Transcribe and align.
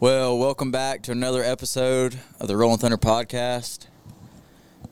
Well, 0.00 0.38
welcome 0.38 0.70
back 0.70 1.02
to 1.02 1.12
another 1.12 1.44
episode 1.44 2.18
of 2.40 2.48
the 2.48 2.56
Rolling 2.56 2.78
Thunder 2.78 2.96
podcast. 2.96 3.86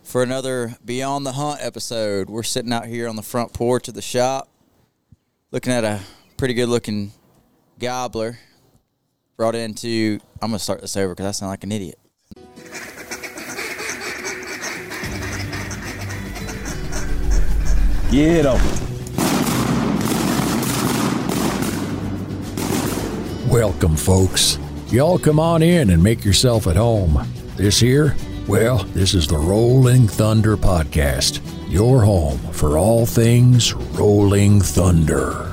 For 0.03 0.23
another 0.23 0.77
Beyond 0.84 1.25
the 1.25 1.33
Hunt 1.33 1.61
episode, 1.62 2.29
we're 2.29 2.42
sitting 2.42 2.74
out 2.74 2.84
here 2.84 3.08
on 3.08 3.16
the 3.16 3.22
front 3.22 3.54
porch 3.54 3.88
of 3.88 3.94
the 3.94 4.02
shop 4.02 4.50
looking 5.50 5.72
at 5.72 5.82
a 5.82 6.00
pretty 6.36 6.52
good 6.52 6.68
looking 6.68 7.12
gobbler 7.79 8.38
brought 9.38 9.54
into. 9.54 10.18
I'm 10.43 10.50
going 10.50 10.59
to 10.59 10.62
start 10.62 10.82
this 10.82 10.95
over 10.95 11.14
because 11.14 11.25
I 11.25 11.30
sound 11.30 11.48
like 11.52 11.64
an 11.64 11.72
idiot. 11.72 11.98
Get 18.11 18.45
him. 18.45 18.61
Welcome, 23.48 23.96
folks. 23.96 24.59
Y'all 24.91 25.18
come 25.18 25.39
on 25.39 25.62
in 25.62 25.91
and 25.91 26.02
make 26.02 26.25
yourself 26.25 26.66
at 26.66 26.74
home. 26.74 27.23
This 27.56 27.78
here, 27.78 28.16
well, 28.47 28.84
this 28.95 29.12
is 29.12 29.27
the 29.27 29.37
Rolling 29.37 30.09
Thunder 30.09 30.56
Podcast, 30.56 31.42
your 31.70 32.02
home 32.02 32.38
for 32.52 32.78
all 32.78 33.05
things 33.05 33.74
Rolling 33.74 34.62
Thunder. 34.62 35.45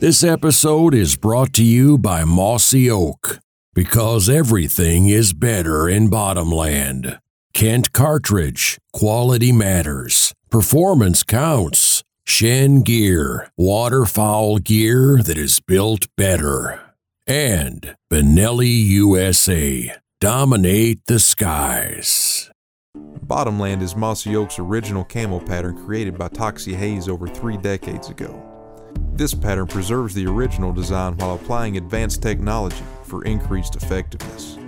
This 0.00 0.22
episode 0.22 0.94
is 0.94 1.16
brought 1.16 1.54
to 1.54 1.64
you 1.64 1.96
by 1.96 2.24
Mossy 2.24 2.90
Oak 2.90 3.38
because 3.72 4.28
everything 4.28 5.08
is 5.08 5.32
better 5.32 5.88
in 5.88 6.10
Bottomland. 6.10 7.18
Kent 7.56 7.90
Cartridge, 7.92 8.76
quality 8.92 9.50
matters, 9.50 10.34
performance 10.50 11.22
counts. 11.22 12.02
Shen 12.26 12.82
Gear, 12.82 13.50
waterfowl 13.56 14.58
gear 14.58 15.22
that 15.22 15.38
is 15.38 15.58
built 15.60 16.06
better. 16.18 16.78
And 17.26 17.96
Benelli 18.12 18.84
USA, 18.88 19.90
dominate 20.20 21.00
the 21.06 21.18
skies. 21.18 22.50
Bottomland 23.22 23.80
is 23.80 23.96
Mossy 23.96 24.36
Oak's 24.36 24.58
original 24.58 25.04
camo 25.04 25.40
pattern 25.40 25.82
created 25.82 26.18
by 26.18 26.28
Toxey 26.28 26.74
Haas 26.74 27.08
over 27.08 27.26
three 27.26 27.56
decades 27.56 28.10
ago. 28.10 28.38
This 29.14 29.32
pattern 29.32 29.66
preserves 29.66 30.12
the 30.12 30.26
original 30.26 30.74
design 30.74 31.16
while 31.16 31.36
applying 31.36 31.78
advanced 31.78 32.20
technology 32.20 32.84
for 33.04 33.24
increased 33.24 33.76
effectiveness. 33.76 34.58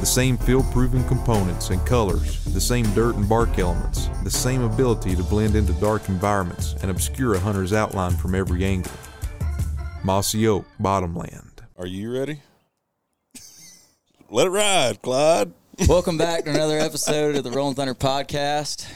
The 0.00 0.06
same 0.06 0.38
field-proven 0.38 1.04
components 1.08 1.68
and 1.68 1.84
colors, 1.86 2.42
the 2.46 2.60
same 2.60 2.86
dirt 2.94 3.16
and 3.16 3.28
bark 3.28 3.58
elements, 3.58 4.08
the 4.24 4.30
same 4.30 4.62
ability 4.62 5.14
to 5.14 5.22
blend 5.22 5.54
into 5.54 5.74
dark 5.74 6.08
environments 6.08 6.72
and 6.80 6.90
obscure 6.90 7.34
a 7.34 7.38
hunter's 7.38 7.74
outline 7.74 8.16
from 8.16 8.34
every 8.34 8.64
angle. 8.64 8.90
Mossy 10.02 10.46
Oak 10.48 10.64
Bottomland. 10.78 11.60
Are 11.78 11.86
you 11.86 12.10
ready? 12.10 12.40
Let 14.30 14.46
it 14.46 14.50
ride, 14.50 15.02
Clyde. 15.02 15.52
Welcome 15.86 16.16
back 16.16 16.44
to 16.44 16.50
another 16.50 16.78
episode 16.78 17.36
of 17.36 17.44
the 17.44 17.50
Rolling 17.50 17.74
Thunder 17.74 17.94
podcast. 17.94 18.90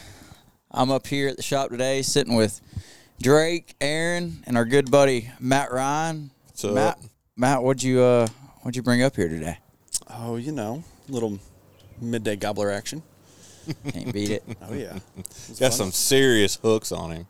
I'm 0.70 0.90
up 0.90 1.06
here 1.06 1.28
at 1.28 1.36
the 1.36 1.42
shop 1.42 1.68
today 1.68 2.00
sitting 2.00 2.34
with 2.34 2.62
Drake, 3.20 3.74
Aaron, 3.78 4.42
and 4.46 4.56
our 4.56 4.64
good 4.64 4.90
buddy 4.90 5.30
Matt 5.38 5.70
Ryan. 5.70 6.30
What's 6.46 6.64
up? 6.64 6.74
Matt, 6.74 6.98
Matt, 7.36 7.62
what'd 7.62 7.82
you 7.82 8.00
uh, 8.00 8.26
what'd 8.62 8.74
you 8.74 8.82
bring 8.82 9.02
up 9.02 9.16
here 9.16 9.28
today? 9.28 9.58
Oh, 10.08 10.36
you 10.36 10.52
know, 10.52 10.82
little 11.08 11.38
midday 12.00 12.36
gobbler 12.36 12.70
action. 12.70 13.02
Can't 13.90 14.12
beat 14.12 14.30
it. 14.30 14.42
Oh 14.68 14.74
yeah, 14.74 14.98
Got 15.58 15.72
some 15.72 15.90
serious 15.92 16.56
hooks 16.56 16.92
on 16.92 17.10
him. 17.12 17.26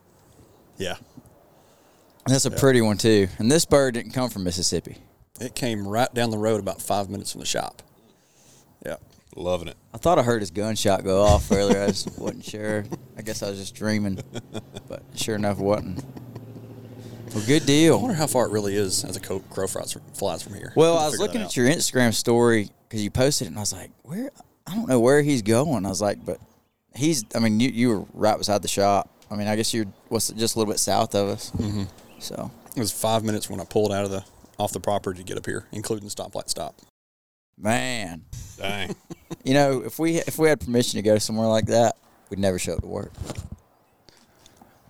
yeah. 0.79 0.97
That's 2.27 2.45
a 2.47 2.51
pretty 2.51 2.81
one 2.81 2.97
too. 2.97 3.29
And 3.39 3.51
this 3.53 3.65
bird 3.67 3.95
didn't 3.95 4.13
come 4.13 4.31
from 4.31 4.45
Mississippi. 4.45 4.97
It 5.41 5.55
came 5.55 5.87
right 5.87 6.13
down 6.15 6.31
the 6.31 6.39
road 6.39 6.59
about 6.59 6.81
five 6.81 7.11
minutes 7.11 7.33
from 7.33 7.41
the 7.41 7.47
shop. 7.47 7.83
Yeah. 8.85 8.97
Loving 9.37 9.69
it. 9.69 9.77
I 9.93 9.99
thought 9.99 10.19
I 10.19 10.23
heard 10.23 10.41
his 10.41 10.51
gunshot 10.51 11.05
go 11.05 11.23
off 11.23 11.51
earlier. 11.53 11.83
I 11.83 11.89
just 11.89 12.19
wasn't 12.19 12.45
sure. 12.45 12.85
I 13.19 13.23
guess 13.23 13.43
I 13.43 13.51
was 13.51 13.59
just 13.59 13.75
dreaming, 13.75 14.19
but 14.89 15.03
sure 15.15 15.35
enough, 15.35 15.59
it 15.59 15.63
wasn't. 15.65 16.03
Well, 17.35 17.45
good 17.47 17.67
deal. 17.67 17.99
I 17.99 18.01
wonder 18.01 18.15
how 18.15 18.27
far 18.29 18.47
it 18.47 18.53
really 18.53 18.77
is 18.77 19.05
as 19.05 19.17
a 19.17 19.21
crow 19.21 19.41
flies, 19.67 19.97
flies 20.15 20.43
from 20.43 20.55
here. 20.55 20.73
Well, 20.77 20.95
We'll 20.95 21.03
I 21.03 21.07
was 21.09 21.19
looking 21.19 21.43
at 21.43 21.57
your 21.57 21.67
Instagram 21.69 22.15
story 22.15 22.71
because 22.95 23.03
you 23.03 23.11
posted 23.11 23.47
it, 23.47 23.49
and 23.49 23.57
I 23.57 23.61
was 23.61 23.73
like, 23.73 23.91
"Where? 24.05 24.31
I 24.69 24.77
don't 24.77 24.89
know 24.89 25.01
where 25.01 25.21
he's 25.21 25.43
going." 25.43 25.85
I 25.85 25.89
was 25.89 26.01
like, 26.01 26.25
"But 26.25 26.39
he's. 26.95 27.25
I 27.35 27.41
mean, 27.41 27.59
you 27.59 27.69
you 27.71 27.89
were 27.89 28.07
right 28.15 28.39
beside 28.39 28.63
the 28.63 28.69
shop. 28.69 29.11
I 29.29 29.35
mean, 29.35 29.49
I 29.49 29.57
guess 29.57 29.75
you're 29.75 29.87
what's 30.11 30.31
just 30.31 30.55
a 30.55 30.59
little 30.61 30.73
bit 30.73 30.79
south 30.79 31.17
of 31.17 31.29
us. 31.29 31.51
Mm-hmm. 31.51 31.85
So 32.21 32.53
It 32.77 32.79
was 32.79 32.93
five 32.93 33.25
minutes 33.25 33.51
when 33.51 33.59
I 33.61 33.65
pulled 33.65 33.93
out 33.93 34.05
of 34.05 34.13
the 34.13 34.25
off 34.61 34.71
the 34.71 34.79
property 34.79 35.19
to 35.19 35.25
get 35.25 35.37
up 35.37 35.45
here, 35.45 35.67
including 35.73 36.09
stoplight 36.09 36.49
stop. 36.49 36.77
man, 37.59 38.23
Dang. 38.59 38.95
you 39.45 39.55
know, 39.55 39.83
if 39.85 39.99
we 39.99 40.19
if 40.19 40.39
we 40.39 40.49
had 40.49 40.61
permission 40.61 40.99
to 40.99 41.03
go 41.03 41.19
somewhere 41.19 41.49
like 41.49 41.67
that, 41.67 41.97
we'd 42.31 42.39
never 42.39 42.61
show 42.61 42.75
up 42.75 42.83
to 42.83 42.87
work. 42.87 43.11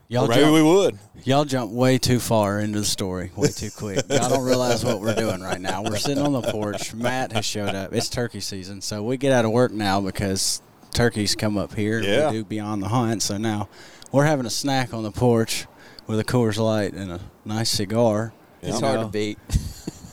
Y'all 0.09 0.29
Maybe 0.29 0.41
jump, 0.43 0.55
we 0.55 0.63
would. 0.63 0.99
y'all 1.25 1.45
jump 1.47 1.73
way 1.73 1.97
too 1.99 2.21
far 2.21 2.61
into 2.61 2.79
the 2.79 2.85
story, 2.85 3.33
way 3.37 3.49
too 3.49 3.71
quick. 3.71 4.05
Y'all 4.11 4.29
don't 4.29 4.45
realize 4.45 4.85
what 4.85 5.01
we're 5.01 5.15
doing 5.15 5.41
right 5.41 5.61
now. 5.61 5.83
We're 5.83 5.97
sitting 5.97 6.23
on 6.23 6.33
the 6.33 6.43
porch. 6.43 6.93
Matt 6.95 7.33
has 7.33 7.45
showed 7.45 7.75
up. 7.75 7.93
It's 7.95 8.09
turkey 8.11 8.41
season, 8.41 8.81
so 8.83 9.03
we 9.03 9.17
get 9.17 9.33
out 9.33 9.45
of 9.47 9.51
work 9.51 9.73
now 9.73 10.01
because 10.03 10.61
turkeys 10.93 11.35
come 11.35 11.57
up 11.57 11.75
here. 11.75 12.01
Yeah. 12.01 12.31
We 12.31 12.39
do 12.39 12.45
beyond 12.45 12.83
the 12.83 12.89
hunt, 12.89 13.23
so 13.23 13.39
now 13.39 13.69
we're 14.13 14.27
having 14.27 14.45
a 14.47 14.51
snack 14.51 14.93
on 14.93 15.03
the 15.03 15.11
porch 15.11 15.67
with 16.07 16.21
a 16.21 16.25
Coors 16.25 16.59
Light 16.59 16.93
and 16.93 17.11
a 17.11 17.21
nice 17.47 17.71
cigar. 17.71 18.35
It's 18.61 18.81
hard 18.81 19.01
to 19.01 19.07
beat. 19.09 19.39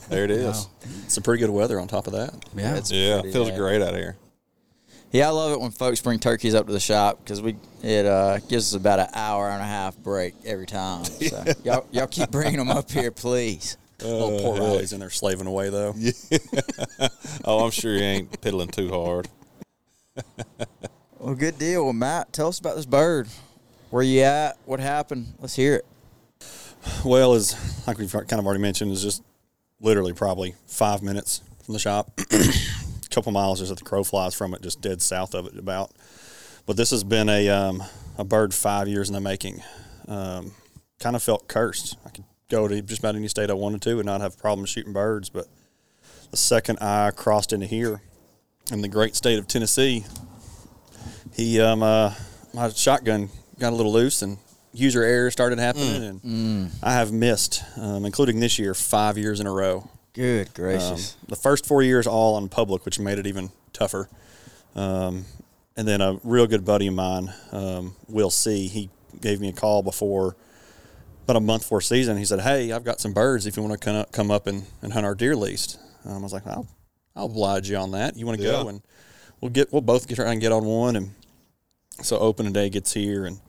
There 0.08 0.24
it 0.24 0.30
is. 0.32 0.68
It's 1.04 1.14
some 1.14 1.22
pretty 1.22 1.40
good 1.42 1.50
weather 1.50 1.78
on 1.78 1.86
top 1.86 2.06
of 2.06 2.14
that. 2.14 2.34
Yeah. 2.56 2.76
It's 2.76 2.90
Yeah, 2.90 3.20
pretty 3.20 3.32
feels 3.34 3.50
bad. 3.50 3.58
great 3.58 3.82
out 3.82 3.94
here. 3.94 4.16
Yeah, 5.12 5.28
I 5.28 5.30
love 5.30 5.52
it 5.52 5.60
when 5.60 5.70
folks 5.70 6.00
bring 6.00 6.18
turkeys 6.18 6.54
up 6.54 6.66
to 6.66 6.72
the 6.72 6.80
shop 6.80 7.18
because 7.22 7.42
we 7.42 7.54
it 7.82 8.06
uh, 8.06 8.38
gives 8.48 8.72
us 8.72 8.80
about 8.80 8.98
an 8.98 9.08
hour 9.12 9.50
and 9.50 9.60
a 9.60 9.66
half 9.66 9.96
break 9.98 10.34
every 10.44 10.66
time. 10.66 11.04
So 11.22 11.44
y'all, 11.64 11.86
y'all 11.92 12.06
keep 12.06 12.30
bringing 12.30 12.56
them 12.56 12.70
up 12.70 12.90
here, 12.90 13.10
please. 13.10 13.76
Little 14.02 14.40
poor 14.40 14.58
Riley's 14.58 14.92
in 14.94 15.00
there 15.00 15.10
slaving 15.10 15.46
away 15.46 15.68
though. 15.68 15.94
Oh, 17.44 17.64
I'm 17.64 17.70
sure 17.70 17.94
he 17.94 18.02
ain't 18.02 18.40
piddling 18.40 18.68
too 18.68 18.88
hard. 18.88 19.28
Well, 21.18 21.34
good 21.34 21.58
deal. 21.58 21.84
Well, 21.84 21.92
Matt, 21.92 22.32
tell 22.32 22.48
us 22.48 22.58
about 22.58 22.76
this 22.76 22.86
bird. 22.86 23.28
Where 23.90 24.02
you 24.02 24.22
at? 24.22 24.58
What 24.64 24.80
happened? 24.80 25.34
Let's 25.40 25.56
hear 25.56 25.74
it. 25.74 25.86
Well, 27.04 27.34
as 27.34 27.86
like 27.86 27.98
we've 27.98 28.10
kind 28.10 28.32
of 28.34 28.46
already 28.46 28.62
mentioned, 28.62 28.92
is 28.92 29.02
just 29.02 29.22
literally 29.80 30.12
probably 30.12 30.54
five 30.66 31.02
minutes 31.02 31.42
from 31.64 31.74
the 31.74 31.78
shop. 31.80 32.10
Couple 33.12 33.30
miles 33.30 33.58
just 33.58 33.70
at 33.70 33.76
the 33.76 33.84
crow 33.84 34.02
flies 34.04 34.34
from 34.34 34.54
it, 34.54 34.62
just 34.62 34.80
dead 34.80 35.02
south 35.02 35.34
of 35.34 35.46
it 35.46 35.58
about. 35.58 35.90
But 36.64 36.78
this 36.78 36.90
has 36.92 37.04
been 37.04 37.28
a 37.28 37.48
um, 37.50 37.82
a 38.16 38.24
bird 38.24 38.54
five 38.54 38.88
years 38.88 39.08
in 39.08 39.14
the 39.14 39.20
making. 39.20 39.62
Um, 40.08 40.52
kind 40.98 41.14
of 41.14 41.22
felt 41.22 41.46
cursed. 41.46 41.96
I 42.06 42.08
could 42.08 42.24
go 42.48 42.68
to 42.68 42.80
just 42.80 43.00
about 43.00 43.14
any 43.14 43.28
state 43.28 43.50
I 43.50 43.54
wanted 43.54 43.82
to 43.82 43.98
and 43.98 44.06
not 44.06 44.22
have 44.22 44.38
problems 44.38 44.70
shooting 44.70 44.92
birds. 44.94 45.28
But 45.28 45.46
the 46.30 46.36
second 46.38 46.78
I 46.80 47.10
crossed 47.10 47.52
into 47.52 47.66
here, 47.66 48.00
in 48.70 48.80
the 48.80 48.88
great 48.88 49.14
state 49.14 49.38
of 49.38 49.46
Tennessee, 49.46 50.04
he 51.34 51.60
um, 51.60 51.82
uh, 51.82 52.14
my 52.54 52.70
shotgun 52.70 53.28
got 53.58 53.74
a 53.74 53.76
little 53.76 53.92
loose 53.92 54.22
and 54.22 54.38
user 54.72 55.02
error 55.02 55.30
started 55.30 55.58
happening, 55.58 56.02
and 56.24 56.70
I 56.82 56.94
have 56.94 57.12
missed, 57.12 57.62
um, 57.76 58.06
including 58.06 58.40
this 58.40 58.58
year, 58.58 58.72
five 58.72 59.18
years 59.18 59.38
in 59.38 59.46
a 59.46 59.52
row. 59.52 59.90
Good 60.14 60.48
Um, 60.48 60.52
gracious. 60.54 61.16
the 61.26 61.36
first 61.36 61.66
four 61.66 61.82
years 61.82 62.06
all 62.06 62.34
on 62.34 62.48
public, 62.48 62.84
which 62.84 62.98
made 62.98 63.18
it 63.18 63.26
even 63.26 63.50
tougher. 63.72 64.08
Um, 64.74 65.24
and 65.76 65.88
then 65.88 66.00
a 66.00 66.18
real 66.22 66.46
good 66.46 66.64
buddy 66.64 66.86
of 66.86 66.94
mine, 66.94 67.32
um, 67.50 67.96
Will 68.08 68.30
C, 68.30 68.68
he 68.68 68.90
gave 69.20 69.40
me 69.40 69.48
a 69.48 69.52
call 69.52 69.82
before 69.82 70.36
about 71.24 71.36
a 71.36 71.40
month 71.40 71.62
before 71.62 71.80
season. 71.80 72.18
He 72.18 72.24
said, 72.24 72.40
"Hey, 72.40 72.72
I've 72.72 72.84
got 72.84 73.00
some 73.00 73.12
birds. 73.12 73.46
If 73.46 73.56
you 73.56 73.62
want 73.62 73.80
to 73.80 74.06
come 74.12 74.30
up, 74.30 74.46
and, 74.46 74.64
and 74.82 74.92
hunt 74.92 75.06
our 75.06 75.14
deer 75.14 75.36
least." 75.36 75.78
Um, 76.04 76.16
I 76.16 76.18
was 76.18 76.32
like, 76.32 76.46
"I'll 76.46 76.66
I'll 77.16 77.26
oblige 77.26 77.70
you 77.70 77.76
on 77.76 77.92
that. 77.92 78.16
You 78.16 78.26
want 78.26 78.38
to 78.38 78.44
go 78.44 78.68
and 78.68 78.82
we'll 79.40 79.50
get 79.50 79.72
we'll 79.72 79.82
both 79.82 80.08
get 80.08 80.16
try 80.16 80.30
and 80.32 80.40
get 80.40 80.52
on 80.52 80.64
one." 80.64 80.96
And 80.96 81.14
so 82.02 82.18
opening 82.18 82.52
day 82.52 82.68
gets 82.68 82.92
here 82.92 83.24
and 83.24 83.40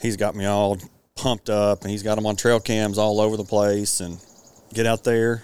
he's 0.00 0.16
got 0.16 0.34
me 0.34 0.46
all 0.46 0.78
pumped 1.14 1.50
up 1.50 1.82
and 1.82 1.90
he's 1.90 2.02
got 2.02 2.14
them 2.14 2.26
on 2.26 2.36
trail 2.36 2.60
cams 2.60 2.96
all 2.98 3.20
over 3.20 3.36
the 3.36 3.44
place 3.44 4.00
and 4.00 4.18
get 4.72 4.86
out 4.86 5.04
there 5.04 5.42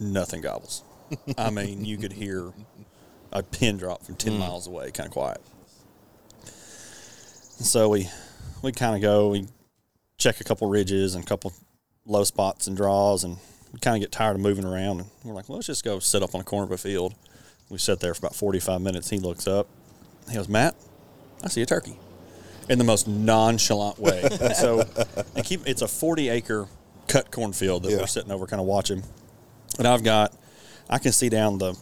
nothing 0.00 0.40
gobbles. 0.40 0.82
I 1.36 1.50
mean 1.50 1.84
you 1.84 1.96
could 1.98 2.12
hear 2.12 2.52
a 3.32 3.42
pin 3.42 3.76
drop 3.76 4.02
from 4.04 4.16
10 4.16 4.32
mm. 4.34 4.38
miles 4.38 4.66
away 4.66 4.90
kind 4.90 5.06
of 5.06 5.12
quiet. 5.12 5.40
And 7.58 7.66
so 7.66 7.88
we 7.88 8.08
we 8.62 8.72
kind 8.72 8.94
of 8.96 9.02
go 9.02 9.28
we 9.30 9.46
check 10.18 10.40
a 10.40 10.44
couple 10.44 10.68
ridges 10.68 11.14
and 11.14 11.24
a 11.24 11.26
couple 11.26 11.52
low 12.06 12.24
spots 12.24 12.66
and 12.66 12.76
draws 12.76 13.24
and 13.24 13.36
we 13.72 13.78
kind 13.78 13.96
of 13.96 14.00
get 14.00 14.12
tired 14.12 14.34
of 14.36 14.40
moving 14.40 14.64
around 14.64 15.00
and 15.00 15.10
we're 15.24 15.34
like 15.34 15.48
well, 15.48 15.56
let's 15.56 15.66
just 15.66 15.84
go 15.84 15.98
sit 15.98 16.22
up 16.22 16.34
on 16.34 16.40
a 16.40 16.44
corner 16.44 16.64
of 16.64 16.72
a 16.72 16.78
field. 16.78 17.14
We 17.68 17.78
sit 17.78 18.00
there 18.00 18.14
for 18.14 18.20
about 18.20 18.34
45 18.34 18.80
minutes 18.80 19.10
he 19.10 19.18
looks 19.18 19.46
up 19.46 19.68
He 20.28 20.34
goes, 20.34 20.48
Matt, 20.48 20.74
I 21.44 21.48
see 21.48 21.62
a 21.62 21.66
turkey, 21.66 21.96
in 22.68 22.78
the 22.78 22.84
most 22.84 23.06
nonchalant 23.08 23.98
way. 23.98 24.22
so, 24.54 24.84
and 25.36 25.44
keep 25.44 25.66
it's 25.66 25.82
a 25.82 25.88
forty 25.88 26.28
acre 26.28 26.66
cut 27.08 27.30
cornfield 27.30 27.84
that 27.84 27.90
Yeah. 27.92 27.98
we're 27.98 28.06
sitting 28.06 28.30
over, 28.30 28.46
kind 28.46 28.60
of 28.60 28.66
watching, 28.66 29.02
and 29.80 29.88
I've 29.88 30.04
got, 30.04 30.32
I 30.88 30.98
can 30.98 31.10
see 31.10 31.28
down 31.28 31.58
the, 31.58 31.76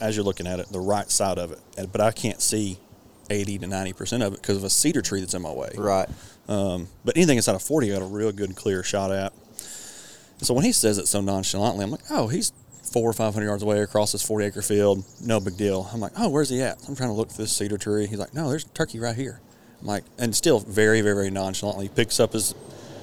as 0.00 0.16
you're 0.16 0.24
looking 0.24 0.46
at 0.46 0.60
it, 0.60 0.68
the 0.68 0.80
right 0.80 1.10
side 1.10 1.38
of 1.38 1.52
it, 1.52 1.58
and, 1.76 1.90
but 1.90 2.00
I 2.00 2.12
can't 2.12 2.40
see 2.40 2.78
eighty 3.28 3.58
to 3.58 3.66
ninety 3.66 3.92
percent 3.92 4.22
of 4.22 4.32
it 4.34 4.40
because 4.40 4.56
of 4.56 4.64
a 4.64 4.70
cedar 4.70 5.02
tree 5.02 5.20
that's 5.20 5.34
in 5.34 5.42
my 5.42 5.50
way. 5.50 5.70
Right. 5.76 6.08
Um, 6.48 6.88
but 7.04 7.16
anything 7.16 7.36
inside 7.36 7.56
of 7.56 7.62
40, 7.62 7.90
I 7.90 7.98
got 7.98 8.02
a 8.02 8.06
real 8.06 8.30
good, 8.30 8.54
clear 8.54 8.84
shot 8.84 9.10
at. 9.10 9.32
So 10.38 10.54
when 10.54 10.64
he 10.64 10.70
says 10.70 10.98
it 10.98 11.08
so 11.08 11.20
nonchalantly, 11.20 11.82
I'm 11.82 11.90
like, 11.90 12.04
oh, 12.10 12.28
he's 12.28 12.52
four 12.92 13.10
or 13.10 13.12
500 13.12 13.44
yards 13.44 13.62
away 13.64 13.80
across 13.80 14.12
this 14.12 14.22
40 14.22 14.44
acre 14.46 14.62
field. 14.62 15.04
No 15.20 15.40
big 15.40 15.56
deal. 15.56 15.90
I'm 15.92 15.98
like, 15.98 16.12
oh, 16.16 16.28
where's 16.28 16.50
he 16.50 16.62
at? 16.62 16.78
I'm 16.86 16.94
trying 16.94 17.08
to 17.08 17.14
look 17.14 17.32
for 17.32 17.38
this 17.38 17.50
cedar 17.50 17.78
tree. 17.78 18.06
He's 18.06 18.18
like, 18.18 18.32
no, 18.32 18.48
there's 18.48 18.64
a 18.64 18.68
turkey 18.68 19.00
right 19.00 19.16
here. 19.16 19.40
I'm 19.80 19.88
like, 19.88 20.04
and 20.18 20.36
still 20.36 20.60
very, 20.60 21.00
very, 21.00 21.16
very 21.16 21.30
nonchalantly, 21.30 21.86
he 21.86 21.88
picks 21.88 22.20
up 22.20 22.32
his 22.32 22.54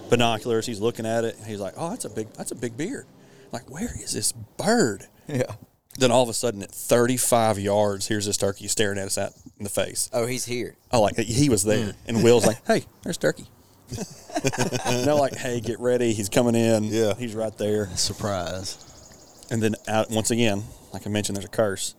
binoculars. 0.09 0.65
He's 0.65 0.79
looking 0.79 1.05
at 1.05 1.25
it. 1.25 1.37
And 1.37 1.47
he's 1.47 1.59
like, 1.59 1.73
oh, 1.75 1.89
that's 1.89 2.05
a 2.05 2.09
big, 2.09 2.31
that's 2.33 2.51
a 2.51 2.55
big 2.55 2.77
beard. 2.77 3.05
Like, 3.53 3.69
where 3.69 3.93
is 4.01 4.11
this 4.13 4.31
bird? 4.31 5.07
Yeah. 5.25 5.53
Then 5.97 6.11
all 6.11 6.23
of 6.23 6.27
a 6.27 6.33
sudden, 6.33 6.61
at 6.63 6.71
35 6.71 7.57
yards, 7.57 8.09
here's 8.09 8.25
this 8.25 8.35
turkey 8.35 8.67
staring 8.67 8.97
at 8.97 9.05
us 9.05 9.17
at 9.17 9.31
in 9.57 9.63
the 9.63 9.69
face. 9.69 10.09
Oh, 10.11 10.25
he's 10.25 10.43
here. 10.43 10.75
Oh, 10.91 11.01
like 11.01 11.15
he 11.15 11.47
was 11.47 11.63
there, 11.63 11.93
mm. 11.93 11.95
and 12.07 12.23
Will's 12.23 12.45
like, 12.45 12.57
"Hey, 12.67 12.83
there's 13.03 13.17
Turkey." 13.17 13.45
and 13.89 15.07
they're 15.07 15.13
like, 15.13 15.35
"Hey, 15.35 15.61
get 15.61 15.79
ready. 15.79 16.11
He's 16.11 16.27
coming 16.27 16.55
in. 16.55 16.83
Yeah. 16.85 17.13
he's 17.13 17.35
right 17.35 17.57
there." 17.57 17.87
Surprise. 17.95 19.47
And 19.49 19.63
then 19.63 19.75
out 19.87 20.09
once 20.09 20.29
again, 20.29 20.63
like 20.91 21.07
I 21.07 21.09
mentioned, 21.09 21.37
there's 21.37 21.45
a 21.45 21.47
curse 21.47 21.95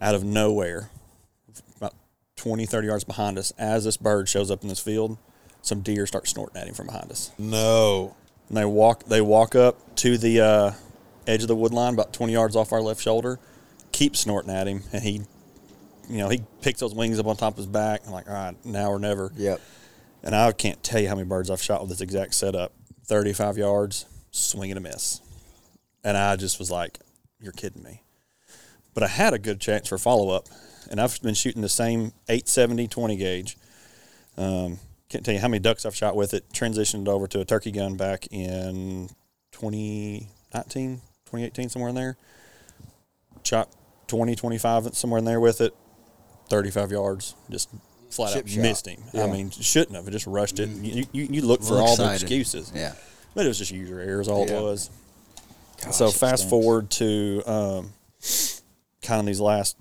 out 0.00 0.16
of 0.16 0.24
nowhere, 0.24 0.90
about 1.76 1.94
20, 2.36 2.66
30 2.66 2.86
yards 2.88 3.04
behind 3.04 3.38
us. 3.38 3.52
As 3.56 3.84
this 3.84 3.96
bird 3.96 4.28
shows 4.28 4.50
up 4.50 4.62
in 4.62 4.68
this 4.68 4.80
field, 4.80 5.16
some 5.62 5.82
deer 5.82 6.06
start 6.06 6.26
snorting 6.26 6.60
at 6.60 6.66
him 6.66 6.74
from 6.74 6.86
behind 6.86 7.12
us. 7.12 7.30
No. 7.38 8.16
And 8.48 8.56
they 8.56 8.64
walk, 8.64 9.04
they 9.04 9.20
walk 9.20 9.54
up 9.54 9.96
to 9.96 10.16
the 10.16 10.40
uh, 10.40 10.72
edge 11.26 11.42
of 11.42 11.48
the 11.48 11.56
wood 11.56 11.72
line, 11.72 11.94
about 11.94 12.12
20 12.12 12.32
yards 12.32 12.56
off 12.56 12.72
our 12.72 12.80
left 12.80 13.00
shoulder, 13.00 13.38
keep 13.92 14.16
snorting 14.16 14.50
at 14.50 14.66
him, 14.66 14.82
and 14.92 15.02
he, 15.02 15.22
you 16.08 16.18
know, 16.18 16.28
he 16.28 16.42
picks 16.62 16.80
those 16.80 16.94
wings 16.94 17.18
up 17.18 17.26
on 17.26 17.36
top 17.36 17.54
of 17.54 17.58
his 17.58 17.66
back. 17.66 18.02
I'm 18.06 18.12
like, 18.12 18.28
all 18.28 18.34
right, 18.34 18.56
now 18.64 18.90
or 18.90 18.98
never. 18.98 19.30
Yep. 19.36 19.60
And 20.22 20.34
I 20.34 20.50
can't 20.52 20.82
tell 20.82 21.00
you 21.00 21.08
how 21.08 21.14
many 21.14 21.28
birds 21.28 21.50
I've 21.50 21.62
shot 21.62 21.80
with 21.80 21.90
this 21.90 22.00
exact 22.00 22.34
setup. 22.34 22.72
35 23.04 23.58
yards, 23.58 24.06
swing 24.30 24.70
and 24.70 24.78
a 24.78 24.80
miss. 24.80 25.20
And 26.04 26.16
I 26.16 26.36
just 26.36 26.58
was 26.58 26.70
like, 26.70 26.98
you're 27.40 27.52
kidding 27.52 27.82
me. 27.82 28.02
But 28.94 29.02
I 29.02 29.08
had 29.08 29.32
a 29.32 29.38
good 29.38 29.60
chance 29.60 29.88
for 29.88 29.98
follow 29.98 30.30
up. 30.30 30.48
And 30.90 31.00
I've 31.00 31.20
been 31.22 31.34
shooting 31.34 31.62
the 31.62 31.68
same 31.68 32.12
870 32.28 32.88
20 32.88 33.16
gauge. 33.16 33.56
Um, 34.36 34.78
can't 35.08 35.24
tell 35.24 35.34
you 35.34 35.40
how 35.40 35.48
many 35.48 35.60
ducks 35.60 35.86
I've 35.86 35.94
shot 35.96 36.16
with 36.16 36.34
it. 36.34 36.48
Transitioned 36.52 37.08
over 37.08 37.26
to 37.28 37.40
a 37.40 37.44
turkey 37.44 37.70
gun 37.72 37.96
back 37.96 38.26
in 38.30 39.08
2019, 39.52 40.96
2018, 41.26 41.68
somewhere 41.68 41.88
in 41.90 41.94
there. 41.94 42.16
Shot 43.42 43.70
20, 44.08 44.34
25, 44.36 44.94
somewhere 44.96 45.18
in 45.18 45.24
there 45.24 45.40
with 45.40 45.60
it. 45.60 45.74
35 46.50 46.90
yards, 46.92 47.34
just 47.50 47.68
flat 48.10 48.32
Chip 48.32 48.44
out 48.44 48.48
shot. 48.50 48.62
missed 48.62 48.86
him. 48.88 49.02
I 49.12 49.18
Yeah. 49.18 49.26
mean, 49.32 49.50
shouldn't 49.50 49.96
have. 49.96 50.08
It 50.08 50.12
just 50.12 50.26
rushed 50.26 50.58
it. 50.60 50.68
You, 50.70 51.06
you, 51.12 51.28
you 51.30 51.42
look 51.42 51.62
for 51.62 51.74
all 51.78 51.96
the 51.96 52.12
excuses. 52.14 52.72
Yeah. 52.74 52.94
But 53.34 53.44
it 53.44 53.48
was 53.48 53.58
just 53.58 53.70
user 53.70 54.00
errors, 54.00 54.28
all 54.28 54.46
Yeah. 54.46 54.58
it 54.58 54.62
was. 54.62 54.90
Gosh, 55.82 55.94
so 55.94 56.10
fast 56.10 56.48
forward 56.48 56.90
to 56.92 57.42
um, 57.46 57.92
kind 59.02 59.20
of 59.20 59.26
these 59.26 59.40
last. 59.40 59.76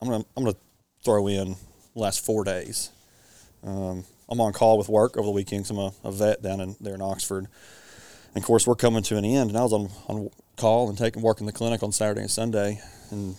I'm 0.00 0.08
gonna 0.08 0.24
I'm 0.36 0.44
gonna 0.44 0.56
throw 1.04 1.26
in 1.26 1.56
last 1.94 2.24
four 2.24 2.44
days. 2.44 2.90
Um, 3.64 4.04
I'm 4.30 4.40
on 4.40 4.52
call 4.52 4.78
with 4.78 4.88
work 4.88 5.16
over 5.16 5.26
the 5.26 5.32
weekend. 5.32 5.68
I'm 5.70 5.78
a, 5.78 5.92
a 6.04 6.12
vet 6.12 6.42
down 6.42 6.60
in 6.60 6.76
there 6.80 6.94
in 6.94 7.02
Oxford. 7.02 7.48
And 8.34 8.42
of 8.42 8.46
course, 8.46 8.66
we're 8.66 8.76
coming 8.76 9.02
to 9.04 9.16
an 9.16 9.24
end. 9.24 9.50
And 9.50 9.58
I 9.58 9.62
was 9.62 9.72
on 9.72 9.90
on 10.06 10.30
call 10.56 10.88
and 10.88 10.96
taking 10.96 11.22
work 11.22 11.40
in 11.40 11.46
the 11.46 11.52
clinic 11.52 11.82
on 11.82 11.90
Saturday 11.90 12.20
and 12.20 12.30
Sunday. 12.30 12.80
And 13.10 13.34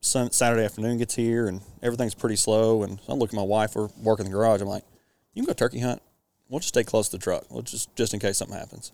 sun, 0.00 0.32
Saturday 0.32 0.64
afternoon 0.64 0.98
gets 0.98 1.14
here, 1.14 1.46
and 1.46 1.60
everything's 1.82 2.14
pretty 2.14 2.36
slow. 2.36 2.82
And 2.82 3.00
I'm 3.08 3.18
looking 3.18 3.38
at 3.38 3.42
my 3.42 3.46
wife. 3.46 3.76
We're 3.76 3.88
working 4.02 4.26
in 4.26 4.32
the 4.32 4.36
garage. 4.36 4.60
I'm 4.60 4.68
like, 4.68 4.84
"You 5.34 5.42
can 5.42 5.46
go 5.46 5.52
turkey 5.54 5.78
hunt. 5.78 6.02
We'll 6.48 6.58
just 6.58 6.68
stay 6.68 6.84
close 6.84 7.08
to 7.10 7.16
the 7.16 7.22
truck. 7.22 7.44
We'll 7.50 7.62
just 7.62 7.94
just 7.94 8.12
in 8.12 8.20
case 8.20 8.38
something 8.38 8.56
happens." 8.56 8.90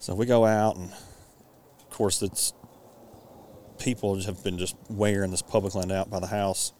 So 0.00 0.16
we 0.16 0.26
go 0.26 0.44
out, 0.44 0.76
and 0.76 0.90
of 0.90 1.90
course, 1.90 2.20
it's 2.22 2.52
people 3.78 4.20
have 4.20 4.42
been 4.42 4.58
just 4.58 4.76
wearing 4.88 5.30
this 5.30 5.42
public 5.42 5.74
land 5.74 5.92
out 5.92 6.10
by 6.10 6.18
the 6.20 6.26
house. 6.26 6.72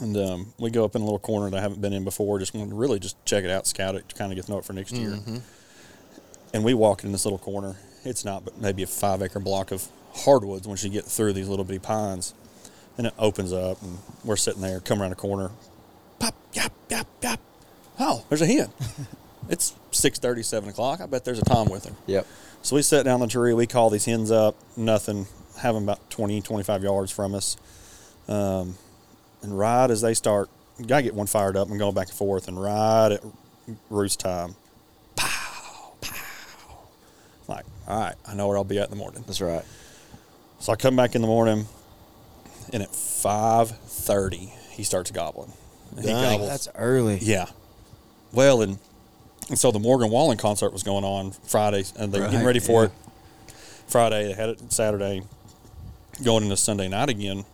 And 0.00 0.16
um, 0.16 0.52
we 0.58 0.70
go 0.70 0.84
up 0.84 0.94
in 0.96 1.02
a 1.02 1.04
little 1.04 1.18
corner 1.18 1.50
that 1.50 1.56
I 1.56 1.60
haven't 1.60 1.80
been 1.80 1.92
in 1.92 2.04
before. 2.04 2.38
Just 2.38 2.54
wanted 2.54 2.70
to 2.70 2.76
really 2.76 2.98
just 2.98 3.22
check 3.24 3.44
it 3.44 3.50
out, 3.50 3.66
scout 3.66 3.94
it, 3.94 4.14
kind 4.16 4.32
of 4.32 4.36
get 4.36 4.46
to 4.46 4.50
know 4.52 4.58
it 4.58 4.64
for 4.64 4.72
next 4.72 4.92
year. 4.92 5.18
And 6.52 6.64
we 6.64 6.74
walk 6.74 7.04
in 7.04 7.12
this 7.12 7.24
little 7.24 7.38
corner. 7.38 7.76
It's 8.04 8.24
not, 8.24 8.44
but 8.44 8.58
maybe 8.60 8.82
a 8.82 8.86
five 8.86 9.22
acre 9.22 9.40
block 9.40 9.72
of 9.72 9.86
hardwoods 10.14 10.68
once 10.68 10.84
you 10.84 10.90
get 10.90 11.04
through 11.04 11.32
these 11.32 11.48
little 11.48 11.64
bitty 11.64 11.80
pines. 11.80 12.34
And 12.96 13.08
it 13.08 13.14
opens 13.18 13.52
up, 13.52 13.82
and 13.82 13.98
we're 14.24 14.36
sitting 14.36 14.62
there, 14.62 14.78
come 14.78 15.02
around 15.02 15.10
a 15.10 15.16
corner, 15.16 15.50
pop, 16.20 16.34
yap, 16.52 16.72
yap, 16.88 17.08
yap. 17.22 17.40
Oh, 17.98 18.24
there's 18.28 18.40
a 18.42 18.46
hen. 18.46 18.68
it's 19.48 19.74
six 19.90 20.20
thirty, 20.20 20.44
seven 20.44 20.68
o'clock. 20.68 21.00
I 21.00 21.06
bet 21.06 21.24
there's 21.24 21.40
a 21.40 21.44
tom 21.44 21.68
with 21.68 21.86
her. 21.86 21.94
Yep. 22.06 22.24
So 22.62 22.76
we 22.76 22.82
sit 22.82 23.04
down 23.04 23.18
the 23.18 23.26
tree, 23.26 23.52
we 23.52 23.66
call 23.66 23.90
these 23.90 24.04
hens 24.04 24.30
up, 24.30 24.56
nothing, 24.76 25.26
have 25.58 25.74
them 25.74 25.84
about 25.84 26.08
20, 26.10 26.40
25 26.40 26.82
yards 26.82 27.12
from 27.12 27.34
us. 27.34 27.56
Um, 28.28 28.76
and 29.44 29.56
right 29.56 29.90
as 29.90 30.00
they 30.00 30.14
start, 30.14 30.48
you 30.78 30.86
gotta 30.86 31.02
get 31.02 31.14
one 31.14 31.26
fired 31.26 31.56
up 31.56 31.68
and 31.68 31.78
going 31.78 31.94
back 31.94 32.08
and 32.08 32.16
forth. 32.16 32.48
And 32.48 32.60
right 32.60 33.12
at 33.12 33.22
roost 33.90 34.20
time, 34.20 34.56
pow, 35.14 35.92
pow. 36.00 36.78
Like, 37.46 37.64
all 37.86 38.00
right, 38.00 38.14
I 38.26 38.34
know 38.34 38.48
where 38.48 38.56
I'll 38.56 38.64
be 38.64 38.78
at 38.78 38.86
in 38.86 38.90
the 38.90 38.96
morning. 38.96 39.22
That's 39.26 39.40
right. 39.40 39.64
So 40.58 40.72
I 40.72 40.76
come 40.76 40.96
back 40.96 41.14
in 41.14 41.20
the 41.20 41.28
morning, 41.28 41.66
and 42.72 42.82
at 42.82 42.90
5.30, 42.90 44.48
he 44.70 44.82
starts 44.82 45.10
gobbling. 45.10 45.52
And 45.96 46.04
he 46.04 46.10
gobbles- 46.10 46.48
That's 46.48 46.68
early. 46.74 47.18
yeah. 47.20 47.46
Well, 48.32 48.62
and, 48.62 48.78
and 49.50 49.58
so 49.58 49.70
the 49.70 49.78
Morgan 49.78 50.10
Wallen 50.10 50.38
concert 50.38 50.72
was 50.72 50.82
going 50.82 51.04
on 51.04 51.32
Friday, 51.32 51.84
and 51.98 52.12
they 52.12 52.18
were 52.18 52.28
getting 52.28 52.46
ready 52.46 52.60
for 52.60 52.84
yeah. 52.84 52.88
it 52.88 53.54
Friday. 53.86 54.28
They 54.28 54.32
had 54.32 54.48
it 54.48 54.72
Saturday, 54.72 55.22
going 56.24 56.44
into 56.44 56.56
Sunday 56.56 56.88
night 56.88 57.10
again. 57.10 57.44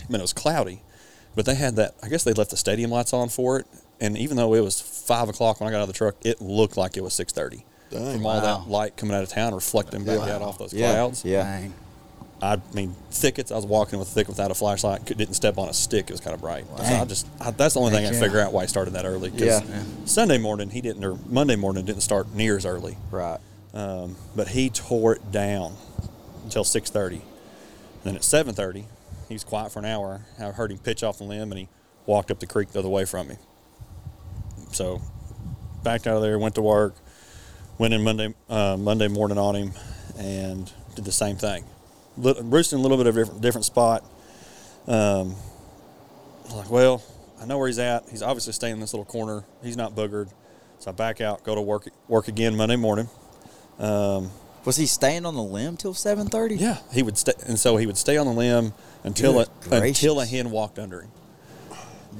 I 0.00 0.12
mean, 0.12 0.20
it 0.20 0.22
was 0.22 0.32
cloudy, 0.32 0.80
but 1.34 1.46
they 1.46 1.54
had 1.54 1.76
that. 1.76 1.94
I 2.02 2.08
guess 2.08 2.24
they 2.24 2.32
left 2.32 2.50
the 2.50 2.56
stadium 2.56 2.90
lights 2.90 3.12
on 3.12 3.28
for 3.28 3.58
it, 3.58 3.66
and 4.00 4.16
even 4.18 4.36
though 4.36 4.54
it 4.54 4.60
was 4.60 4.80
five 4.80 5.28
o'clock 5.28 5.60
when 5.60 5.68
I 5.68 5.70
got 5.70 5.78
out 5.78 5.82
of 5.82 5.88
the 5.88 5.94
truck, 5.94 6.16
it 6.24 6.40
looked 6.40 6.76
like 6.76 6.96
it 6.96 7.02
was 7.02 7.14
six 7.14 7.32
thirty 7.32 7.64
from 7.90 8.24
all 8.24 8.40
that 8.40 8.70
light 8.70 8.96
coming 8.96 9.14
out 9.14 9.22
of 9.22 9.28
town, 9.28 9.54
reflecting 9.54 10.04
back 10.04 10.18
Yeah. 10.26 10.36
out 10.36 10.42
off 10.42 10.58
those 10.58 10.72
Yeah. 10.72 10.92
clouds. 10.92 11.24
Yeah. 11.24 11.42
Dang. 11.42 11.74
I 12.40 12.58
mean, 12.74 12.96
thickets. 13.12 13.52
I 13.52 13.56
was 13.56 13.66
walking 13.66 13.98
with 14.00 14.08
a 14.08 14.10
thicket 14.10 14.30
without 14.30 14.50
a 14.50 14.54
flashlight. 14.54 15.06
Could, 15.06 15.16
didn't 15.18 15.34
step 15.34 15.58
on 15.58 15.68
a 15.68 15.72
stick. 15.72 16.06
It 16.08 16.12
was 16.12 16.20
kind 16.20 16.34
of 16.34 16.40
bright. 16.40 16.64
So 16.78 16.82
I 16.84 17.04
just 17.04 17.26
I, 17.40 17.50
that's 17.52 17.74
the 17.74 17.80
only 17.80 17.92
thing 17.92 18.04
I 18.06 18.10
yeah. 18.10 18.18
figure 18.18 18.40
out 18.40 18.52
why 18.52 18.62
he 18.62 18.68
started 18.68 18.94
that 18.94 19.04
early. 19.04 19.30
'cause 19.30 19.40
Yeah. 19.42 19.60
Yeah. 19.68 19.82
Sunday 20.06 20.38
morning 20.38 20.70
he 20.70 20.80
didn't, 20.80 21.04
or 21.04 21.16
Monday 21.28 21.54
morning 21.54 21.84
didn't 21.84 22.02
start 22.02 22.34
near 22.34 22.56
as 22.56 22.66
early. 22.66 22.96
Right. 23.12 23.38
Um, 23.74 24.16
but 24.34 24.48
he 24.48 24.70
tore 24.70 25.14
it 25.14 25.30
down 25.30 25.74
until 26.44 26.64
six 26.64 26.90
thirty. 26.90 27.22
Then 28.04 28.16
at 28.16 28.24
seven 28.24 28.54
thirty, 28.54 28.86
he 29.32 29.34
was 29.34 29.44
quiet 29.44 29.72
for 29.72 29.78
an 29.78 29.86
hour. 29.86 30.26
I 30.38 30.44
heard 30.50 30.70
him 30.70 30.78
pitch 30.78 31.02
off 31.02 31.18
the 31.18 31.24
limb, 31.24 31.50
and 31.52 31.58
he 31.60 31.68
walked 32.04 32.30
up 32.30 32.38
the 32.38 32.46
creek 32.46 32.70
the 32.70 32.80
other 32.80 32.88
way 32.88 33.06
from 33.06 33.28
me. 33.28 33.36
So 34.72 35.00
backed 35.82 36.06
out 36.06 36.16
of 36.16 36.22
there, 36.22 36.38
went 36.38 36.54
to 36.56 36.62
work, 36.62 36.94
went 37.78 37.94
in 37.94 38.02
Monday 38.02 38.34
uh, 38.50 38.76
Monday 38.78 39.08
morning 39.08 39.38
on 39.38 39.54
him, 39.54 39.72
and 40.18 40.70
did 40.94 41.06
the 41.06 41.12
same 41.12 41.36
thing. 41.36 41.64
Lit- 42.18 42.36
Roosting 42.42 42.78
a 42.78 42.82
little 42.82 42.98
bit 42.98 43.06
of 43.06 43.16
a 43.16 43.20
different, 43.20 43.40
different 43.40 43.64
spot. 43.64 44.04
Um, 44.86 45.34
like, 46.54 46.70
well, 46.70 47.02
I 47.40 47.46
know 47.46 47.56
where 47.56 47.68
he's 47.68 47.78
at. 47.78 48.08
He's 48.10 48.22
obviously 48.22 48.52
staying 48.52 48.74
in 48.74 48.80
this 48.80 48.92
little 48.92 49.06
corner. 49.06 49.44
He's 49.62 49.76
not 49.78 49.94
boogered. 49.94 50.30
So 50.78 50.90
I 50.90 50.94
back 50.94 51.22
out, 51.22 51.42
go 51.42 51.54
to 51.54 51.62
work 51.62 51.88
work 52.06 52.28
again 52.28 52.54
Monday 52.54 52.76
morning. 52.76 53.08
Um, 53.78 54.30
Was 54.64 54.76
he 54.76 54.86
staying 54.86 55.26
on 55.26 55.34
the 55.34 55.42
limb 55.42 55.76
till 55.76 55.94
seven 55.94 56.28
thirty? 56.28 56.56
yeah, 56.56 56.78
he 56.92 57.02
would 57.02 57.18
stay, 57.18 57.32
and 57.46 57.58
so 57.58 57.76
he 57.76 57.86
would 57.86 57.96
stay 57.96 58.16
on 58.16 58.26
the 58.26 58.32
limb 58.32 58.72
until 59.04 59.32
Good 59.34 59.48
it, 59.66 59.72
until 59.72 60.20
a 60.20 60.26
hen 60.26 60.50
walked 60.50 60.78
under 60.78 61.02
him, 61.02 61.10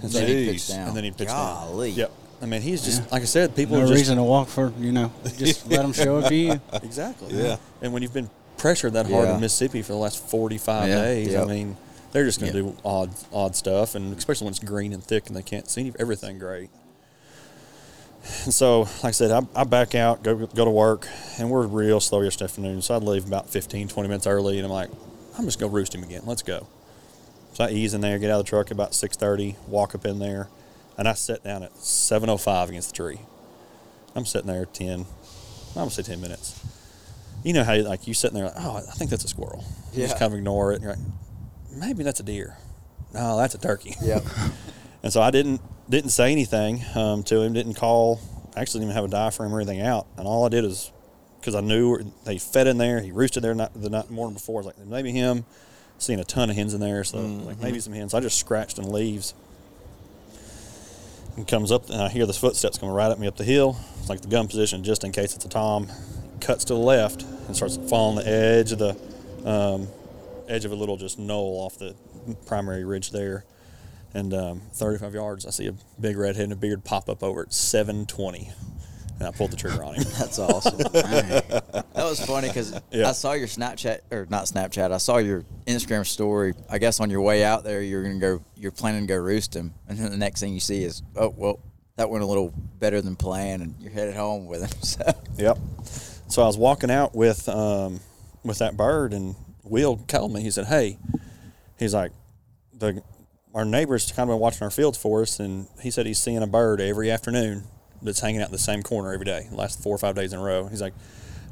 And 0.03 0.11
then 0.11 0.27
he 0.27 0.35
Jeez. 0.35 0.47
pitched 0.53 0.69
down. 0.71 0.89
and 0.89 0.97
then 0.97 1.05
he'd 1.05 1.17
pitch 1.17 1.29
Golly. 1.29 1.91
down. 1.91 1.99
Yep. 1.99 2.13
I 2.43 2.47
mean, 2.47 2.63
he's 2.63 2.85
just 2.85 3.13
like 3.13 3.23
I 3.23 3.27
said. 3.27 3.55
People 3.55 3.77
No 3.77 3.85
are 3.85 3.87
just 3.87 3.99
reason 3.99 4.17
to 4.17 4.25
walk 4.25 4.49
for, 4.49 4.73
you 4.81 4.91
know, 4.91 5.13
just 5.39 5.67
let 5.71 5.83
them 5.83 5.93
show 5.93 6.19
it 6.19 6.29
to 6.29 6.35
you. 6.35 6.61
exactly. 6.83 7.33
Yeah. 7.41 7.57
And 7.81 7.93
when 7.93 8.03
you've 8.03 8.13
been 8.13 8.29
pressured 8.57 8.95
that 8.95 9.07
hard 9.09 9.29
Yeah. 9.29 9.35
in 9.37 9.41
Mississippi 9.41 9.83
for 9.83 9.93
the 9.93 9.99
last 9.99 10.19
forty 10.19 10.59
five 10.59 10.89
Yeah. 10.89 11.03
days, 11.03 11.29
Yep. 11.29 11.45
I 11.45 11.47
mean, 11.53 11.77
they're 12.11 12.25
just 12.25 12.41
going 12.41 12.51
to 12.53 12.59
Yeah. 12.59 12.65
do 12.65 12.77
odd 12.85 13.11
odd 13.33 13.55
stuff, 13.55 13.95
and 13.95 14.17
especially 14.19 14.47
when 14.47 14.51
it's 14.53 14.59
green 14.59 14.93
and 14.93 15.05
thick 15.05 15.29
and 15.29 15.37
they 15.37 15.43
can't 15.43 15.71
see 15.71 15.93
everything 16.01 16.39
great. 16.41 16.71
And 18.45 18.55
so, 18.55 18.83
like 18.83 19.05
I 19.07 19.11
said, 19.11 19.31
I, 19.31 19.61
I 19.61 19.65
back 19.65 19.95
out, 19.95 20.23
go 20.23 20.47
go 20.47 20.65
to 20.65 20.71
work, 20.71 21.09
and 21.39 21.51
we're 21.51 21.67
real 21.67 22.01
slow 22.01 22.21
yesterday 22.23 22.45
afternoon. 22.45 22.81
So 22.83 22.95
I'd 22.95 23.03
leave 23.03 23.27
about 23.27 23.49
15, 23.49 23.89
20 23.89 24.09
minutes 24.09 24.27
early, 24.27 24.59
and 24.59 24.67
I'm 24.67 24.73
like, 24.73 24.91
I'm 25.39 25.45
just 25.45 25.59
going 25.59 25.71
to 25.71 25.75
roost 25.75 25.95
him 25.95 26.03
again. 26.03 26.23
Let's 26.25 26.43
go. 26.43 26.69
So 27.55 27.65
I 27.65 27.71
ease 27.71 27.95
in 27.95 28.01
there, 28.01 28.19
get 28.19 28.31
out 28.31 28.41
of 28.41 28.47
the 28.47 28.49
truck 28.49 28.71
about 28.71 28.95
six 28.95 29.17
thirty, 29.17 29.57
walk 29.67 29.95
up 29.95 30.07
in 30.07 30.19
there, 30.19 30.49
and 30.97 31.07
I 31.07 31.13
sit 31.15 31.45
down 31.45 31.63
at 31.63 31.77
seven 31.77 32.31
oh 32.31 32.39
five 32.39 32.69
against 32.69 32.91
the 32.91 32.97
tree. 32.97 33.21
I'm 34.15 34.25
sitting 34.25 34.47
there 34.47 34.65
ten, 34.65 35.01
I'm 35.01 35.75
gonna 35.75 35.91
say 35.91 36.03
ten 36.03 36.21
minutes. 36.21 36.59
You 37.45 37.53
know 37.53 37.65
how 37.65 37.73
you, 37.73 37.83
like 37.83 38.07
you 38.07 38.15
sitting 38.15 38.37
there 38.37 38.47
like, 38.47 38.55
oh, 38.57 38.77
I 38.77 38.81
think 38.93 39.11
that's 39.11 39.25
a 39.25 39.29
squirrel. 39.29 39.65
You 39.93 40.05
just 40.05 40.19
kind 40.19 40.33
of 40.33 40.39
ignore 40.39 40.73
it. 40.73 40.77
And 40.77 40.85
you're 40.85 40.93
like, 40.93 41.03
maybe 41.77 42.05
that's 42.05 42.21
a 42.21 42.23
deer. 42.23 42.57
No, 43.13 43.37
that's 43.37 43.55
a 43.55 43.59
turkey. 43.59 43.97
Yep. 44.03 44.23
And 45.05 45.13
so 45.13 45.21
I 45.21 45.33
didn't 45.33 45.61
didn't 45.93 46.11
say 46.11 46.33
anything 46.33 46.83
um, 46.95 47.23
to 47.25 47.43
him. 47.43 47.53
Didn't 47.53 47.75
call. 47.75 48.19
Actually, 48.57 48.81
didn't 48.81 48.93
even 48.93 48.95
have 48.97 49.05
a 49.05 49.09
diaphragm 49.09 49.55
or 49.55 49.61
anything 49.61 49.83
out. 49.83 50.07
And 50.17 50.27
all 50.27 50.45
I 50.45 50.49
did 50.49 50.65
is 50.65 50.91
because 51.39 51.55
I 51.55 51.61
knew 51.61 52.11
they 52.25 52.39
fed 52.39 52.67
in 52.67 52.79
there. 52.79 53.01
He 53.01 53.13
roosted 53.13 53.45
there 53.45 53.55
not, 53.55 53.73
the 53.75 53.91
night 53.91 54.11
morning 54.11 54.35
before. 54.35 54.63
I 54.63 54.65
was 54.65 54.67
like, 54.67 54.79
maybe 54.87 55.13
him. 55.13 55.45
Seeing 55.99 56.19
a 56.19 56.25
ton 56.25 56.51
of 56.51 56.57
hens 56.57 56.75
in 56.75 56.81
there, 56.81 57.05
so 57.05 57.19
like 57.19 57.61
maybe 57.61 57.79
some 57.79 57.93
hens. 57.93 58.13
I 58.13 58.19
just 58.19 58.37
scratched 58.37 58.77
in 58.77 58.91
leaves. 58.91 59.35
And 61.37 61.47
comes 61.47 61.71
up, 61.71 61.89
and 61.91 62.03
I 62.03 62.09
hear 62.09 62.27
the 62.27 62.33
footsteps 62.33 62.77
coming 62.77 62.93
right 62.93 63.11
at 63.11 63.21
me 63.21 63.29
up 63.29 63.37
the 63.37 63.45
hill. 63.45 63.79
It's 64.01 64.09
like 64.09 64.21
the 64.21 64.27
gun 64.27 64.49
position, 64.49 64.83
just 64.83 65.05
in 65.05 65.13
case 65.13 65.37
it's 65.37 65.45
a 65.45 65.49
tom. 65.49 65.87
Cuts 66.41 66.65
to 66.65 66.75
the 66.75 66.81
left 66.81 67.23
and 67.23 67.55
starts 67.55 67.79
following 67.89 68.17
the 68.17 68.29
edge 68.29 68.73
of 68.73 68.81
the 68.81 68.97
um, 69.49 69.87
edge 70.49 70.65
of 70.65 70.73
a 70.73 70.75
little 70.75 70.97
just 70.97 71.21
knoll 71.21 71.61
off 71.65 71.79
the 71.79 71.95
primary 72.47 72.85
ridge 72.85 73.13
there. 73.13 73.45
And 74.15 74.35
um, 74.35 74.61
35 74.75 75.15
yards, 75.15 75.47
I 75.47 75.51
see 75.51 75.67
a 75.69 75.75
big 76.01 76.17
redhead 76.17 76.45
and 76.45 76.53
a 76.53 76.57
beard 76.57 76.85
pop 76.85 77.09
up 77.09 77.23
over 77.23 77.43
at 77.43 77.53
720. 77.53 78.51
And 79.19 79.29
I 79.29 79.31
pulled 79.31 79.53
the 79.53 79.57
trigger 79.57 79.83
on 79.85 79.95
him. 79.95 80.05
That's 80.19 80.39
awesome. 80.39 80.79
that 80.93 81.85
was 81.95 82.25
funny 82.25 82.49
because 82.49 82.79
Yeah. 82.91 83.09
I 83.09 83.13
saw 83.13 83.33
your 83.33 83.47
Snapchat 83.47 84.01
or 84.11 84.27
not 84.29 84.45
Snapchat. 84.45 84.93
I 84.93 84.99
saw 84.99 85.19
your 85.19 85.45
Instagram 85.67 86.05
story. 86.07 86.55
I 86.69 86.79
guess 86.79 86.99
on 87.01 87.09
your 87.09 87.21
way 87.23 87.45
out 87.45 87.63
there, 87.65 87.81
you're 87.83 88.03
gonna 88.03 88.19
go. 88.19 88.43
You're 88.57 88.73
planning 88.73 89.03
to 89.03 89.07
go 89.07 89.17
roost 89.17 89.55
him, 89.55 89.75
and 89.89 89.97
then 89.99 90.11
the 90.11 90.17
next 90.17 90.41
thing 90.41 90.55
you 90.55 90.61
see 90.61 90.83
is, 90.83 91.03
oh 91.17 91.33
well, 91.37 91.61
that 91.97 92.11
went 92.11 92.25
a 92.25 92.27
little 92.27 92.53
better 92.81 93.01
than 93.01 93.15
planned, 93.15 93.63
and 93.63 93.75
you're 93.79 93.93
headed 93.93 94.15
home 94.17 94.47
with 94.47 94.63
him. 94.63 94.71
So 94.83 95.05
Yep. 95.37 95.59
So 96.29 96.43
I 96.43 96.47
was 96.47 96.59
walking 96.59 96.91
out 96.91 97.15
with 97.15 97.49
um, 97.49 98.01
with 98.45 98.59
that 98.59 98.77
bird, 98.77 99.13
and 99.13 99.37
Will 99.63 99.99
called 100.09 100.33
me. 100.33 100.41
He 100.43 100.51
said, 100.51 100.67
"Hey," 100.67 100.99
he's 101.79 101.95
like, 101.95 102.11
"the 102.77 103.03
our 103.55 103.65
neighbors 103.65 104.11
kind 104.13 104.29
of 104.31 104.35
been 104.35 104.41
watching 104.41 104.63
our 104.63 104.71
fields 104.71 104.97
for 104.99 105.23
us, 105.23 105.39
and 105.41 105.67
he 105.81 105.91
said 105.91 106.07
he's 106.07 106.19
seeing 106.19 106.43
a 106.43 106.47
bird 106.47 106.81
every 106.81 107.11
afternoon 107.11 107.65
that's 108.01 108.21
hanging 108.21 108.41
out 108.41 108.47
in 108.49 108.53
the 108.53 108.59
same 108.59 108.83
corner 108.83 109.13
every 109.13 109.27
day, 109.27 109.47
the 109.51 109.57
last 109.57 109.83
four 109.83 109.95
or 109.95 109.99
five 109.99 110.15
days 110.15 110.33
in 110.33 110.39
a 110.39 110.43
row." 110.43 110.67
He's 110.69 110.81
like, 110.83 110.95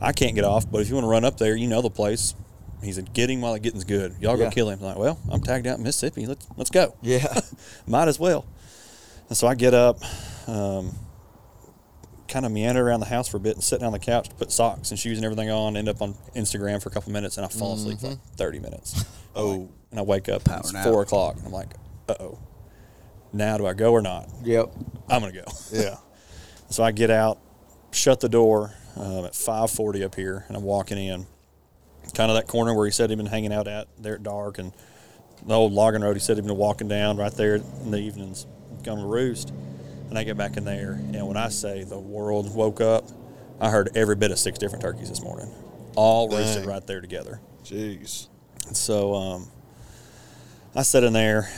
"I 0.00 0.12
can't 0.12 0.34
get 0.34 0.44
off, 0.44 0.70
but 0.70 0.80
if 0.80 0.88
you 0.88 0.94
want 0.94 1.04
to 1.04 1.08
run 1.10 1.24
up 1.24 1.36
there, 1.38 1.54
you 1.56 1.66
know 1.66 1.82
the 1.82 1.90
place." 1.90 2.34
He 2.82 2.92
said, 2.92 3.12
"Get 3.12 3.28
him 3.28 3.42
while 3.42 3.52
the 3.52 3.60
getting's 3.60 3.84
good. 3.84 4.14
Y'all 4.20 4.36
go 4.38 4.44
Yeah. 4.44 4.50
kill 4.50 4.70
him." 4.70 4.78
I'm 4.80 4.84
like, 4.86 4.98
"Well, 4.98 5.18
I'm 5.30 5.40
tagged 5.42 5.66
out 5.66 5.76
in 5.78 5.84
Mississippi. 5.84 6.26
Let's 6.26 6.46
let's 6.56 6.70
go." 6.70 6.94
yeah, 7.02 7.40
might 7.86 8.08
as 8.08 8.18
well. 8.18 8.46
And 9.28 9.36
so 9.36 9.46
I 9.46 9.54
get 9.54 9.74
up, 9.74 9.98
um, 10.48 10.92
kind 12.26 12.46
of 12.46 12.52
meander 12.52 12.86
around 12.86 13.00
the 13.00 13.06
house 13.06 13.28
for 13.28 13.36
a 13.36 13.40
bit 13.40 13.54
and 13.54 13.62
sit 13.62 13.80
down 13.80 13.88
on 13.88 13.92
the 13.92 13.98
couch 13.98 14.28
to 14.28 14.34
put 14.36 14.50
socks 14.50 14.90
and 14.90 14.98
shoes 14.98 15.18
and 15.18 15.24
everything 15.24 15.50
on, 15.50 15.76
end 15.76 15.88
up 15.88 16.00
on 16.00 16.14
Instagram 16.34 16.82
for 16.82 16.88
a 16.88 16.92
couple 16.92 17.12
minutes, 17.12 17.36
and 17.36 17.44
I 17.44 17.48
fall 17.48 17.74
asleep 17.74 17.98
for 18.00 18.08
like 18.08 18.18
30 18.36 18.58
minutes. 18.60 19.04
Oh, 19.36 19.68
And 19.90 20.00
I 20.00 20.02
wake 20.02 20.28
up, 20.28 20.48
and 20.48 20.60
it's 20.60 20.72
nap. 20.72 20.84
four 20.86 21.02
o'clock, 21.02 21.36
and 21.36 21.46
I'm 21.46 21.52
like, 21.52 21.68
oh. 22.20 22.38
Now 23.32 23.58
do 23.58 23.66
I 23.66 23.74
go 23.74 23.92
or 23.92 24.02
not? 24.02 24.28
yep, 24.42 24.72
I'm 25.08 25.20
going 25.20 25.32
to 25.32 25.40
go. 25.40 25.46
yeah. 25.72 25.96
So 26.68 26.82
I 26.82 26.92
get 26.92 27.10
out, 27.10 27.38
shut 27.92 28.20
the 28.20 28.28
door 28.28 28.74
um, 28.96 29.24
at 29.24 29.32
5:40 29.32 30.04
up 30.04 30.14
here, 30.14 30.44
and 30.48 30.56
I'm 30.56 30.64
walking 30.64 30.98
in, 30.98 31.26
kind 32.14 32.30
of 32.30 32.36
that 32.36 32.48
corner 32.48 32.74
where 32.74 32.86
he 32.86 32.92
said 32.92 33.10
he'd 33.10 33.16
been 33.16 33.26
hanging 33.26 33.52
out 33.52 33.68
at 33.68 33.88
there 33.98 34.14
at 34.14 34.22
dark, 34.22 34.58
and 34.58 34.72
the 35.46 35.54
old 35.54 35.72
logging 35.72 36.02
road 36.02 36.14
he 36.14 36.20
said 36.20 36.36
he'd 36.36 36.46
been 36.46 36.56
walking 36.56 36.88
down 36.88 37.16
right 37.16 37.32
there 37.32 37.56
in 37.56 37.90
the 37.90 37.98
evenings, 37.98 38.46
going 38.82 38.98
to 38.98 39.06
roost. 39.06 39.52
And 40.08 40.18
I 40.18 40.24
get 40.24 40.36
back 40.36 40.56
in 40.56 40.64
there, 40.64 40.92
and 40.92 41.28
when 41.28 41.36
I 41.36 41.50
say 41.50 41.84
the 41.84 41.98
world 41.98 42.52
woke 42.52 42.80
up, 42.80 43.04
I 43.60 43.70
heard 43.70 43.90
every 43.94 44.16
bit 44.16 44.32
of 44.32 44.40
six 44.40 44.58
different 44.58 44.82
turkeys 44.82 45.08
this 45.08 45.22
morning, 45.22 45.48
all 45.94 46.28
roosted 46.28 46.62
Dang. 46.62 46.68
right 46.68 46.86
there 46.86 47.00
together. 47.00 47.40
Jeez. 47.62 48.26
And 48.66 48.76
so 48.76 49.14
um, 49.14 49.48
I 50.74 50.82
sit 50.82 51.04
in 51.04 51.12
there. 51.12 51.48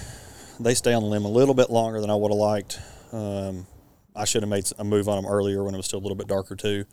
They 0.61 0.75
stay 0.75 0.93
on 0.93 1.03
the 1.03 1.09
limb 1.09 1.25
a 1.25 1.31
little 1.31 1.55
bit 1.55 1.71
longer 1.71 2.01
than 2.01 2.11
I 2.11 2.15
would 2.15 2.31
have 2.31 2.39
liked. 2.39 2.79
Um, 3.13 3.67
I 4.15 4.25
should 4.25 4.43
have 4.43 4.51
made 4.51 4.71
a 4.79 4.85
move 4.85 5.09
on 5.09 5.23
them 5.23 5.31
earlier 5.31 5.65
when 5.65 5.75
it 5.75 5.77
was 5.77 5.87
still 5.87 5.99
a 5.99 6.03
little 6.03 6.17
bit 6.17 6.27
darker 6.27 6.55
too, 6.55 6.85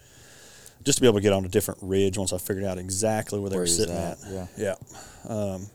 just 0.84 0.98
to 0.98 1.02
be 1.02 1.08
able 1.08 1.18
to 1.18 1.24
get 1.24 1.34
on 1.34 1.46
a 1.46 1.50
different 1.50 1.80
ridge 1.84 2.18
once 2.18 2.34
I 2.34 2.38
figured 2.38 2.66
out 2.66 2.78
exactly 2.78 3.40
where 3.40 3.50
they 3.50 3.56
Where 3.56 3.64
were 3.64 3.68
sitting 3.68 3.96
at, 3.96 4.18
yeah. 4.30 4.48
yeah. 4.58 4.76
Um, 5.28 5.68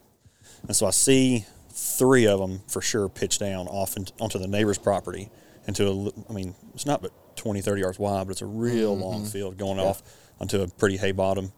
and 0.67 0.75
so 0.75 0.87
I 0.87 0.91
see 0.91 1.45
three 1.71 2.27
of 2.27 2.39
them 2.41 2.61
for 2.69 2.81
sure 2.81 3.09
pitch 3.09 3.39
down 3.39 3.67
off 3.69 3.97
in, 3.97 4.07
onto 4.21 4.39
the 4.39 4.47
neighbor's 4.49 4.79
property 4.79 5.29
into 5.67 5.87
a, 5.87 6.31
I 6.31 6.33
mean, 6.33 6.55
it's 6.75 6.87
not 6.87 7.03
but 7.03 7.13
20, 7.37 7.61
30 7.61 7.81
yards 7.81 7.99
wide, 7.99 8.27
but 8.27 8.33
it's 8.33 8.43
a 8.43 8.47
real 8.47 8.97
long 8.97 9.25
field 9.27 9.59
going 9.59 9.79
off 9.79 10.03
onto 10.41 10.63
a 10.63 10.69
pretty 10.69 10.97
hay 10.97 11.13
bottom. 11.13 11.53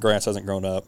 Grass 0.00 0.24
hasn't 0.24 0.46
grown 0.46 0.64
up 0.64 0.84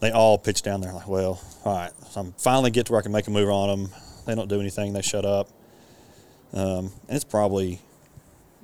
they 0.00 0.10
all 0.10 0.38
pitch 0.38 0.62
down 0.62 0.80
there 0.80 0.92
like, 0.92 1.08
well, 1.08 1.40
all 1.64 1.74
right. 1.76 1.92
So 2.10 2.20
I'm 2.20 2.32
finally 2.32 2.70
get 2.70 2.86
to 2.86 2.92
where 2.92 3.00
I 3.00 3.02
can 3.02 3.12
make 3.12 3.26
a 3.26 3.30
move 3.30 3.48
on 3.48 3.68
them. 3.68 3.90
They 4.26 4.34
don't 4.34 4.48
do 4.48 4.60
anything. 4.60 4.92
They 4.92 5.02
shut 5.02 5.24
up. 5.24 5.48
Um, 6.52 6.92
and 7.08 7.16
it's 7.16 7.24
probably 7.24 7.80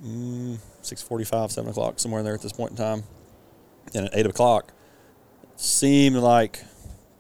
mm, 0.04 0.58
6.45, 0.82 1.50
7 1.50 1.70
o'clock, 1.70 2.00
somewhere 2.00 2.20
in 2.20 2.24
there 2.24 2.34
at 2.34 2.42
this 2.42 2.52
point 2.52 2.72
in 2.72 2.76
time. 2.76 3.04
And 3.94 4.06
at 4.06 4.16
8 4.16 4.26
o'clock, 4.26 4.72
seemed 5.56 6.16
like 6.16 6.62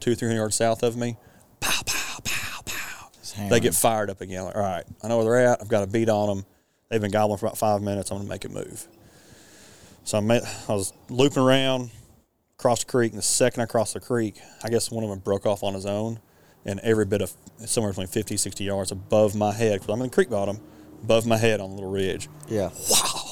two, 0.00 0.14
three 0.14 0.28
hundred 0.28 0.38
yards 0.38 0.56
south 0.56 0.82
of 0.82 0.96
me, 0.96 1.16
pow, 1.60 1.82
pow, 1.84 2.18
pow, 2.24 2.60
pow. 2.64 3.10
They 3.48 3.60
get 3.60 3.74
fired 3.74 4.10
up 4.10 4.20
again. 4.20 4.44
Like, 4.44 4.56
all 4.56 4.62
right, 4.62 4.84
I 5.02 5.08
know 5.08 5.16
where 5.18 5.24
they're 5.24 5.52
at. 5.52 5.60
I've 5.60 5.68
got 5.68 5.82
a 5.82 5.86
beat 5.86 6.08
on 6.08 6.28
them. 6.28 6.46
They've 6.88 7.00
been 7.00 7.10
gobbling 7.10 7.38
for 7.38 7.46
about 7.46 7.58
five 7.58 7.82
minutes. 7.82 8.10
I'm 8.10 8.18
going 8.18 8.26
to 8.26 8.30
make 8.30 8.44
a 8.44 8.48
move. 8.48 8.86
So 10.04 10.18
I, 10.18 10.20
met, 10.20 10.42
I 10.68 10.72
was 10.72 10.92
looping 11.08 11.42
around, 11.42 11.90
crossed 12.58 12.86
the 12.86 12.90
creek, 12.90 13.12
and 13.12 13.18
the 13.18 13.22
second 13.24 13.62
I 13.62 13.66
crossed 13.66 13.94
the 13.94 14.00
creek, 14.00 14.40
I 14.64 14.68
guess 14.68 14.90
one 14.90 15.04
of 15.04 15.10
them 15.10 15.18
broke 15.18 15.46
off 15.46 15.62
on 15.62 15.74
his 15.74 15.86
own, 15.86 16.20
and 16.64 16.80
every 16.80 17.04
bit 17.04 17.20
of 17.20 17.32
somewhere 17.66 17.92
between 17.92 18.06
50, 18.06 18.36
60 18.36 18.64
yards 18.64 18.90
above 18.90 19.34
my 19.34 19.52
head, 19.52 19.80
because 19.80 19.92
I'm 19.92 20.00
in 20.00 20.08
the 20.08 20.14
creek 20.14 20.30
bottom, 20.30 20.58
above 21.02 21.26
my 21.26 21.36
head 21.36 21.60
on 21.60 21.70
the 21.70 21.74
little 21.76 21.90
ridge. 21.90 22.28
yeah, 22.48 22.68
Wow. 22.90 23.22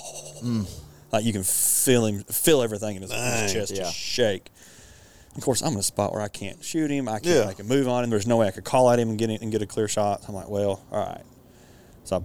Mm. 0.42 0.80
Like 1.12 1.24
you 1.24 1.32
can 1.32 1.42
feel 1.44 2.04
him, 2.06 2.24
feel 2.24 2.60
everything 2.60 2.96
in 2.96 3.02
his, 3.02 3.10
in 3.12 3.16
his 3.18 3.52
chest 3.52 3.70
Yeah. 3.72 3.84
just 3.84 3.96
shake. 3.96 4.50
Of 5.36 5.42
course, 5.42 5.62
I'm 5.62 5.72
in 5.72 5.78
a 5.78 5.82
spot 5.82 6.12
where 6.12 6.20
I 6.20 6.28
can't 6.28 6.62
shoot 6.62 6.90
him. 6.90 7.08
I 7.08 7.18
can't 7.20 7.24
Yeah. 7.26 7.46
make 7.46 7.58
a 7.60 7.64
move 7.64 7.88
on 7.88 8.04
him. 8.04 8.10
There's 8.10 8.26
no 8.26 8.36
way 8.36 8.46
I 8.48 8.50
could 8.50 8.64
call 8.64 8.90
at 8.90 8.98
him 8.98 9.08
and 9.10 9.18
get 9.18 9.30
it 9.30 9.40
and 9.40 9.50
get 9.50 9.62
a 9.62 9.66
clear 9.66 9.88
shot. 9.88 10.22
I'm 10.28 10.34
like, 10.34 10.48
well, 10.48 10.82
all 10.92 10.98
right. 11.06 11.22
So 12.04 12.16
I 12.16 12.20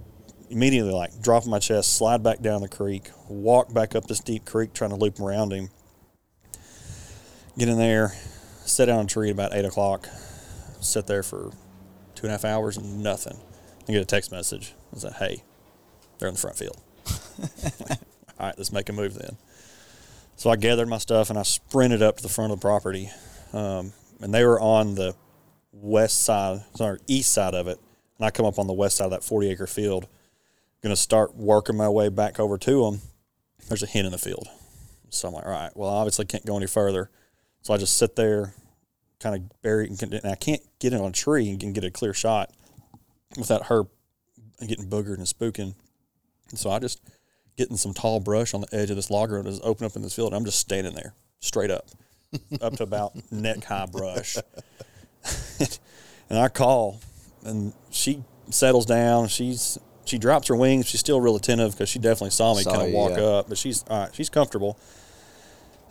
immediately 0.50 0.92
like 0.92 1.20
drop 1.22 1.46
my 1.46 1.58
chest, 1.60 1.96
slide 1.96 2.22
back 2.22 2.40
down 2.42 2.60
the 2.60 2.68
creek, 2.68 3.10
walk 3.28 3.72
back 3.72 3.94
up 3.94 4.06
this 4.06 4.20
deep 4.20 4.44
creek, 4.44 4.74
trying 4.74 4.90
to 4.90 4.96
loop 4.96 5.18
around 5.20 5.52
him. 5.52 5.70
Get 7.60 7.68
in 7.68 7.76
there, 7.76 8.14
sit 8.64 8.86
down 8.86 9.00
on 9.00 9.04
a 9.04 9.06
tree 9.06 9.28
at 9.28 9.34
about 9.34 9.54
eight 9.54 9.66
o'clock, 9.66 10.08
sit 10.80 11.06
there 11.06 11.22
for 11.22 11.50
two 12.14 12.22
and 12.22 12.28
a 12.28 12.30
half 12.30 12.46
hours 12.46 12.78
and 12.78 13.02
nothing. 13.02 13.38
I 13.86 13.92
get 13.92 14.00
a 14.00 14.06
text 14.06 14.32
message. 14.32 14.72
I 14.96 14.98
say, 14.98 15.10
hey, 15.18 15.42
they're 16.18 16.28
in 16.28 16.36
the 16.36 16.40
front 16.40 16.56
field. 16.56 16.80
All 18.40 18.46
right, 18.46 18.54
let's 18.56 18.72
make 18.72 18.88
a 18.88 18.94
move 18.94 19.12
then. 19.12 19.36
So 20.36 20.48
I 20.48 20.56
gathered 20.56 20.88
my 20.88 20.96
stuff 20.96 21.28
and 21.28 21.38
I 21.38 21.42
sprinted 21.42 22.00
up 22.00 22.16
to 22.16 22.22
the 22.22 22.30
front 22.30 22.50
of 22.50 22.58
the 22.58 22.62
property. 22.62 23.10
Um, 23.52 23.92
and 24.22 24.32
they 24.32 24.42
were 24.46 24.58
on 24.58 24.94
the 24.94 25.14
west 25.70 26.22
side, 26.22 26.64
sorry, 26.76 26.98
east 27.08 27.30
side 27.30 27.52
of 27.52 27.68
it. 27.68 27.78
And 28.16 28.24
I 28.24 28.30
come 28.30 28.46
up 28.46 28.58
on 28.58 28.68
the 28.68 28.72
west 28.72 28.96
side 28.96 29.04
of 29.04 29.10
that 29.10 29.22
40 29.22 29.50
acre 29.50 29.66
field. 29.66 30.08
Going 30.82 30.94
to 30.94 30.96
start 30.96 31.36
working 31.36 31.76
my 31.76 31.90
way 31.90 32.08
back 32.08 32.40
over 32.40 32.56
to 32.56 32.84
them. 32.84 33.02
There's 33.68 33.82
a 33.82 33.86
hen 33.86 34.06
in 34.06 34.12
the 34.12 34.18
field. 34.18 34.48
So 35.10 35.28
I'm 35.28 35.34
like, 35.34 35.44
all 35.44 35.52
right, 35.52 35.76
well, 35.76 35.90
I 35.90 35.96
obviously 35.96 36.24
can't 36.24 36.46
go 36.46 36.56
any 36.56 36.66
further. 36.66 37.10
So 37.62 37.74
I 37.74 37.76
just 37.76 37.96
sit 37.96 38.16
there, 38.16 38.54
kind 39.18 39.36
of 39.36 39.62
bury 39.62 39.88
it, 39.90 40.02
and 40.02 40.32
I 40.32 40.34
can't 40.34 40.62
get 40.78 40.92
it 40.92 41.00
on 41.00 41.10
a 41.10 41.12
tree 41.12 41.50
and 41.50 41.74
get 41.74 41.84
a 41.84 41.90
clear 41.90 42.14
shot 42.14 42.50
without 43.36 43.66
her 43.66 43.84
getting 44.66 44.88
boogered 44.88 45.18
and 45.18 45.26
spooking. 45.26 45.74
And 46.50 46.58
so 46.58 46.70
I 46.70 46.78
just 46.78 47.00
getting 47.56 47.76
some 47.76 47.94
tall 47.94 48.20
brush 48.20 48.54
on 48.54 48.62
the 48.62 48.68
edge 48.72 48.90
of 48.90 48.96
this 48.96 49.10
log 49.10 49.30
road 49.30 49.46
is 49.46 49.60
open 49.62 49.86
up 49.86 49.96
in 49.96 50.02
this 50.02 50.14
field. 50.14 50.32
And 50.32 50.38
I'm 50.38 50.44
just 50.44 50.58
standing 50.58 50.94
there, 50.94 51.14
straight 51.40 51.70
up, 51.70 51.88
up 52.60 52.76
to 52.76 52.82
about 52.82 53.12
neck 53.30 53.64
high 53.64 53.86
brush. 53.86 54.36
and 56.30 56.38
I 56.38 56.48
call, 56.48 57.00
and 57.44 57.72
she 57.90 58.24
settles 58.50 58.86
down. 58.86 59.28
She's 59.28 59.78
she 60.04 60.18
drops 60.18 60.48
her 60.48 60.56
wings. 60.56 60.86
She's 60.86 61.00
still 61.00 61.20
real 61.20 61.36
attentive 61.36 61.72
because 61.72 61.88
she 61.88 61.98
definitely 61.98 62.30
saw 62.30 62.54
me 62.54 62.64
kind 62.64 62.82
of 62.82 62.92
walk 62.92 63.12
yeah. 63.12 63.24
up. 63.24 63.48
But 63.48 63.58
she's 63.58 63.84
all 63.88 64.00
right. 64.00 64.14
She's 64.14 64.28
comfortable. 64.28 64.78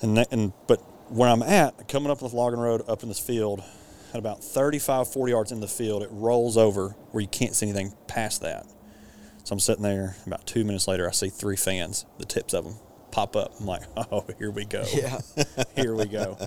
And 0.01 0.25
and 0.31 0.53
but 0.67 0.81
where 1.09 1.29
I'm 1.29 1.43
at, 1.43 1.87
coming 1.87 2.11
up 2.11 2.19
this 2.19 2.33
logging 2.33 2.59
road 2.59 2.83
up 2.87 3.03
in 3.03 3.09
this 3.09 3.19
field, 3.19 3.63
at 4.13 4.19
about 4.19 4.43
35, 4.43 5.11
40 5.11 5.31
yards 5.31 5.51
in 5.51 5.59
the 5.59 5.67
field, 5.67 6.03
it 6.03 6.09
rolls 6.11 6.57
over 6.57 6.89
where 7.11 7.21
you 7.21 7.27
can't 7.27 7.55
see 7.55 7.67
anything 7.69 7.93
past 8.07 8.41
that. 8.41 8.65
So 9.43 9.53
I'm 9.53 9.59
sitting 9.59 9.83
there. 9.83 10.15
About 10.25 10.45
two 10.45 10.63
minutes 10.63 10.87
later, 10.87 11.07
I 11.07 11.11
see 11.11 11.29
three 11.29 11.55
fans, 11.55 12.05
the 12.17 12.25
tips 12.25 12.53
of 12.53 12.65
them, 12.65 12.75
pop 13.11 13.35
up. 13.35 13.53
I'm 13.59 13.65
like, 13.65 13.83
oh, 13.97 14.25
here 14.37 14.51
we 14.51 14.65
go. 14.65 14.83
yeah. 14.93 15.19
here 15.75 15.95
we 15.95 16.05
go. 16.05 16.37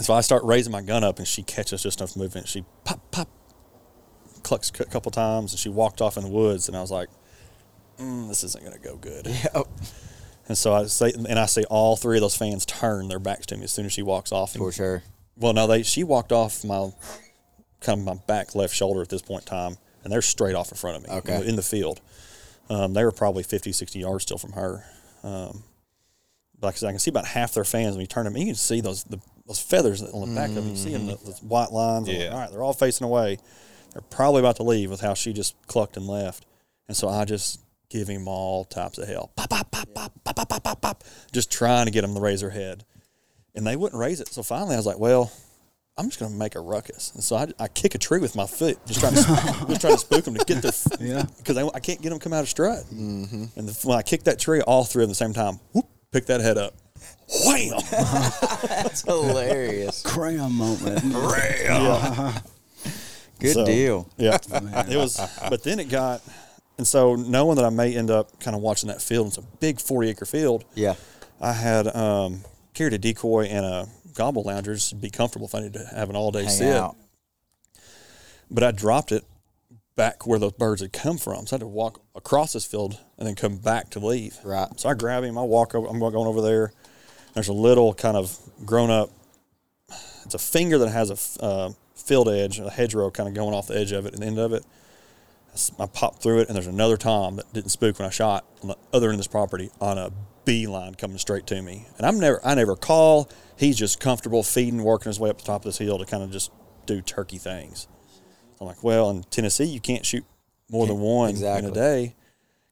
So 0.00 0.14
I 0.14 0.20
start 0.20 0.44
raising 0.44 0.72
my 0.72 0.82
gun 0.82 1.04
up, 1.04 1.18
and 1.18 1.26
she 1.26 1.42
catches 1.42 1.82
just 1.82 2.00
enough 2.00 2.16
movement. 2.16 2.48
She 2.48 2.64
pop, 2.84 3.00
pop, 3.10 3.28
clucks 4.42 4.70
a 4.78 4.84
couple 4.84 5.10
times, 5.10 5.52
and 5.52 5.58
she 5.58 5.68
walked 5.68 6.00
off 6.00 6.16
in 6.16 6.24
the 6.24 6.28
woods. 6.28 6.68
And 6.68 6.76
I 6.76 6.80
was 6.80 6.90
like, 6.90 7.08
mm, 7.98 8.28
"This 8.28 8.44
isn't 8.44 8.62
going 8.62 8.76
to 8.76 8.82
go 8.82 8.96
good." 8.96 9.26
Yep. 9.54 9.66
And 10.48 10.56
so 10.56 10.72
I 10.74 10.84
say, 10.86 11.12
and 11.12 11.38
I 11.38 11.46
see 11.46 11.64
all 11.64 11.96
three 11.96 12.18
of 12.18 12.20
those 12.20 12.36
fans 12.36 12.64
turn 12.66 13.08
their 13.08 13.18
backs 13.18 13.46
to 13.46 13.56
me 13.56 13.64
as 13.64 13.72
soon 13.72 13.86
as 13.86 13.92
she 13.92 14.02
walks 14.02 14.30
off. 14.32 14.54
And, 14.54 14.62
For 14.62 14.70
sure. 14.72 15.02
Well, 15.36 15.52
no, 15.52 15.66
they 15.66 15.82
she 15.82 16.04
walked 16.04 16.32
off 16.32 16.64
my 16.64 16.90
kind 17.80 18.00
of 18.00 18.04
my 18.06 18.14
back 18.26 18.54
left 18.54 18.74
shoulder 18.74 19.02
at 19.02 19.08
this 19.08 19.22
point 19.22 19.42
in 19.42 19.48
time, 19.48 19.76
and 20.04 20.12
they're 20.12 20.22
straight 20.22 20.54
off 20.54 20.70
in 20.70 20.76
front 20.76 20.96
of 20.98 21.02
me 21.02 21.16
Okay. 21.18 21.34
in, 21.34 21.40
the, 21.40 21.48
in 21.50 21.56
the 21.56 21.62
field. 21.62 22.00
Um, 22.70 22.94
they 22.94 23.04
were 23.04 23.12
probably 23.12 23.42
50, 23.42 23.72
60 23.72 23.98
yards 23.98 24.22
still 24.24 24.38
from 24.38 24.52
her. 24.52 24.84
Um, 25.22 25.62
but 26.58 26.68
like 26.68 26.74
I 26.74 26.78
said, 26.78 26.88
I 26.88 26.92
can 26.92 26.98
see 27.00 27.10
about 27.10 27.26
half 27.26 27.52
their 27.52 27.64
fans 27.64 27.94
when 27.96 28.00
you 28.00 28.06
turn 28.06 28.24
them. 28.24 28.36
You 28.36 28.46
can 28.46 28.54
see 28.54 28.80
those 28.80 29.04
the, 29.04 29.20
those 29.46 29.60
feathers 29.60 30.02
on 30.02 30.28
the 30.28 30.34
back 30.34 30.48
of 30.50 30.54
them. 30.56 30.68
You 30.70 30.76
see 30.76 30.90
them, 30.92 31.06
the, 31.06 31.16
those 31.16 31.42
white 31.42 31.70
lines. 31.70 32.08
I'm 32.08 32.14
like, 32.14 32.22
Yeah. 32.24 32.30
all 32.32 32.38
right, 32.38 32.50
they're 32.50 32.62
all 32.62 32.72
facing 32.72 33.04
away. 33.04 33.38
They're 33.92 34.02
probably 34.02 34.40
about 34.40 34.56
to 34.56 34.62
leave 34.62 34.90
with 34.90 35.00
how 35.00 35.14
she 35.14 35.32
just 35.32 35.54
clucked 35.66 35.96
and 35.96 36.06
left. 36.06 36.46
And 36.88 36.96
so 36.96 37.08
I 37.08 37.24
just 37.24 37.60
give 37.88 38.08
him 38.08 38.26
all 38.28 38.64
types 38.64 38.98
of 38.98 39.08
hell. 39.08 39.30
Pop, 39.36 39.50
pop, 39.50 39.70
pop, 39.70 39.88
pop, 39.94 40.12
pop, 40.24 40.36
pop, 40.36 40.48
pop, 40.48 40.62
pop, 40.64 40.80
pop. 40.80 41.04
Just 41.32 41.50
trying 41.50 41.86
to 41.86 41.92
get 41.92 42.02
them 42.02 42.14
to 42.14 42.20
raise 42.20 42.40
their 42.40 42.50
head. 42.50 42.84
And 43.54 43.66
they 43.66 43.76
wouldn't 43.76 43.98
raise 43.98 44.20
it. 44.20 44.28
So 44.28 44.42
finally 44.42 44.74
I 44.74 44.78
was 44.78 44.86
like, 44.86 44.98
well, 44.98 45.32
I'm 45.98 46.06
just 46.06 46.20
going 46.20 46.30
to 46.30 46.38
make 46.38 46.54
a 46.56 46.60
ruckus. 46.60 47.12
And 47.14 47.24
so 47.24 47.36
I, 47.36 47.46
I 47.58 47.68
kick 47.68 47.94
a 47.94 47.98
tree 47.98 48.18
with 48.20 48.36
my 48.36 48.46
foot, 48.46 48.78
just 48.86 49.00
trying 49.00 49.14
to, 49.14 49.20
just 49.68 49.80
trying 49.80 49.94
to 49.94 49.98
spook 49.98 50.24
them 50.24 50.34
to 50.34 50.44
get 50.44 50.60
their, 50.62 50.72
Yeah. 51.00 51.24
because 51.38 51.56
I, 51.56 51.66
I 51.74 51.80
can't 51.80 52.02
get 52.02 52.10
them 52.10 52.18
to 52.18 52.22
come 52.22 52.34
out 52.34 52.42
of 52.42 52.48
strut. 52.50 52.80
Mm-hmm. 52.92 53.58
And 53.58 53.68
the, 53.68 53.88
when 53.88 53.96
I 53.96 54.02
kick 54.02 54.24
that 54.24 54.38
tree, 54.38 54.60
all 54.60 54.84
three 54.84 55.04
at 55.04 55.08
the 55.08 55.14
same 55.14 55.32
time, 55.32 55.58
whoop, 55.72 55.86
pick 56.12 56.26
that 56.26 56.40
head 56.40 56.58
up. 56.58 56.74
Wham! 57.46 57.72
That's 57.90 59.02
hilarious. 59.02 60.02
Cram 60.02 60.52
moment. 60.52 61.00
Crayon. 61.14 62.32
Good 63.38 63.54
So, 63.54 63.66
deal. 63.66 64.08
Yeah, 64.16 64.38
it 64.88 64.96
was. 64.96 65.18
But 65.48 65.62
then 65.62 65.78
it 65.80 65.88
got, 65.88 66.22
and 66.78 66.86
so 66.86 67.14
knowing 67.14 67.56
that 67.56 67.64
I 67.64 67.70
may 67.70 67.94
end 67.96 68.10
up 68.10 68.38
kind 68.40 68.54
of 68.54 68.62
watching 68.62 68.88
that 68.88 69.00
field, 69.02 69.28
it's 69.28 69.38
a 69.38 69.42
big 69.42 69.80
forty 69.80 70.08
acre 70.08 70.26
field. 70.26 70.64
Yeah. 70.74 70.94
I 71.40 71.52
had 71.52 71.94
um, 71.94 72.42
carried 72.74 72.92
a 72.92 72.98
decoy 72.98 73.44
and 73.44 73.64
a 73.64 73.88
gobble 74.14 74.42
lounger 74.42 74.74
just 74.74 74.90
to 74.90 74.96
be 74.96 75.10
comfortable 75.10 75.46
if 75.46 75.54
I 75.54 75.60
needed 75.60 75.74
to 75.74 75.86
have 75.94 76.10
an 76.10 76.16
all 76.16 76.30
day 76.30 76.46
sit. 76.46 76.74
out. 76.74 76.96
But 78.50 78.64
I 78.64 78.70
dropped 78.70 79.12
it 79.12 79.24
back 79.96 80.26
where 80.26 80.38
those 80.38 80.52
birds 80.52 80.82
had 80.82 80.92
come 80.92 81.18
from, 81.18 81.46
so 81.46 81.54
I 81.54 81.56
had 81.56 81.60
to 81.60 81.66
walk 81.66 82.02
across 82.14 82.52
this 82.52 82.64
field 82.64 82.98
and 83.18 83.26
then 83.26 83.34
come 83.34 83.56
back 83.56 83.90
to 83.90 83.98
leave. 83.98 84.36
Right. 84.44 84.68
So 84.76 84.88
I 84.88 84.94
grab 84.94 85.24
him. 85.24 85.38
I 85.38 85.42
walk 85.42 85.74
over. 85.74 85.86
I'm 85.88 85.98
going 85.98 86.14
over 86.14 86.40
there. 86.40 86.72
There's 87.34 87.48
a 87.48 87.52
little 87.54 87.92
kind 87.94 88.16
of 88.16 88.38
grown 88.64 88.90
up. 88.90 89.10
It's 90.24 90.34
a 90.34 90.38
finger 90.38 90.78
that 90.78 90.88
has 90.88 91.38
a 91.40 91.44
uh, 91.44 91.70
field 91.94 92.28
edge, 92.28 92.58
a 92.58 92.70
hedgerow 92.70 93.10
kind 93.10 93.28
of 93.28 93.34
going 93.34 93.54
off 93.54 93.68
the 93.68 93.78
edge 93.78 93.92
of 93.92 94.06
it, 94.06 94.14
and 94.14 94.22
the 94.22 94.26
end 94.26 94.38
of 94.38 94.52
it. 94.52 94.64
I 95.56 95.58
s- 95.58 95.72
I 95.80 95.86
popped 95.86 96.22
through 96.22 96.40
it, 96.40 96.48
and 96.48 96.54
there's 96.56 96.66
another 96.66 96.98
tom 96.98 97.36
that 97.36 97.50
didn't 97.54 97.70
spook 97.70 97.98
when 97.98 98.06
I 98.06 98.10
shot 98.10 98.44
on 98.62 98.68
the 98.68 98.76
other 98.92 99.06
end 99.06 99.14
of 99.14 99.20
this 99.20 99.26
property 99.26 99.70
on 99.80 99.96
a 99.96 100.10
beeline 100.44 100.94
coming 100.94 101.16
straight 101.16 101.46
to 101.46 101.62
me. 101.62 101.86
And 101.96 102.06
I'm 102.06 102.20
never, 102.20 102.40
I 102.44 102.54
never 102.54 102.76
call. 102.76 103.30
He's 103.56 103.76
just 103.76 103.98
comfortable 103.98 104.42
feeding, 104.42 104.82
working 104.82 105.08
his 105.08 105.18
way 105.18 105.30
up 105.30 105.38
the 105.38 105.44
top 105.44 105.62
of 105.62 105.64
this 105.64 105.78
hill 105.78 105.98
to 105.98 106.04
kind 106.04 106.22
of 106.22 106.30
just 106.30 106.50
do 106.84 107.00
turkey 107.00 107.38
things. 107.38 107.88
I'm 108.60 108.66
like, 108.66 108.84
well, 108.84 109.08
in 109.10 109.22
Tennessee, 109.24 109.64
you 109.64 109.80
can't 109.80 110.04
shoot 110.04 110.24
more 110.70 110.86
than 110.86 111.00
one 111.00 111.30
Exactly. 111.30 111.66
in 111.68 111.72
a 111.72 111.74
day. 111.74 112.14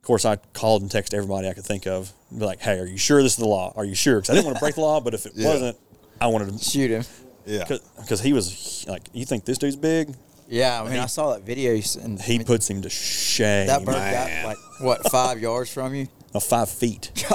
Of 0.02 0.06
course, 0.06 0.26
I 0.26 0.36
called 0.52 0.82
and 0.82 0.90
texted 0.90 1.14
everybody 1.14 1.48
I 1.48 1.54
could 1.54 1.64
think 1.64 1.86
of. 1.86 2.12
Be 2.30 2.44
like, 2.44 2.60
hey, 2.60 2.78
are 2.78 2.86
you 2.86 2.98
sure 2.98 3.22
this 3.22 3.32
is 3.32 3.38
the 3.38 3.48
law? 3.48 3.72
Are 3.76 3.84
you 3.86 3.94
sure? 3.94 4.16
Because 4.20 4.30
I 4.30 4.34
didn't 4.34 4.44
want 4.46 4.56
to 4.58 4.60
break 4.60 4.74
the 4.74 4.82
law, 4.82 5.00
but 5.00 5.14
if 5.14 5.24
it 5.24 5.32
Yeah. 5.36 5.48
wasn't, 5.48 5.78
I 6.20 6.26
wanted 6.26 6.52
to. 6.58 6.62
Shoot 6.62 6.90
him. 6.90 7.04
Yeah. 7.46 7.64
Because 7.96 8.20
he 8.20 8.34
was 8.34 8.84
like, 8.86 9.08
you 9.14 9.24
think 9.24 9.46
this 9.46 9.56
dude's 9.58 9.76
big? 9.76 10.14
Yeah, 10.48 10.82
I 10.82 10.88
mean, 10.90 10.98
I 10.98 11.06
saw 11.06 11.32
that 11.34 11.42
video, 11.42 11.72
and 12.02 12.20
He 12.20 12.34
I 12.34 12.38
mean, 12.38 12.46
puts 12.46 12.68
him 12.68 12.82
to 12.82 12.90
shame. 12.90 13.66
that 13.66 13.84
bird 13.84 13.94
man. 13.94 14.42
got 14.42 14.48
like 14.48 14.58
what 14.80 15.10
five 15.10 15.40
yards 15.40 15.72
from 15.72 15.94
you. 15.94 16.08
Uh, 16.34 16.40
five 16.40 16.68
feet. 16.68 17.10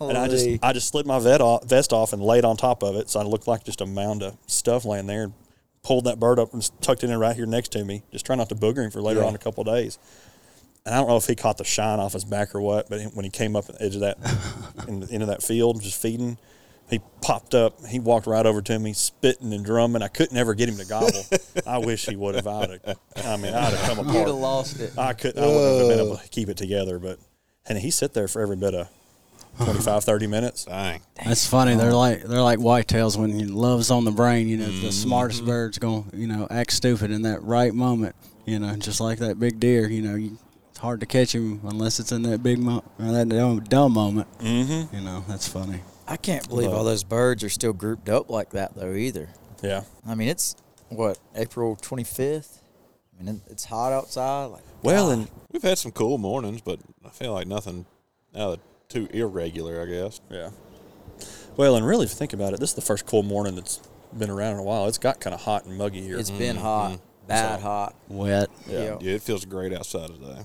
And 0.00 0.18
I 0.18 0.26
just 0.26 0.48
I 0.64 0.72
just 0.72 0.88
slid 0.88 1.06
my 1.06 1.20
vet 1.20 1.40
off, 1.40 1.64
vest 1.64 1.92
off 1.92 2.12
and 2.12 2.20
laid 2.20 2.44
on 2.44 2.56
top 2.56 2.82
of 2.82 2.96
it, 2.96 3.08
so 3.08 3.20
I 3.20 3.22
looked 3.22 3.46
like 3.46 3.62
just 3.62 3.80
a 3.80 3.86
mound 3.86 4.22
of 4.24 4.36
stuff 4.48 4.84
laying 4.84 5.06
there. 5.06 5.24
And 5.24 5.32
pulled 5.84 6.04
that 6.04 6.18
bird 6.18 6.38
up 6.40 6.52
and 6.52 6.68
tucked 6.80 7.04
it 7.04 7.10
in 7.10 7.16
right 7.18 7.36
here 7.36 7.46
next 7.46 7.70
to 7.72 7.84
me. 7.84 8.02
Just 8.10 8.26
trying 8.26 8.38
not 8.38 8.48
to 8.48 8.54
booger 8.56 8.84
him 8.84 8.90
for 8.90 9.00
later 9.00 9.20
Yeah. 9.20 9.26
on 9.26 9.34
a 9.34 9.38
couple 9.38 9.62
of 9.68 9.72
days. 9.74 9.98
And 10.84 10.92
I 10.94 10.98
don't 10.98 11.08
know 11.08 11.16
if 11.16 11.26
he 11.26 11.34
caught 11.36 11.58
the 11.58 11.64
shine 11.64 12.00
off 12.00 12.12
his 12.14 12.24
back 12.24 12.54
or 12.54 12.60
what, 12.60 12.88
but 12.90 13.00
when 13.14 13.24
he 13.24 13.30
came 13.30 13.54
up 13.56 13.68
at 13.68 13.78
the 13.78 13.84
edge 13.84 13.94
of 13.94 14.00
that 14.00 14.18
in 14.88 15.00
the, 15.00 15.08
into 15.14 15.26
that 15.26 15.42
field, 15.42 15.80
just 15.80 16.00
feeding, 16.02 16.38
he 16.92 17.00
popped 17.22 17.54
up. 17.54 17.86
He 17.86 17.98
walked 17.98 18.26
right 18.26 18.44
over 18.44 18.60
to 18.60 18.78
me, 18.78 18.92
spitting 18.92 19.54
and 19.54 19.64
drumming. 19.64 20.02
I 20.02 20.08
couldn't 20.08 20.36
ever 20.36 20.52
get 20.52 20.68
him 20.68 20.76
to 20.76 20.84
gobble. 20.84 21.24
I 21.66 21.78
wish 21.78 22.04
he 22.04 22.16
would 22.16 22.34
have. 22.34 22.46
I'd 22.46 22.80
have, 22.84 22.98
I 23.24 23.36
mean, 23.38 23.54
I'd 23.54 23.72
have 23.72 23.96
come 23.96 24.06
You'd 24.14 24.26
have 24.26 24.34
lost 24.34 24.78
it. 24.78 24.96
I 24.98 25.14
couldn't. 25.14 25.42
I 25.42 25.46
wouldn't 25.46 25.78
have 25.78 25.88
been 25.88 26.06
able 26.06 26.18
to 26.18 26.28
keep 26.28 26.50
it 26.50 26.58
together. 26.58 26.98
But 26.98 27.18
and 27.66 27.78
he 27.78 27.90
sit 27.90 28.12
there 28.12 28.28
for 28.28 28.42
every 28.42 28.56
bit 28.56 28.74
of 28.74 28.88
25, 29.64 30.04
30 30.04 30.26
minutes. 30.26 30.66
Dang. 30.66 31.00
That's 31.24 31.46
funny. 31.46 31.76
They're 31.76 31.94
like 31.94 32.24
they're 32.24 32.42
like 32.42 32.58
whitetails 32.58 33.16
when 33.16 33.40
you 33.40 33.46
love's 33.46 33.90
on 33.90 34.04
the 34.04 34.10
brain. 34.10 34.46
You 34.46 34.58
know, 34.58 34.70
the 34.70 34.92
smartest 34.92 35.46
bird's 35.46 35.78
going 35.78 36.10
to 36.10 36.16
you 36.18 36.26
know 36.26 36.46
act 36.50 36.74
stupid 36.74 37.10
in 37.10 37.22
that 37.22 37.42
right 37.42 37.72
moment. 37.72 38.14
You 38.44 38.58
know, 38.58 38.76
just 38.76 39.00
like 39.00 39.18
that 39.20 39.40
big 39.40 39.58
deer. 39.58 39.88
You 39.88 40.02
know, 40.02 40.14
you, 40.16 40.38
it's 40.68 40.80
hard 40.80 41.00
to 41.00 41.06
catch 41.06 41.34
him 41.34 41.60
unless 41.64 42.00
it's 42.00 42.12
in 42.12 42.20
that 42.24 42.42
big 42.42 42.58
mo- 42.58 42.84
that 42.98 43.30
dumb, 43.30 43.60
dumb 43.60 43.92
moment. 43.94 44.28
Mm-hmm. 44.40 44.94
You 44.94 45.02
know, 45.02 45.24
that's 45.26 45.48
funny. 45.48 45.80
I 46.12 46.18
can't 46.18 46.46
believe 46.46 46.70
all 46.70 46.84
those 46.84 47.04
birds 47.04 47.42
are 47.42 47.48
still 47.48 47.72
grouped 47.72 48.10
up 48.10 48.28
like 48.28 48.50
that 48.50 48.74
though 48.74 48.92
either. 48.92 49.30
Yeah. 49.62 49.84
I 50.06 50.14
mean, 50.14 50.28
it's 50.28 50.54
what 50.90 51.18
April 51.34 51.74
twenty 51.80 52.04
fifth. 52.04 52.62
I 53.18 53.22
mean, 53.22 53.40
it's 53.48 53.64
hot 53.64 53.94
outside. 53.94 54.46
Like, 54.46 54.62
Well, 54.82 55.08
God. 55.08 55.18
and 55.18 55.30
We've 55.50 55.62
had 55.62 55.78
some 55.78 55.90
cool 55.90 56.18
mornings, 56.18 56.60
but 56.60 56.80
I 57.02 57.08
feel 57.08 57.32
like 57.32 57.46
nothing 57.46 57.86
out 58.36 58.54
of 58.54 58.60
too 58.90 59.08
irregular, 59.10 59.80
I 59.80 59.86
guess. 59.86 60.20
Yeah. 60.28 60.50
Well, 61.56 61.76
and 61.76 61.86
really, 61.86 62.04
if 62.04 62.10
you 62.10 62.16
think 62.16 62.34
about 62.34 62.52
it, 62.52 62.60
this 62.60 62.70
is 62.70 62.76
the 62.76 62.82
first 62.82 63.06
cool 63.06 63.22
morning 63.22 63.54
that's 63.54 63.80
been 64.12 64.28
around 64.28 64.54
in 64.54 64.58
a 64.58 64.64
while. 64.64 64.88
It's 64.88 64.98
got 64.98 65.18
kind 65.18 65.32
of 65.32 65.40
hot 65.40 65.64
and 65.64 65.78
muggy 65.78 66.02
here. 66.02 66.18
it's 66.18 66.30
been 66.30 66.56
mm-hmm. 66.56 66.64
hot, 66.64 66.90
mm-hmm. 66.92 67.26
bad 67.26 67.60
So- 67.60 67.62
hot. 67.62 67.94
Wet. 68.08 68.50
Yeah. 68.68 68.98
Yeah, 69.00 69.14
it 69.14 69.22
feels 69.22 69.46
great 69.46 69.72
outside 69.72 70.08
today. 70.08 70.42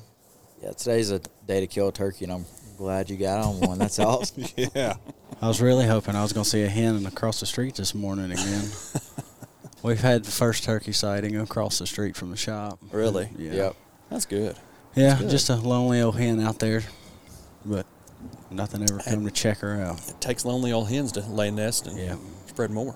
Yeah, 0.63 0.71
today's 0.71 1.11
a 1.11 1.19
day 1.45 1.59
to 1.59 1.67
kill 1.67 1.89
a 1.89 1.91
turkey, 1.91 2.23
and 2.23 2.31
I'm 2.31 2.45
glad 2.77 3.09
you 3.09 3.17
got 3.17 3.43
on 3.43 3.59
one. 3.59 3.77
That's 3.79 3.99
awesome. 3.99 4.45
Yeah. 4.75 4.95
I 5.41 5.47
was 5.47 5.61
really 5.61 5.85
hoping 5.85 6.15
I 6.15 6.23
was 6.23 6.33
going 6.33 6.43
to 6.45 6.49
see 6.49 6.63
a 6.63 6.69
hen 6.69 7.05
across 7.05 7.39
the 7.39 7.45
street 7.45 7.75
this 7.75 7.93
morning 7.93 8.31
again. 8.31 8.63
We've 9.83 9.99
had 9.99 10.23
the 10.23 10.31
first 10.31 10.63
turkey 10.63 10.91
sighting 10.93 11.35
across 11.37 11.77
the 11.79 11.85
street 11.85 12.15
from 12.15 12.31
the 12.31 12.37
shop. 12.37 12.79
Really? 12.91 13.29
Yeah. 13.37 13.53
Yep. 13.53 13.75
That's 14.09 14.25
good. 14.25 14.55
Yeah, 14.95 15.19
good. 15.19 15.29
just 15.29 15.49
a 15.49 15.55
lonely 15.55 16.01
old 16.01 16.17
hen 16.17 16.39
out 16.39 16.57
there, 16.59 16.81
but 17.63 17.85
nothing 18.49 18.81
ever 18.83 18.99
come 18.99 19.25
to 19.25 19.31
check 19.31 19.59
her 19.59 19.79
out. 19.81 19.99
It 20.09 20.19
takes 20.19 20.43
lonely 20.43 20.71
old 20.71 20.89
hens 20.89 21.11
to 21.13 21.21
lay 21.21 21.51
nest 21.51 21.85
and 21.85 21.97
Yeah. 21.99 22.15
spread 22.47 22.71
more. 22.71 22.95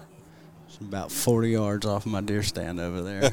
It's 0.72 0.78
about 0.78 1.12
40 1.12 1.50
yards 1.50 1.86
off 1.86 2.06
my 2.06 2.22
deer 2.22 2.44
stand 2.44 2.80
over 2.80 3.02
there. 3.02 3.32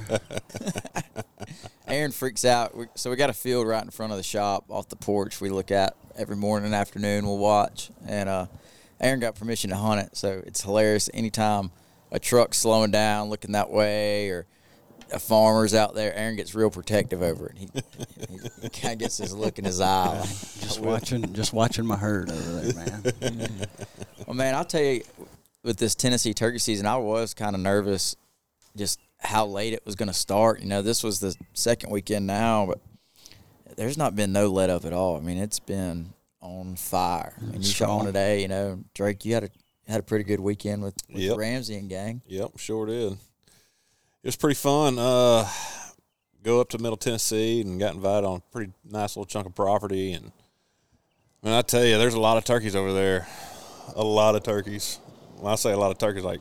Aaron 1.87 2.11
freaks 2.11 2.45
out. 2.45 2.77
We, 2.77 2.87
so 2.97 3.11
we 3.11 3.17
got 3.17 3.31
a 3.31 3.35
field 3.35 3.69
right 3.69 3.83
in 3.83 3.91
front 3.91 4.11
of 4.11 4.19
the 4.19 4.25
shop 4.25 4.65
off 4.69 4.89
the 4.89 4.97
porch 4.97 5.41
we 5.41 5.49
look 5.49 5.71
at 5.71 5.95
every 6.17 6.35
morning 6.35 6.67
and 6.67 6.75
afternoon. 6.75 7.27
We'll 7.27 7.39
watch. 7.39 7.91
And 8.09 8.29
uh, 8.29 8.47
Aaron 9.01 9.21
got 9.21 9.37
permission 9.37 9.71
to 9.71 9.77
hunt 9.77 10.01
it. 10.01 10.17
So 10.17 10.43
it's 10.47 10.63
hilarious. 10.63 11.09
Anytime 11.15 11.71
a 12.11 12.19
truck's 12.19 12.59
slowing 12.59 12.91
down, 12.91 13.29
looking 13.29 13.53
that 13.53 13.71
way, 13.71 14.31
or 14.31 14.45
a 15.13 15.21
farmer's 15.21 15.75
out 15.75 15.95
there, 15.95 16.13
Aaron 16.17 16.35
gets 16.35 16.57
real 16.57 16.71
protective 16.71 17.23
over 17.23 17.47
it. 17.51 17.57
He, 17.57 17.69
he, 18.63 18.69
kind 18.69 18.95
of 18.95 18.99
gets 18.99 19.19
his 19.19 19.33
look 19.33 19.61
in 19.61 19.65
his 19.65 19.81
eye. 19.81 20.19
Just 20.23 20.81
watching, 20.81 21.33
just 21.35 21.53
watching 21.53 21.87
my 21.87 21.97
herd 21.97 22.33
over 22.33 22.61
there, 22.61 22.75
man. 23.21 23.67
Well, 24.27 24.35
man, 24.35 24.57
I'll 24.57 24.65
tell 24.65 24.83
you, 24.83 25.03
with 25.63 25.77
this 25.79 25.95
Tennessee 25.95 26.35
turkey 26.35 26.59
season, 26.59 26.87
I 26.87 26.97
was 26.97 27.35
kind 27.35 27.55
of 27.55 27.61
nervous 27.61 28.17
just 28.77 29.01
how 29.19 29.47
late 29.47 29.73
it 29.73 29.85
was 29.85 29.95
going 29.97 30.09
to 30.09 30.15
start. 30.15 30.61
You 30.61 30.67
know, 30.69 30.83
this 30.83 31.03
was 31.03 31.21
the 31.21 31.35
second 31.53 31.91
weekend 31.91 32.27
now, 32.27 32.67
but 32.67 32.81
there's 33.77 33.99
not 33.99 34.15
been 34.17 34.33
no 34.33 34.49
let 34.49 34.71
up 34.71 34.85
at 34.85 34.93
all. 34.93 35.17
I 35.17 35.21
mean, 35.21 35.39
it's 35.39 35.59
been 35.59 36.13
on 36.41 36.77
fire. 36.77 37.35
I 37.41 37.45
mean, 37.45 37.63
you 37.63 37.69
shot 37.69 37.97
one 37.97 38.07
today. 38.07 38.43
You 38.43 38.49
know, 38.49 38.85
Drake, 38.95 39.25
you 39.25 39.35
had 39.35 39.45
a 39.45 39.51
had 39.89 40.01
a 40.01 40.03
pretty 40.03 40.25
good 40.25 40.39
weekend 40.41 40.83
with, 40.83 40.95
with 41.09 41.23
Yep. 41.23 41.39
Ramsey 41.39 41.77
and 41.77 41.89
gang. 41.89 42.21
Yep, 42.27 42.59
sure 42.59 42.85
did. 42.87 43.13
It 43.13 43.19
was 44.25 44.37
pretty 44.37 44.55
fun. 44.57 44.99
Uh, 44.99 45.49
go 46.43 46.61
up 46.61 46.69
to 46.71 46.79
Middle 46.79 46.99
Tennessee 46.99 47.63
and 47.63 47.81
got 47.81 47.95
invited 47.95 48.27
on 48.27 48.37
a 48.37 48.53
pretty 48.53 48.73
nice 48.85 49.17
little 49.17 49.25
chunk 49.25 49.47
of 49.47 49.55
property. 49.55 50.13
And 50.13 50.31
man, 51.43 51.55
I 51.55 51.63
tell 51.63 51.85
you, 51.85 51.97
there's 51.97 52.13
a 52.15 52.21
lot 52.21 52.37
of 52.37 52.45
turkeys 52.45 52.77
over 52.77 52.93
there. 52.93 53.27
A 53.97 54.05
lot 54.05 54.35
of 54.35 54.43
turkeys. 54.43 55.01
When 55.39 55.53
I 55.53 55.57
say 55.57 55.73
a 55.73 55.77
lot 55.77 55.91
of 55.91 55.99
turkeys, 55.99 56.25
like 56.25 56.41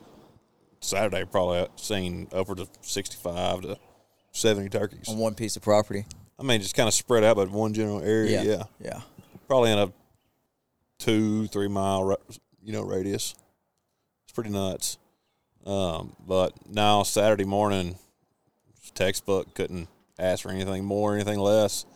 Saturday, 0.80 1.24
probably 1.24 1.66
seen 1.76 2.28
upwards 2.32 2.60
of 2.60 2.68
65 2.82 3.62
to 3.62 3.78
70 4.32 4.68
turkeys. 4.68 5.08
on 5.08 5.18
one 5.18 5.34
piece 5.34 5.56
of 5.56 5.62
property. 5.62 6.04
I 6.38 6.42
mean, 6.42 6.60
just 6.60 6.76
kind 6.76 6.86
of 6.86 6.94
spread 6.94 7.24
out, 7.24 7.36
but 7.36 7.50
one 7.50 7.74
general 7.74 8.02
area. 8.02 8.42
Yeah, 8.42 8.62
yeah. 8.80 9.00
probably 9.46 9.72
in 9.72 9.78
a 9.78 9.92
two, 10.98 11.48
three 11.48 11.68
mile, 11.68 12.16
you 12.62 12.72
know, 12.72 12.82
radius. 12.82 13.34
It's 14.24 14.32
pretty 14.32 14.50
nuts. 14.50 14.98
Um, 15.66 16.14
but 16.26 16.52
now 16.68 17.02
Saturday 17.02 17.44
morning, 17.44 17.96
textbook 18.94 19.54
couldn't 19.54 19.88
ask 20.18 20.42
for 20.42 20.50
anything 20.50 20.84
more, 20.84 21.14
anything 21.14 21.38
less. 21.38 21.86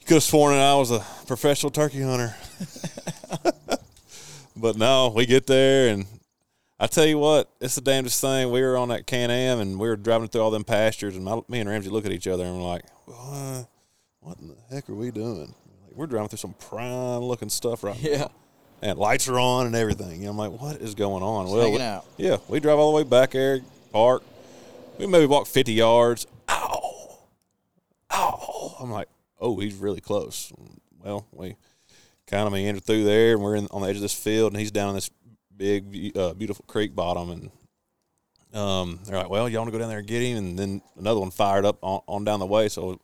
You 0.00 0.06
could 0.06 0.14
have 0.14 0.22
sworn 0.22 0.54
that 0.54 0.60
I 0.62 0.74
was 0.74 0.90
a 0.90 1.04
professional 1.26 1.70
turkey 1.70 2.02
hunter. 2.02 2.34
but 4.62 4.76
no, 4.78 5.12
we 5.14 5.26
get 5.26 5.46
there 5.46 5.88
and 5.92 6.06
I 6.80 6.86
tell 6.86 7.04
you 7.06 7.18
what, 7.18 7.48
it's 7.60 7.74
the 7.76 7.80
damnedest 7.80 8.20
thing. 8.20 8.50
We 8.50 8.60
were 8.62 8.76
on 8.76 8.88
that 8.88 9.06
Can 9.06 9.30
Am 9.30 9.60
and 9.60 9.78
we 9.78 9.86
were 9.88 9.96
driving 9.96 10.28
through 10.28 10.40
all 10.40 10.50
them 10.50 10.64
pastures, 10.64 11.14
and 11.16 11.24
my, 11.24 11.40
me 11.48 11.60
and 11.60 11.68
Ramsey 11.68 11.90
look 11.90 12.06
at 12.06 12.12
each 12.12 12.26
other 12.26 12.44
and 12.44 12.56
we're 12.56 12.66
like, 12.68 12.82
"What? 13.06 13.68
What 14.20 14.38
in 14.40 14.48
the 14.48 14.56
heck 14.74 14.88
are 14.88 14.94
we 14.94 15.10
doing?" 15.12 15.54
Like, 15.84 15.94
we're 15.94 16.06
driving 16.06 16.28
through 16.28 16.38
some 16.38 16.54
prime 16.54 17.20
looking 17.20 17.50
stuff 17.50 17.84
right 17.84 17.96
Yeah. 18.00 18.18
now, 18.18 18.30
and 18.82 18.98
lights 18.98 19.28
are 19.28 19.38
on 19.38 19.66
and 19.66 19.76
everything. 19.76 20.20
And 20.22 20.28
I'm 20.30 20.36
like, 20.38 20.50
"What 20.60 20.76
is 20.80 20.94
going 20.96 21.22
on?" 21.22 21.46
Just 21.46 21.54
well, 21.56 21.70
we- 21.72 21.80
out. 21.80 22.04
yeah, 22.16 22.38
we 22.48 22.58
drive 22.58 22.78
all 22.78 22.90
the 22.92 22.96
way 22.96 23.04
back 23.04 23.30
there, 23.32 23.60
park. 23.92 24.22
We 24.98 25.06
maybe 25.06 25.26
walk 25.26 25.46
50 25.46 25.72
yards. 25.74 26.26
Ow, 26.48 27.18
ow! 28.12 28.76
I'm 28.80 28.90
like, 28.90 29.08
"Oh, 29.40 29.58
he's 29.60 29.74
really 29.74 30.00
close." 30.00 30.52
Well, 31.04 31.26
we 31.32 31.56
kind 32.32 32.46
of 32.46 32.52
meander 32.52 32.80
through 32.80 33.04
there, 33.04 33.34
and 33.34 33.42
we're 33.42 33.56
in, 33.56 33.68
on 33.70 33.82
the 33.82 33.88
edge 33.88 33.96
of 33.96 34.02
this 34.02 34.14
field, 34.14 34.52
and 34.52 34.60
he's 34.60 34.70
down 34.70 34.88
in 34.88 34.94
this 34.94 35.10
big, 35.54 36.16
uh, 36.16 36.32
beautiful 36.32 36.64
creek 36.66 36.96
bottom, 36.96 37.30
and 37.30 38.58
um, 38.58 39.00
they're 39.04 39.18
like, 39.18 39.28
"Well, 39.28 39.48
you 39.48 39.58
want 39.58 39.68
to 39.68 39.72
go 39.72 39.78
down 39.78 39.90
there 39.90 39.98
and 39.98 40.06
get 40.06 40.22
him?" 40.22 40.38
And 40.38 40.58
then 40.58 40.82
another 40.96 41.20
one 41.20 41.30
fired 41.30 41.66
up 41.66 41.78
on, 41.82 42.00
on 42.08 42.24
down 42.24 42.40
the 42.40 42.46
way. 42.46 42.68
So 42.70 42.98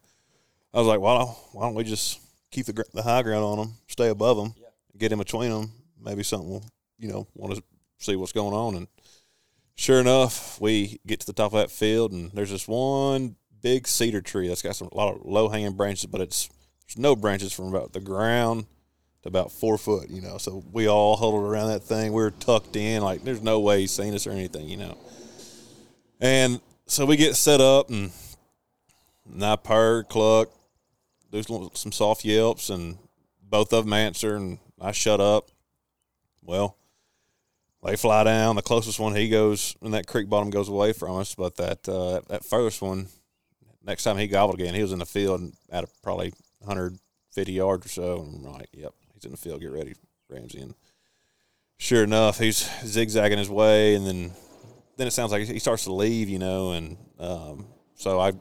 I 0.72 0.78
was 0.78 0.86
like, 0.86 1.00
"Well, 1.00 1.38
why 1.52 1.66
don't 1.66 1.74
we 1.74 1.84
just 1.84 2.20
keep 2.50 2.66
the 2.66 2.84
the 2.94 3.02
high 3.02 3.22
ground 3.22 3.44
on 3.44 3.58
him, 3.58 3.74
stay 3.86 4.08
above 4.08 4.38
him, 4.38 4.54
get 4.96 5.12
in 5.12 5.18
between 5.18 5.50
them? 5.50 5.72
Maybe 6.00 6.22
something 6.22 6.48
will, 6.48 6.64
you 6.98 7.12
know, 7.12 7.26
want 7.34 7.54
to 7.54 7.62
see 7.98 8.16
what's 8.16 8.32
going 8.32 8.54
on." 8.54 8.76
And 8.76 8.88
sure 9.74 10.00
enough, 10.00 10.58
we 10.58 11.00
get 11.06 11.20
to 11.20 11.26
the 11.26 11.34
top 11.34 11.52
of 11.52 11.58
that 11.58 11.70
field, 11.70 12.12
and 12.12 12.30
there's 12.32 12.50
this 12.50 12.66
one 12.66 13.36
big 13.60 13.86
cedar 13.86 14.22
tree 14.22 14.48
that's 14.48 14.62
got 14.62 14.76
some 14.76 14.88
a 14.90 14.96
lot 14.96 15.14
of 15.14 15.22
low 15.26 15.50
hanging 15.50 15.76
branches, 15.76 16.06
but 16.06 16.22
it's 16.22 16.48
there's 16.86 16.96
no 16.96 17.14
branches 17.14 17.52
from 17.52 17.68
about 17.68 17.92
the 17.92 18.00
ground 18.00 18.64
to 19.22 19.28
about 19.28 19.52
four 19.52 19.78
foot, 19.78 20.10
you 20.10 20.20
know. 20.20 20.38
So 20.38 20.64
we 20.72 20.88
all 20.88 21.16
huddled 21.16 21.44
around 21.44 21.68
that 21.68 21.82
thing. 21.82 22.12
We 22.12 22.22
were 22.22 22.30
tucked 22.30 22.76
in, 22.76 23.02
like 23.02 23.24
there's 23.24 23.42
no 23.42 23.60
way 23.60 23.80
he's 23.80 23.92
seen 23.92 24.14
us 24.14 24.26
or 24.26 24.30
anything, 24.30 24.68
you 24.68 24.76
know. 24.76 24.96
And 26.20 26.60
so 26.86 27.04
we 27.06 27.16
get 27.16 27.36
set 27.36 27.60
up, 27.60 27.90
and, 27.90 28.10
purr, 29.62 30.04
cluck, 30.04 30.48
do 31.30 31.42
some 31.74 31.92
soft 31.92 32.24
yelps, 32.24 32.70
and 32.70 32.98
both 33.42 33.72
of 33.72 33.84
them 33.84 33.92
answer, 33.92 34.36
and 34.36 34.58
I 34.80 34.92
shut 34.92 35.20
up. 35.20 35.50
Well, 36.42 36.76
they 37.84 37.96
fly 37.96 38.24
down. 38.24 38.56
The 38.56 38.62
closest 38.62 38.98
one, 38.98 39.14
he 39.14 39.28
goes, 39.28 39.76
and 39.82 39.94
that 39.94 40.06
creek 40.06 40.28
bottom 40.28 40.50
goes 40.50 40.68
away 40.68 40.92
from 40.92 41.16
us. 41.16 41.34
But 41.34 41.56
that 41.56 41.88
uh, 41.88 42.20
that 42.28 42.44
furthest 42.44 42.82
one, 42.82 43.08
next 43.84 44.04
time 44.04 44.18
he 44.18 44.26
gobbled 44.26 44.58
again, 44.58 44.74
he 44.74 44.82
was 44.82 44.92
in 44.92 44.98
the 44.98 45.06
field 45.06 45.52
at 45.70 45.84
probably 46.02 46.32
150 46.60 47.52
yards 47.52 47.86
or 47.86 47.88
so. 47.88 48.22
And 48.22 48.46
I'm 48.46 48.52
like, 48.54 48.68
yep, 48.72 48.94
he's 49.18 49.26
in 49.26 49.32
the 49.32 49.36
field. 49.36 49.60
Get 49.60 49.72
ready, 49.72 49.94
Ramsey. 50.28 50.60
And 50.60 50.74
sure 51.76 52.04
enough, 52.04 52.38
he's 52.38 52.68
zigzagging 52.84 53.38
his 53.38 53.50
way, 53.50 53.94
and 53.94 54.06
then 54.06 54.32
then 54.96 55.06
it 55.06 55.12
sounds 55.12 55.30
like 55.30 55.46
he 55.46 55.58
starts 55.58 55.84
to 55.84 55.92
leave, 55.92 56.28
you 56.28 56.38
know. 56.38 56.72
And 56.72 56.96
um, 57.18 57.66
so 57.94 58.20
I 58.20 58.32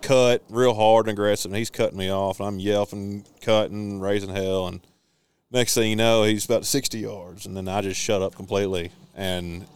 cut 0.00 0.42
real 0.48 0.74
hard 0.74 1.06
and 1.06 1.12
aggressive, 1.12 1.50
and 1.50 1.58
he's 1.58 1.70
cutting 1.70 1.98
me 1.98 2.10
off, 2.10 2.40
and 2.40 2.48
I'm 2.48 2.58
yelping, 2.58 3.24
cutting, 3.40 4.00
raising 4.00 4.30
hell, 4.30 4.66
and 4.66 4.80
next 5.50 5.74
thing 5.74 5.90
you 5.90 5.96
know, 5.96 6.24
he's 6.24 6.44
about 6.44 6.64
60 6.64 6.98
yards, 6.98 7.46
and 7.46 7.56
then 7.56 7.68
I 7.68 7.80
just 7.82 8.00
shut 8.00 8.22
up 8.22 8.34
completely, 8.34 8.92
and 9.14 9.66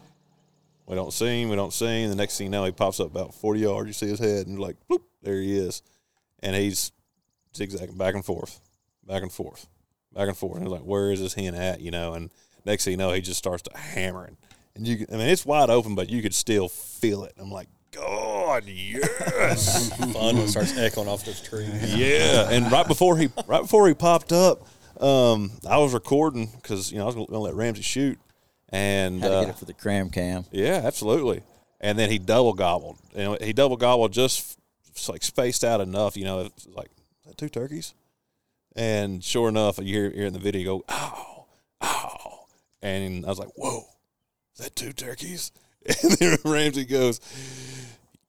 we 0.86 0.94
don't 0.94 1.12
see 1.12 1.42
him, 1.42 1.50
we 1.50 1.56
don't 1.56 1.72
see 1.72 2.04
him. 2.04 2.10
The 2.10 2.16
next 2.16 2.38
thing 2.38 2.46
you 2.46 2.50
know, 2.50 2.64
he 2.64 2.72
pops 2.72 3.00
up 3.00 3.10
about 3.10 3.34
40 3.34 3.60
yards. 3.60 3.86
You 3.88 3.92
see 3.92 4.08
his 4.08 4.18
head, 4.18 4.46
and 4.46 4.58
like, 4.58 4.76
bloop, 4.90 5.02
there 5.22 5.40
he 5.40 5.58
is, 5.58 5.82
and 6.40 6.56
he's 6.56 6.92
zigzagging 7.54 7.96
back 7.96 8.14
and 8.14 8.24
forth, 8.24 8.60
back 9.06 9.22
and 9.22 9.32
forth, 9.32 9.66
back 10.14 10.28
and 10.28 10.36
forth. 10.36 10.56
And 10.56 10.64
was 10.64 10.72
like, 10.72 10.86
where 10.88 11.10
is 11.12 11.20
this 11.20 11.34
hen 11.34 11.54
at? 11.54 11.80
You 11.80 11.90
know, 11.90 12.14
and 12.14 12.30
next 12.64 12.84
thing 12.84 12.92
you 12.92 12.96
know, 12.96 13.12
he 13.12 13.20
just 13.20 13.38
starts 13.38 13.62
to 13.64 13.76
hammering, 13.76 14.36
and 14.74 14.86
you, 14.86 15.06
I 15.12 15.16
mean, 15.16 15.28
it's 15.28 15.44
wide 15.46 15.70
open, 15.70 15.94
but 15.94 16.10
you 16.10 16.22
could 16.22 16.34
still 16.34 16.68
feel 16.68 17.24
it. 17.24 17.34
I'm 17.38 17.50
like, 17.50 17.68
God, 17.92 18.64
yes. 18.66 19.96
Fun 19.98 20.12
when 20.36 20.38
it 20.38 20.48
starts 20.48 20.76
echoing 20.76 21.08
off 21.08 21.24
this 21.24 21.40
tree. 21.40 21.68
Yeah, 21.86 22.48
and 22.50 22.70
right 22.72 22.86
before 22.86 23.16
he 23.16 23.28
right 23.46 23.62
before 23.62 23.86
he 23.88 23.94
popped 23.94 24.32
up, 24.32 24.66
um, 25.00 25.52
I 25.68 25.78
was 25.78 25.94
recording 25.94 26.50
because 26.56 26.90
you 26.90 26.98
know 26.98 27.04
I 27.04 27.06
was 27.06 27.14
going 27.14 27.26
to 27.28 27.38
let 27.38 27.54
Ramsey 27.54 27.82
shoot, 27.82 28.18
and 28.70 29.20
Had 29.22 29.28
to 29.28 29.34
uh, 29.34 29.40
get 29.42 29.50
it 29.50 29.58
for 29.58 29.64
the 29.64 29.74
cram 29.74 30.10
cam. 30.10 30.44
yeah, 30.50 30.80
absolutely. 30.84 31.42
And 31.80 31.98
then 31.98 32.10
he 32.10 32.18
double 32.18 32.54
gobbled, 32.54 32.96
and 33.14 33.40
he 33.42 33.52
double 33.52 33.76
gobbled 33.76 34.12
just 34.12 34.58
like 35.08 35.22
spaced 35.22 35.64
out 35.64 35.80
enough, 35.80 36.16
you 36.16 36.24
know, 36.24 36.40
it's 36.40 36.66
like 36.68 36.86
"Is 37.20 37.26
that 37.26 37.36
two 37.38 37.48
turkeys, 37.48 37.94
and 38.76 39.22
sure 39.22 39.48
enough, 39.48 39.78
you 39.78 39.94
hear, 39.94 40.10
hear 40.10 40.26
in 40.26 40.32
the 40.32 40.38
video, 40.38 40.60
you 40.60 40.66
go 40.66 40.84
ow, 40.88 41.46
ow, 41.82 42.46
and 42.82 43.24
I 43.24 43.28
was 43.28 43.38
like, 43.38 43.50
whoa, 43.56 43.84
is 44.56 44.64
that 44.64 44.76
two 44.76 44.92
turkeys? 44.92 45.52
And 46.02 46.12
then 46.12 46.38
Ramsey 46.46 46.86
goes. 46.86 47.20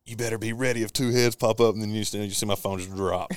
You 0.05 0.15
better 0.17 0.37
be 0.37 0.53
ready 0.53 0.83
if 0.83 0.93
two 0.93 1.09
heads 1.09 1.35
pop 1.35 1.59
up, 1.59 1.73
and 1.73 1.81
then 1.81 1.89
you 1.89 2.03
see, 2.03 2.23
you 2.23 2.29
see 2.29 2.45
my 2.45 2.53
phone 2.55 2.77
just 2.77 2.93
drop. 2.95 3.29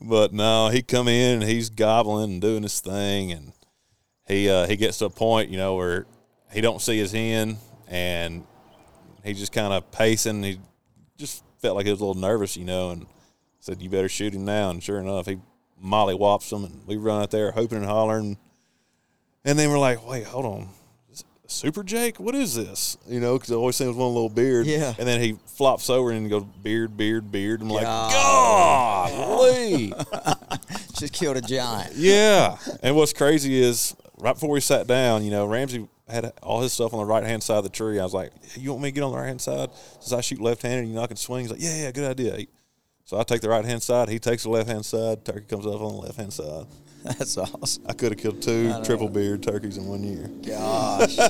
but 0.00 0.32
no, 0.32 0.68
he 0.68 0.80
come 0.80 1.06
in 1.06 1.42
and 1.42 1.50
he's 1.50 1.68
gobbling 1.68 2.30
and 2.30 2.40
doing 2.40 2.62
his 2.62 2.80
thing, 2.80 3.32
and 3.32 3.52
he 4.26 4.48
uh, 4.48 4.66
he 4.66 4.76
gets 4.76 4.98
to 4.98 5.06
a 5.06 5.10
point, 5.10 5.50
you 5.50 5.58
know, 5.58 5.74
where 5.74 6.06
he 6.50 6.62
don't 6.62 6.80
see 6.80 6.96
his 6.98 7.12
hen, 7.12 7.58
and 7.88 8.46
he 9.22 9.34
just 9.34 9.52
kind 9.52 9.74
of 9.74 9.90
pacing. 9.90 10.42
He 10.42 10.60
just 11.18 11.44
felt 11.60 11.76
like 11.76 11.84
he 11.84 11.92
was 11.92 12.00
a 12.00 12.06
little 12.06 12.20
nervous, 12.20 12.56
you 12.56 12.64
know, 12.64 12.90
and 12.90 13.06
said, 13.68 13.82
"You 13.82 13.90
better 13.90 14.08
shoot 14.08 14.34
him 14.34 14.44
now." 14.44 14.70
And 14.70 14.82
sure 14.82 14.98
enough, 14.98 15.26
he 15.26 15.38
molly 15.80 16.14
whops 16.14 16.50
him, 16.50 16.64
and 16.64 16.86
we 16.86 16.96
run 16.96 17.22
out 17.22 17.30
there 17.30 17.52
hoping 17.52 17.78
and 17.78 17.86
hollering. 17.86 18.38
And 19.44 19.58
then 19.58 19.70
we're 19.70 19.78
like, 19.78 20.06
"Wait, 20.06 20.24
hold 20.24 20.46
on." 20.46 20.68
Super 21.50 21.82
Jake, 21.82 22.20
what 22.20 22.34
is 22.34 22.54
this? 22.54 22.98
You 23.06 23.20
know, 23.20 23.34
because 23.38 23.50
it 23.50 23.54
always 23.54 23.74
seems 23.74 23.96
one 23.96 24.08
little 24.08 24.28
beard. 24.28 24.66
Yeah. 24.66 24.92
And 24.98 25.08
then 25.08 25.18
he 25.18 25.38
flops 25.46 25.88
over 25.88 26.10
and 26.10 26.28
goes 26.28 26.44
beard, 26.62 26.94
beard, 26.94 27.32
beard. 27.32 27.62
I'm 27.62 27.70
like, 27.70 27.84
God. 27.84 29.10
golly. 29.10 29.94
Just 30.92 31.14
killed 31.14 31.38
a 31.38 31.40
giant. 31.40 31.94
Yeah. 31.96 32.58
And 32.82 32.94
what's 32.94 33.14
crazy 33.14 33.58
is 33.58 33.96
right 34.18 34.34
before 34.34 34.50
we 34.50 34.60
sat 34.60 34.86
down, 34.86 35.24
you 35.24 35.30
know, 35.30 35.46
Ramsey 35.46 35.88
had 36.06 36.34
all 36.42 36.60
his 36.60 36.74
stuff 36.74 36.92
on 36.92 37.00
the 37.00 37.06
right 37.06 37.24
hand 37.24 37.42
side 37.42 37.56
of 37.56 37.64
the 37.64 37.70
tree. 37.70 37.98
I 37.98 38.04
was 38.04 38.12
like, 38.12 38.30
You 38.54 38.70
want 38.70 38.82
me 38.82 38.90
to 38.90 38.94
get 38.94 39.02
on 39.02 39.12
the 39.12 39.18
right 39.18 39.28
hand 39.28 39.40
side? 39.40 39.70
Since 40.00 40.12
I 40.12 40.20
shoot 40.20 40.40
left 40.42 40.60
handed 40.60 40.80
and 40.80 40.88
you 40.88 40.94
know 40.96 41.02
I 41.02 41.06
can 41.06 41.16
swing. 41.16 41.44
He's 41.44 41.50
like, 41.50 41.62
Yeah, 41.62 41.84
yeah, 41.84 41.90
good 41.92 42.10
idea. 42.10 42.46
So 43.08 43.18
I 43.18 43.22
take 43.22 43.40
the 43.40 43.48
right 43.48 43.64
hand 43.64 43.82
side, 43.82 44.10
he 44.10 44.18
takes 44.18 44.42
the 44.42 44.50
left 44.50 44.68
hand 44.68 44.84
side, 44.84 45.24
turkey 45.24 45.46
comes 45.48 45.64
up 45.64 45.80
on 45.80 45.92
the 45.94 46.00
left 46.02 46.18
hand 46.18 46.30
side. 46.30 46.66
That's 47.04 47.38
awesome. 47.38 47.84
I 47.88 47.94
could 47.94 48.12
have 48.12 48.18
killed 48.18 48.42
two 48.42 48.70
triple 48.84 49.08
beard 49.08 49.42
turkeys 49.42 49.78
in 49.78 49.86
one 49.86 50.04
year. 50.04 50.28
Gosh. 50.46 51.16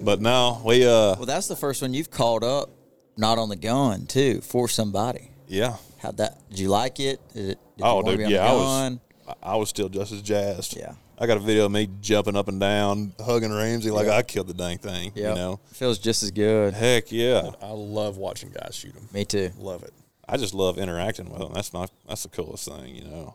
But 0.00 0.20
now 0.20 0.62
we 0.64 0.84
uh 0.86 1.16
well, 1.16 1.26
that's 1.26 1.48
the 1.48 1.56
first 1.56 1.82
one 1.82 1.92
you've 1.92 2.12
called 2.12 2.44
up, 2.44 2.70
not 3.16 3.36
on 3.36 3.48
the 3.48 3.56
gun 3.56 4.06
too, 4.06 4.40
for 4.42 4.68
somebody. 4.68 5.32
yeah. 5.48 5.76
How'd 5.98 6.18
that? 6.18 6.38
Did 6.50 6.60
you 6.60 6.68
like 6.68 7.00
it? 7.00 7.18
Did 7.34 7.50
it? 7.50 7.58
Did 7.76 7.84
Oh 7.84 8.02
dude, 8.02 8.30
yeah, 8.30 8.46
I 8.48 8.52
was? 8.52 8.98
I- 9.26 9.34
I 9.42 9.56
was 9.56 9.68
still 9.68 9.88
just 9.88 10.12
as 10.12 10.22
jazzed. 10.22 10.76
Yeah. 10.76 10.92
I 11.20 11.26
got 11.26 11.36
a 11.36 11.40
video 11.40 11.66
of 11.66 11.72
me 11.72 11.88
jumping 12.00 12.36
up 12.36 12.48
and 12.48 12.60
down, 12.60 13.12
hugging 13.20 13.52
Ramsey 13.52 13.90
like 13.90 14.06
I 14.08 14.22
killed 14.22 14.46
the 14.46 14.54
dang 14.54 14.78
thing. 14.78 15.12
Yeah. 15.14 15.30
You 15.30 15.34
know? 15.34 15.60
feels 15.72 15.98
just 15.98 16.22
as 16.22 16.30
good. 16.30 16.74
Heck 16.74 17.10
yeah. 17.10 17.50
I 17.60 17.70
love 17.70 18.16
watching 18.18 18.50
guys 18.50 18.74
shoot 18.76 18.94
them. 18.94 19.08
Me 19.12 19.24
too. 19.24 19.50
Love 19.58 19.82
it. 19.82 19.92
I 20.28 20.36
just 20.36 20.54
love 20.54 20.78
interacting 20.78 21.28
with 21.30 21.40
them. 21.40 21.52
That's 21.54 21.72
my 21.72 21.86
that's 22.06 22.22
the 22.22 22.28
coolest 22.28 22.68
thing, 22.68 22.94
you 22.94 23.04
know. 23.04 23.34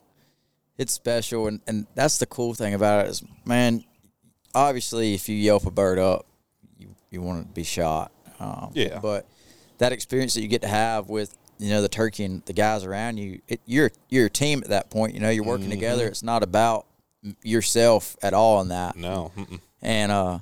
It's 0.78 0.94
special, 0.94 1.48
and, 1.48 1.60
and 1.68 1.86
that's 1.96 2.18
the 2.18 2.26
cool 2.26 2.54
thing 2.54 2.74
about 2.74 3.06
it 3.06 3.10
is, 3.10 3.24
man. 3.46 3.84
Obviously, 4.56 5.14
if 5.14 5.28
you 5.28 5.36
yelp 5.36 5.66
a 5.66 5.72
bird 5.72 5.98
up, 6.00 6.26
you 6.78 6.96
you 7.10 7.22
want 7.22 7.48
to 7.48 7.54
be 7.54 7.64
shot. 7.64 8.12
Um, 8.40 8.72
Yeah. 8.74 9.00
But 9.00 9.26
that 9.80 9.92
experience 9.92 10.34
that 10.36 10.42
you 10.42 10.48
get 10.48 10.62
to 10.62 10.68
have 10.68 11.10
with 11.10 11.36
you 11.58 11.70
know 11.70 11.82
the 11.82 11.90
turkey 11.90 12.24
and 12.24 12.44
the 12.46 12.54
guys 12.54 12.84
around 12.86 13.18
you, 13.18 13.42
it, 13.48 13.60
you're 13.66 13.92
you're 14.10 14.28
a 14.28 14.30
team 14.30 14.60
at 14.64 14.70
that 14.70 14.90
point. 14.90 15.14
You 15.16 15.20
know, 15.20 15.30
you're 15.30 15.44
working 15.44 15.70
together. 15.70 16.08
It's 16.08 16.24
not 16.24 16.44
about 16.44 16.80
m- 16.80 16.93
yourself 17.44 18.16
at 18.22 18.34
all 18.34 18.62
in 18.62 18.70
that. 18.70 18.96
No, 18.96 19.32
mm-mm. 19.38 19.60
and 19.82 20.12
uh, 20.12 20.40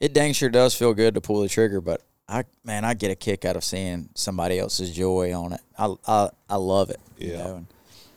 it 0.00 0.12
dang 0.12 0.32
sure 0.32 0.48
does 0.48 0.74
feel 0.74 0.94
good 0.94 1.14
to 1.14 1.20
pull 1.20 1.40
the 1.42 1.48
trigger. 1.48 1.80
But 1.80 2.02
I, 2.28 2.44
man, 2.64 2.84
I 2.84 2.94
get 2.94 3.10
a 3.10 3.14
kick 3.16 3.44
out 3.44 3.56
of 3.56 3.64
seeing 3.64 4.08
somebody 4.14 4.58
else's 4.58 4.94
joy 4.94 5.32
on 5.34 5.52
it. 5.54 5.60
I, 5.78 5.94
I, 6.06 6.28
I 6.48 6.56
love 6.56 6.90
it. 6.90 7.00
you 7.16 7.32
Yeah. 7.32 7.38
know, 7.44 7.54
and 7.56 7.66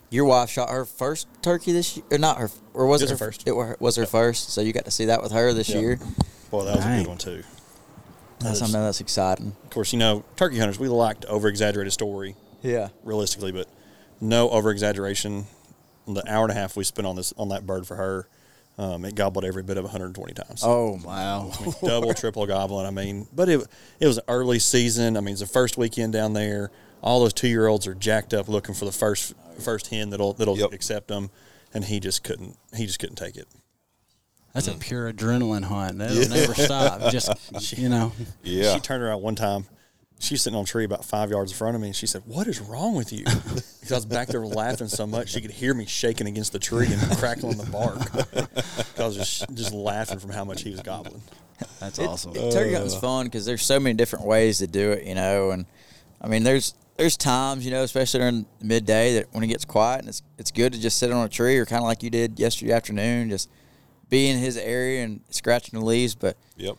your 0.09 0.25
wife 0.25 0.49
shot 0.49 0.69
her 0.69 0.83
first 0.85 1.27
turkey 1.41 1.71
this 1.71 1.95
year, 1.97 2.05
or 2.11 2.17
not 2.17 2.37
her, 2.37 2.49
or 2.73 2.85
was 2.87 3.01
it 3.01 3.07
Just 3.07 3.19
her 3.19 3.25
her 3.25 3.31
first. 3.31 3.47
It 3.47 3.53
wa- 3.55 3.75
was 3.79 3.95
her 3.95 4.05
first, 4.05 4.49
so 4.51 4.59
you 4.61 4.73
got 4.73 4.85
to 4.85 4.91
see 4.91 5.05
that 5.05 5.21
with 5.23 5.31
her 5.31 5.53
this 5.53 5.69
Yep. 5.69 5.81
year. 5.81 5.99
Boy, 6.49 6.65
that 6.65 6.75
was 6.75 6.85
a 6.85 6.97
good 6.97 7.07
one 7.07 7.17
too. 7.17 7.43
That's 8.39 8.61
I 8.61 8.67
know 8.67 8.83
that's 8.83 8.99
exciting. 9.01 9.55
Of 9.63 9.69
course, 9.69 9.93
you 9.93 9.99
know, 9.99 10.25
turkey 10.35 10.57
hunters, 10.57 10.79
we 10.79 10.87
like 10.89 11.21
to 11.21 11.27
over 11.27 11.47
exaggerate 11.47 11.87
a 11.87 11.91
story 11.91 12.35
Yeah, 12.63 12.89
realistically, 13.03 13.51
but 13.51 13.67
no 14.19 14.49
over 14.49 14.69
exaggeration. 14.71 15.45
The 16.13 16.31
hour 16.31 16.43
and 16.43 16.51
a 16.51 16.55
half 16.55 16.75
we 16.77 16.83
spent 16.83 17.05
on 17.07 17.15
this 17.15 17.33
on 17.37 17.49
that 17.49 17.65
bird 17.65 17.85
for 17.87 17.95
her, 17.95 18.27
Um, 18.77 19.03
it 19.05 19.15
gobbled 19.15 19.43
every 19.45 19.63
bit 19.63 19.77
of 19.77 19.83
120 19.83 20.33
times. 20.33 20.61
Oh 20.65 20.97
my! 20.97 21.07
Wow. 21.37 21.51
double, 21.83 22.13
triple 22.13 22.45
gobbling. 22.47 22.85
I 22.85 22.91
mean, 22.91 23.27
but 23.33 23.49
it 23.49 23.65
it 23.99 24.07
was 24.07 24.19
early 24.27 24.59
season. 24.59 25.17
I 25.17 25.19
mean, 25.21 25.33
it's 25.33 25.41
the 25.41 25.47
first 25.47 25.77
weekend 25.77 26.13
down 26.13 26.33
there. 26.33 26.71
All 27.03 27.19
those 27.19 27.33
two 27.33 27.47
year 27.47 27.67
olds 27.67 27.87
are 27.87 27.95
jacked 27.95 28.33
up 28.33 28.47
looking 28.47 28.75
for 28.75 28.85
the 28.85 28.91
first 28.91 29.33
first 29.59 29.87
hen 29.87 30.09
that'll 30.11 30.33
that'll 30.33 30.57
Yep. 30.57 30.71
accept 30.73 31.07
them, 31.09 31.29
and 31.73 31.83
he 31.85 31.99
just 31.99 32.23
couldn't. 32.23 32.57
He 32.75 32.85
just 32.85 32.99
couldn't 32.99 33.15
take 33.17 33.35
it. 33.35 33.47
That's 34.53 34.67
a 34.67 34.73
pure 34.73 35.11
adrenaline 35.11 35.63
hunt. 35.63 35.97
That'll 35.99 36.27
never 36.29 36.53
stop. 36.53 37.11
Just 37.11 37.31
you 37.77 37.87
know. 37.89 38.11
Yeah. 38.43 38.73
She 38.73 38.79
turned 38.81 39.01
around 39.03 39.21
one 39.21 39.35
time. 39.35 39.65
She's 40.21 40.41
sitting 40.43 40.55
on 40.55 40.63
a 40.63 40.67
tree 40.67 40.85
about 40.85 41.03
five 41.03 41.31
yards 41.31 41.51
in 41.51 41.57
front 41.57 41.75
of 41.75 41.81
me, 41.81 41.87
and 41.87 41.95
she 41.95 42.05
said, 42.07 42.21
"What 42.25 42.47
is 42.47 42.61
wrong 42.61 42.95
with 42.95 43.11
you?" 43.11 43.25
Because 43.81 43.91
I 43.93 43.95
was 43.95 44.05
back 44.05 44.27
there 44.27 44.45
laughing 44.45 44.87
so 44.87 45.07
much, 45.07 45.29
she 45.29 45.41
could 45.41 45.49
hear 45.49 45.73
me 45.73 45.87
shaking 45.87 46.27
against 46.27 46.51
the 46.53 46.59
tree 46.59 46.85
and 46.93 47.01
crackling 47.17 47.57
the 47.57 47.65
bark. 47.65 47.97
Because 48.11 48.99
I 48.99 49.05
was 49.05 49.15
just 49.17 49.45
just 49.55 49.73
laughing 49.73 50.19
from 50.19 50.29
how 50.29 50.45
much 50.45 50.61
he 50.61 50.69
was 50.69 50.81
gobbling. 50.81 51.23
That's 51.79 51.97
It- 51.97 52.07
awesome. 52.07 52.35
it- 52.35 52.51
turkey 52.51 52.73
hunting's 52.73 52.93
uh, 52.93 52.99
fun 52.99 53.25
because 53.25 53.45
there's 53.45 53.63
so 53.65 53.79
many 53.79 53.95
different 53.95 54.25
ways 54.25 54.59
to 54.59 54.67
do 54.67 54.91
it, 54.91 55.05
you 55.05 55.15
know. 55.15 55.49
And 55.49 55.65
I 56.21 56.27
mean, 56.27 56.43
there's 56.43 56.75
there's 56.97 57.17
times, 57.17 57.65
you 57.65 57.71
know, 57.71 57.81
especially 57.83 58.19
during 58.19 58.45
the 58.59 58.65
midday 58.65 59.15
that 59.15 59.27
when 59.31 59.43
it 59.43 59.47
gets 59.47 59.65
quiet 59.65 60.01
and 60.01 60.09
it's 60.09 60.21
it's 60.37 60.51
good 60.51 60.73
to 60.73 60.79
just 60.79 60.99
sit 60.99 61.11
on 61.11 61.25
a 61.25 61.29
tree 61.29 61.57
or 61.57 61.65
kind 61.65 61.81
of 61.81 61.87
like 61.87 62.03
you 62.03 62.11
did 62.11 62.39
yesterday 62.39 62.73
afternoon, 62.73 63.29
just 63.31 63.49
be 64.09 64.27
in 64.29 64.37
his 64.37 64.57
area 64.57 65.03
and 65.03 65.21
scratching 65.31 65.79
the 65.79 65.83
leaves. 65.85 66.13
But 66.13 66.37
Yep. 66.57 66.77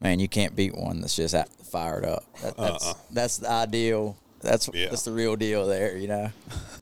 man, 0.00 0.18
you 0.18 0.26
can't 0.28 0.56
beat 0.56 0.74
one 0.76 1.00
that's 1.00 1.14
just 1.14 1.32
out- 1.36 1.48
fired 1.74 2.04
up. 2.04 2.24
That, 2.42 2.56
that's 2.56 2.86
Uh-uh. 2.86 2.94
that's 3.10 3.36
the 3.38 3.50
ideal. 3.50 4.16
That's 4.40 4.68
Yeah. 4.74 4.90
that's 4.90 5.02
the 5.02 5.12
real 5.12 5.36
deal 5.36 5.66
there, 5.66 5.96
you 5.96 6.06
know. 6.06 6.30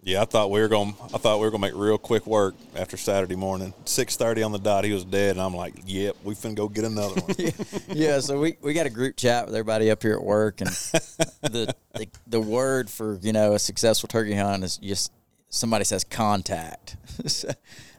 Yeah, 0.03 0.23
I 0.23 0.25
thought 0.25 0.51
we 0.51 0.61
were 0.61 0.67
going. 0.69 0.95
I 1.15 1.19
thought 1.19 1.39
we 1.39 1.45
were 1.47 1.51
going 1.53 1.63
to 1.63 1.69
make 1.69 1.77
real 1.81 1.97
quick 1.97 2.27
work 2.27 2.55
after 2.77 2.97
Saturday 2.97 3.37
morning. 3.37 3.73
Six 3.85 4.17
thirty 4.17 4.43
on 4.43 4.51
the 4.51 4.59
dot, 4.59 4.85
he 4.85 4.93
was 4.93 5.05
dead, 5.05 5.37
and 5.37 5.41
I'm 5.41 5.55
like, 5.55 5.75
"Yep, 5.87 6.17
we 6.25 6.35
finna 6.35 6.57
go 6.57 6.69
get 6.69 6.85
another 6.85 7.21
one." 7.21 7.53
yeah, 7.97 8.19
so 8.19 8.41
we, 8.41 8.57
we 8.61 8.73
got 8.75 8.87
a 8.87 8.91
group 8.91 9.17
chat 9.17 9.47
with 9.47 9.55
everybody 9.55 9.91
up 9.93 10.03
here 10.03 10.15
at 10.15 10.23
work, 10.25 10.61
and 10.61 10.71
the, 10.71 11.73
the 11.95 12.09
the 12.27 12.41
word 12.41 12.91
for 12.91 13.19
you 13.23 13.33
know 13.33 13.55
a 13.55 13.59
successful 13.61 14.09
turkey 14.09 14.35
hunt 14.35 14.65
is 14.65 14.77
just 14.79 15.13
somebody 15.49 15.85
says 15.85 16.05
contact. 16.05 16.97
So 17.29 17.51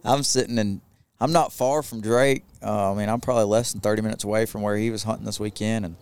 I'm 0.04 0.24
sitting 0.24 0.58
in, 0.58 0.82
I'm 1.22 1.32
not 1.32 1.54
far 1.54 1.82
from 1.84 2.02
Drake. 2.02 2.44
Uh, 2.62 2.92
I 2.92 2.96
mean, 2.96 3.08
I'm 3.08 3.22
probably 3.22 3.46
less 3.46 3.72
than 3.72 3.80
30 3.80 4.02
minutes 4.02 4.26
away 4.26 4.46
from 4.46 4.62
where 4.62 4.76
he 4.76 4.90
was 4.92 5.04
hunting 5.04 5.26
this 5.26 5.40
weekend, 5.40 5.86
and 5.86 5.96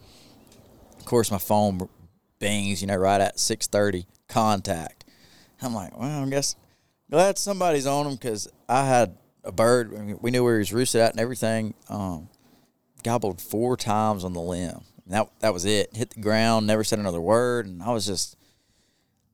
course 1.12 1.30
my 1.30 1.38
phone 1.38 1.88
bings, 2.40 2.82
you 2.82 2.88
know, 2.88 2.96
right 2.96 3.22
at 3.22 3.38
6:30. 3.38 4.06
Contact. 4.28 5.06
I'm 5.62 5.76
like, 5.76 5.96
well, 5.98 6.24
I 6.24 6.30
guess 6.30 6.56
glad 7.10 7.38
somebody's 7.38 7.86
on 7.86 8.08
him 8.08 8.16
because 8.16 8.48
I 8.68 8.86
had 8.86 9.18
a 9.44 9.52
bird. 9.52 9.92
We 10.22 10.32
knew 10.32 10.44
where 10.44 10.56
he 10.56 10.60
was 10.60 10.74
roosted 10.74 11.02
at 11.02 11.12
and 11.12 11.20
everything. 11.20 11.74
Um, 11.90 12.30
gobbled 13.04 13.42
four 13.42 13.76
times 13.78 14.24
on 14.24 14.34
the 14.34 14.40
limb. 14.42 14.82
And 15.06 15.14
that 15.14 15.30
that 15.42 15.54
was 15.54 15.66
it. 15.66 15.96
Hit 15.96 16.12
the 16.12 16.22
ground, 16.22 16.66
never 16.66 16.84
said 16.84 16.98
another 17.00 17.20
word, 17.22 17.66
and 17.66 17.84
I 17.84 17.92
was 17.92 18.06
just, 18.06 18.38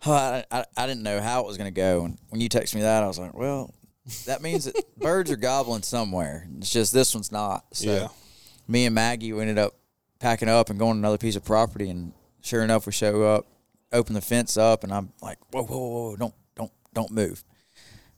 oh, 0.06 0.12
I, 0.13 0.44
I, 0.52 0.66
I 0.76 0.88
didn't 0.88 1.04
know 1.04 1.22
how 1.22 1.42
it 1.42 1.48
was 1.48 1.58
going 1.58 1.72
to 1.72 1.80
go. 1.80 2.06
And 2.06 2.18
when 2.30 2.42
you 2.42 2.50
texted 2.50 2.76
me 2.76 2.82
that, 2.82 3.04
I 3.04 3.08
was 3.08 3.20
like, 3.20 3.34
well, 3.36 3.74
that 4.26 4.42
means 4.42 4.66
that 4.66 4.76
birds 4.98 5.30
are 5.32 5.36
gobbling 5.38 5.84
somewhere. 5.84 6.48
It's 6.58 6.72
just 6.72 6.92
this 6.94 7.13
one's 7.13 7.32
not. 7.32 7.66
So 7.74 7.86
Yeah. 7.94 8.08
me 8.68 8.86
and 8.86 8.96
Maggie, 8.96 9.32
we 9.34 9.42
ended 9.42 9.60
up 9.60 9.76
packing 10.20 10.50
up 10.50 10.70
and 10.70 10.80
going 10.80 10.94
to 10.94 11.00
another 11.00 11.18
piece 11.18 11.36
of 11.36 11.46
property, 11.46 11.90
and 11.90 12.14
sure 12.42 12.64
enough, 12.64 12.86
we 12.86 12.92
show 12.92 13.24
up, 13.24 13.46
open 13.92 14.14
the 14.14 14.22
fence 14.22 14.58
up, 14.58 14.84
and 14.84 14.94
I'm 14.94 15.14
like, 15.22 15.38
whoa, 15.52 15.64
whoa, 15.64 15.78
whoa, 15.78 16.10
whoa 16.10 16.16
don't, 16.16 16.34
don't, 16.56 16.72
don't 16.94 17.12
move. 17.12 17.44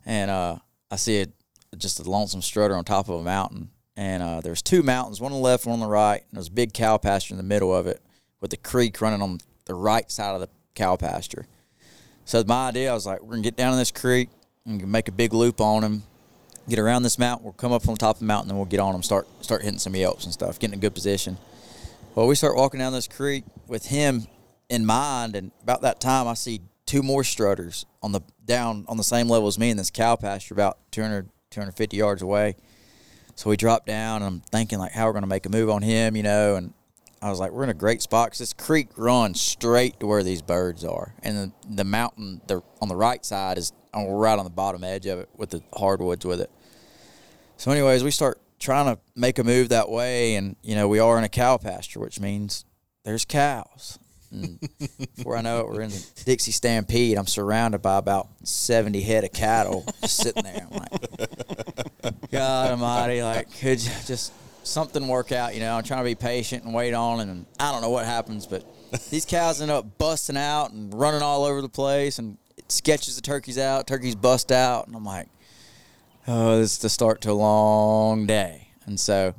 And 0.06 0.32
uh, 0.32 0.58
I 0.90 0.96
see 0.96 1.18
it 1.18 1.32
just 1.78 2.00
a 2.00 2.10
lonesome 2.10 2.42
strutter 2.42 2.76
on 2.76 2.84
top 2.84 3.10
of 3.10 3.20
a 3.20 3.24
mountain, 3.24 3.70
and 3.96 4.24
uh, 4.24 4.42
there's 4.42 4.62
two 4.62 4.82
mountains, 4.82 5.22
one 5.22 5.32
on 5.32 5.38
the 5.38 5.44
left, 5.44 5.66
one 5.66 5.74
on 5.74 5.80
the 5.80 5.88
right, 5.88 6.22
and 6.22 6.38
there's 6.38 6.48
a 6.48 6.52
big 6.52 6.74
cow 6.74 6.98
pasture 6.98 7.34
in 7.34 7.38
the 7.38 7.44
middle 7.44 7.76
of 7.76 7.86
it, 7.86 8.02
with 8.42 8.52
the 8.52 8.58
creek 8.58 9.00
running 9.02 9.22
on 9.22 9.40
the 9.66 9.74
right 9.74 10.10
side 10.10 10.34
of 10.34 10.42
the 10.42 10.50
cow 10.74 10.96
pasture. 10.96 11.46
So 12.26 12.44
my 12.48 12.70
idea, 12.70 12.92
I 12.92 12.94
was 12.94 13.06
like, 13.06 13.22
we're 13.22 13.32
gonna 13.32 13.42
get 13.42 13.58
down 13.58 13.74
in 13.74 13.80
this 13.80 13.92
creek 13.92 14.30
and 14.66 14.88
make 14.88 15.08
a 15.08 15.12
big 15.12 15.34
loop 15.34 15.60
on 15.60 15.84
him, 15.84 16.04
get 16.68 16.80
around 16.80 17.04
this 17.04 17.20
mountain. 17.20 17.44
We'll 17.44 17.54
come 17.54 17.72
up 17.72 17.88
on 17.88 17.96
the 17.96 18.00
top 18.00 18.16
of 18.16 18.20
the 18.20 18.26
mountain, 18.26 18.52
and 18.52 18.58
we'll 18.58 18.66
get 18.66 18.80
on 18.80 18.96
him, 18.96 19.04
start 19.04 19.28
start 19.42 19.64
hitting 19.64 19.80
some 19.80 19.96
yelps 19.96 20.24
and 20.24 20.34
stuff, 20.34 20.60
get 20.60 20.70
in 20.70 20.76
a 20.76 20.82
good 20.82 20.94
position. 20.94 21.38
Well, 22.16 22.28
we 22.28 22.34
start 22.34 22.56
walking 22.56 22.80
down 22.80 22.92
this 22.92 23.08
creek 23.08 23.44
with 23.68 23.86
him 23.86 24.26
in 24.68 24.84
mind, 24.84 25.36
and 25.36 25.52
about 25.62 25.84
that 25.84 26.00
time, 26.00 26.28
I 26.28 26.34
see 26.34 26.62
two 26.88 27.04
more 27.04 27.24
strutters 27.24 27.86
on 28.02 28.14
the 28.14 28.22
down 28.46 28.84
on 28.88 28.98
the 28.98 29.04
same 29.04 29.30
level 29.30 29.48
as 29.48 29.60
me 29.60 29.70
in 29.70 29.78
this 29.78 29.92
cow 29.92 30.16
pasture, 30.16 30.56
about 30.56 30.80
200, 30.92 31.30
250 31.52 31.96
yards 31.96 32.24
away. 32.24 32.56
So 33.36 33.52
we 33.52 33.58
drop 33.58 33.86
down, 33.86 34.24
and 34.24 34.26
I'm 34.26 34.40
thinking 34.42 34.80
like, 34.80 34.92
how 34.92 35.06
we're 35.06 35.14
gonna 35.14 35.28
make 35.28 35.46
a 35.46 35.50
move 35.50 35.70
on 35.70 35.84
him, 35.84 36.16
you 36.16 36.24
know, 36.24 36.56
and 36.56 36.74
I 37.22 37.30
was 37.30 37.40
like, 37.40 37.52
we're 37.52 37.64
in 37.64 37.70
a 37.70 37.76
great 37.76 38.02
spot 38.02 38.30
because 38.30 38.40
this 38.40 38.54
creek 38.54 38.90
runs 38.98 39.40
straight 39.40 40.00
to 40.00 40.08
where 40.08 40.24
these 40.24 40.42
birds 40.42 40.84
are, 40.84 41.14
and 41.22 41.38
the, 41.38 41.76
the 41.76 41.84
mountain 41.84 42.42
the 42.48 42.64
on 42.82 42.88
the 42.88 42.96
right 42.96 43.24
side 43.24 43.60
is 43.60 43.72
right 43.94 44.40
on 44.40 44.46
the 44.46 44.52
bottom 44.52 44.84
edge 44.84 45.06
of 45.06 45.20
it 45.20 45.30
with 45.38 45.52
the 45.52 45.62
hardwoods 45.78 46.26
with 46.26 46.42
it. 46.42 46.50
So, 47.58 47.70
anyways, 47.72 48.04
we 48.04 48.12
start 48.12 48.42
trying 48.60 48.94
to 48.94 49.02
make 49.16 49.40
a 49.40 49.44
move 49.44 49.70
that 49.70 49.90
way, 49.90 50.36
and 50.36 50.56
you 50.62 50.76
know, 50.76 50.88
we 50.88 51.00
are 51.00 51.18
in 51.18 51.24
a 51.24 51.30
cow 51.30 51.58
pasture, 51.58 52.00
which 52.00 52.20
means 52.20 52.66
there's 53.04 53.26
cows. 53.26 53.98
And 54.32 54.60
before 55.16 55.36
I 55.38 55.42
know 55.42 55.62
it, 55.62 55.68
we're 55.68 55.82
in 55.82 55.90
the 55.90 56.06
Dixie 56.26 56.52
Stampede. 56.52 57.18
I'm 57.18 57.26
surrounded 57.26 57.82
by 57.82 57.98
about 57.98 58.28
70 58.44 59.02
head 59.02 59.24
of 59.24 59.34
cattle 59.34 59.86
just 60.02 60.18
sitting 60.18 60.44
there. 60.44 60.68
I'm 60.72 60.78
like, 60.78 62.30
God 62.32 62.72
Almighty, 62.72 63.24
like, 63.24 63.52
could 63.60 63.84
you 63.84 63.92
just 64.06 64.32
something 64.64 65.08
work 65.08 65.32
out? 65.32 65.56
You 65.56 65.62
know, 65.62 65.74
I'm 65.74 65.84
trying 65.84 66.02
to 66.02 66.06
be 66.06 66.14
patient 66.14 66.64
and 66.64 66.76
wait 66.76 66.94
on, 66.94 67.22
and 67.22 67.48
I 67.60 67.72
don't 67.72 67.82
know 67.82 67.90
what 67.90 68.06
happens, 68.06 68.46
but 68.46 68.64
these 69.10 69.26
cows 69.26 69.62
end 69.62 69.72
up 69.72 69.98
busting 69.98 70.38
out 70.38 70.72
and 70.72 70.94
running 70.94 71.24
all 71.24 71.44
over 71.44 71.64
the 71.64 71.70
place, 71.70 72.20
and 72.20 72.38
it 72.56 72.72
sketches 72.72 73.16
the 73.16 73.24
turkeys 73.24 73.58
out. 73.58 73.88
Turkeys 73.88 74.14
bust 74.14 74.52
out, 74.52 74.86
and 74.86 74.96
I'm 74.96 75.06
like, 75.06 75.28
oh, 76.30 76.60
this 76.60 76.74
is 76.74 76.78
the 76.78 76.90
start 76.90 77.22
to 77.22 77.32
a 77.32 77.34
long 77.34 78.26
day. 78.26 78.70
And 78.86 79.00
so, 79.00 79.34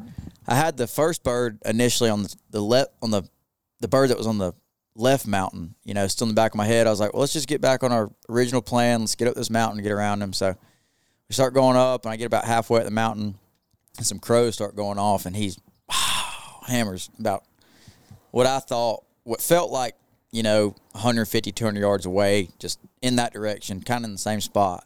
I 0.46 0.56
had 0.56 0.76
the 0.76 0.86
first 0.86 1.22
bird 1.22 1.58
initially 1.64 2.10
on 2.10 2.24
the, 2.24 2.34
the 2.50 2.60
left 2.60 2.90
on 3.00 3.10
the 3.10 3.22
the 3.80 3.88
bird 3.88 4.10
that 4.10 4.18
was 4.18 4.26
on 4.26 4.38
the 4.38 4.52
left 4.94 5.26
mountain, 5.26 5.74
you 5.84 5.94
know, 5.94 6.06
still 6.06 6.26
in 6.26 6.30
the 6.30 6.34
back 6.34 6.52
of 6.52 6.56
my 6.56 6.66
head. 6.66 6.86
I 6.86 6.90
was 6.90 7.00
like, 7.00 7.14
well, 7.14 7.20
let's 7.20 7.32
just 7.32 7.48
get 7.48 7.60
back 7.60 7.82
on 7.82 7.92
our 7.92 8.10
original 8.28 8.60
plan. 8.60 9.00
Let's 9.00 9.14
get 9.14 9.28
up 9.28 9.34
this 9.34 9.48
mountain 9.48 9.78
and 9.78 9.84
get 9.84 9.92
around 9.92 10.20
him. 10.20 10.32
So 10.32 10.54
we 11.28 11.32
start 11.32 11.54
going 11.54 11.76
up, 11.76 12.04
and 12.04 12.12
I 12.12 12.16
get 12.16 12.26
about 12.26 12.44
halfway 12.44 12.80
up 12.80 12.84
the 12.84 12.90
mountain, 12.90 13.38
and 13.96 14.06
some 14.06 14.18
crows 14.18 14.54
start 14.54 14.76
going 14.76 14.98
off, 14.98 15.24
and 15.24 15.34
he's 15.34 15.58
wow, 15.88 16.60
hammers 16.66 17.08
about 17.18 17.44
what 18.32 18.46
I 18.46 18.58
thought, 18.58 19.04
what 19.22 19.40
felt 19.40 19.70
like, 19.70 19.94
you 20.32 20.42
know, 20.42 20.74
150, 20.92 21.52
200 21.52 21.80
yards 21.80 22.06
away, 22.06 22.48
just 22.58 22.78
in 23.00 23.16
that 23.16 23.32
direction, 23.32 23.80
kind 23.80 24.04
of 24.04 24.08
in 24.08 24.12
the 24.12 24.18
same 24.18 24.40
spot. 24.40 24.84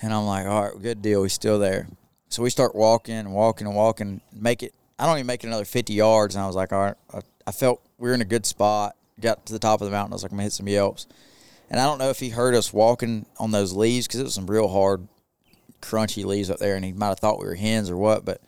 And 0.00 0.12
I'm 0.12 0.26
like, 0.26 0.46
all 0.46 0.64
right, 0.64 0.82
good 0.82 1.02
deal. 1.02 1.22
He's 1.22 1.32
still 1.32 1.58
there. 1.58 1.88
So 2.28 2.42
we 2.42 2.50
start 2.50 2.74
walking 2.74 3.14
and 3.14 3.32
walking 3.32 3.66
and 3.66 3.74
walking, 3.74 4.20
make 4.32 4.62
it. 4.62 4.74
I 4.98 5.06
don't 5.06 5.16
even 5.16 5.26
make 5.26 5.44
it 5.44 5.46
another 5.46 5.64
50 5.64 5.92
yards, 5.92 6.34
and 6.34 6.42
I 6.42 6.46
was 6.46 6.56
like, 6.56 6.72
all 6.72 6.80
right, 6.80 6.94
I, 7.12 7.20
I 7.46 7.52
felt 7.52 7.80
we 7.98 8.08
were 8.08 8.14
in 8.14 8.20
a 8.20 8.26
good 8.26 8.46
spot. 8.46 8.96
Got 9.20 9.46
to 9.46 9.52
the 9.52 9.58
top 9.58 9.80
of 9.80 9.86
the 9.86 9.90
mountain. 9.90 10.12
I 10.12 10.16
was 10.16 10.22
like, 10.22 10.32
I'm 10.32 10.36
gonna 10.36 10.44
hit 10.44 10.52
some 10.52 10.68
yelps. 10.68 11.06
And 11.70 11.80
I 11.80 11.84
don't 11.84 11.98
know 11.98 12.10
if 12.10 12.20
he 12.20 12.30
heard 12.30 12.54
us 12.54 12.72
walking 12.72 13.26
on 13.38 13.50
those 13.50 13.72
leaves 13.72 14.06
because 14.06 14.20
it 14.20 14.24
was 14.24 14.34
some 14.34 14.46
real 14.46 14.68
hard, 14.68 15.06
crunchy 15.82 16.24
leaves 16.24 16.50
up 16.50 16.58
there, 16.58 16.76
and 16.76 16.84
he 16.84 16.92
might 16.92 17.08
have 17.08 17.18
thought 17.18 17.38
we 17.38 17.46
were 17.46 17.54
hens 17.54 17.90
or 17.90 17.96
what. 17.96 18.24
But 18.24 18.40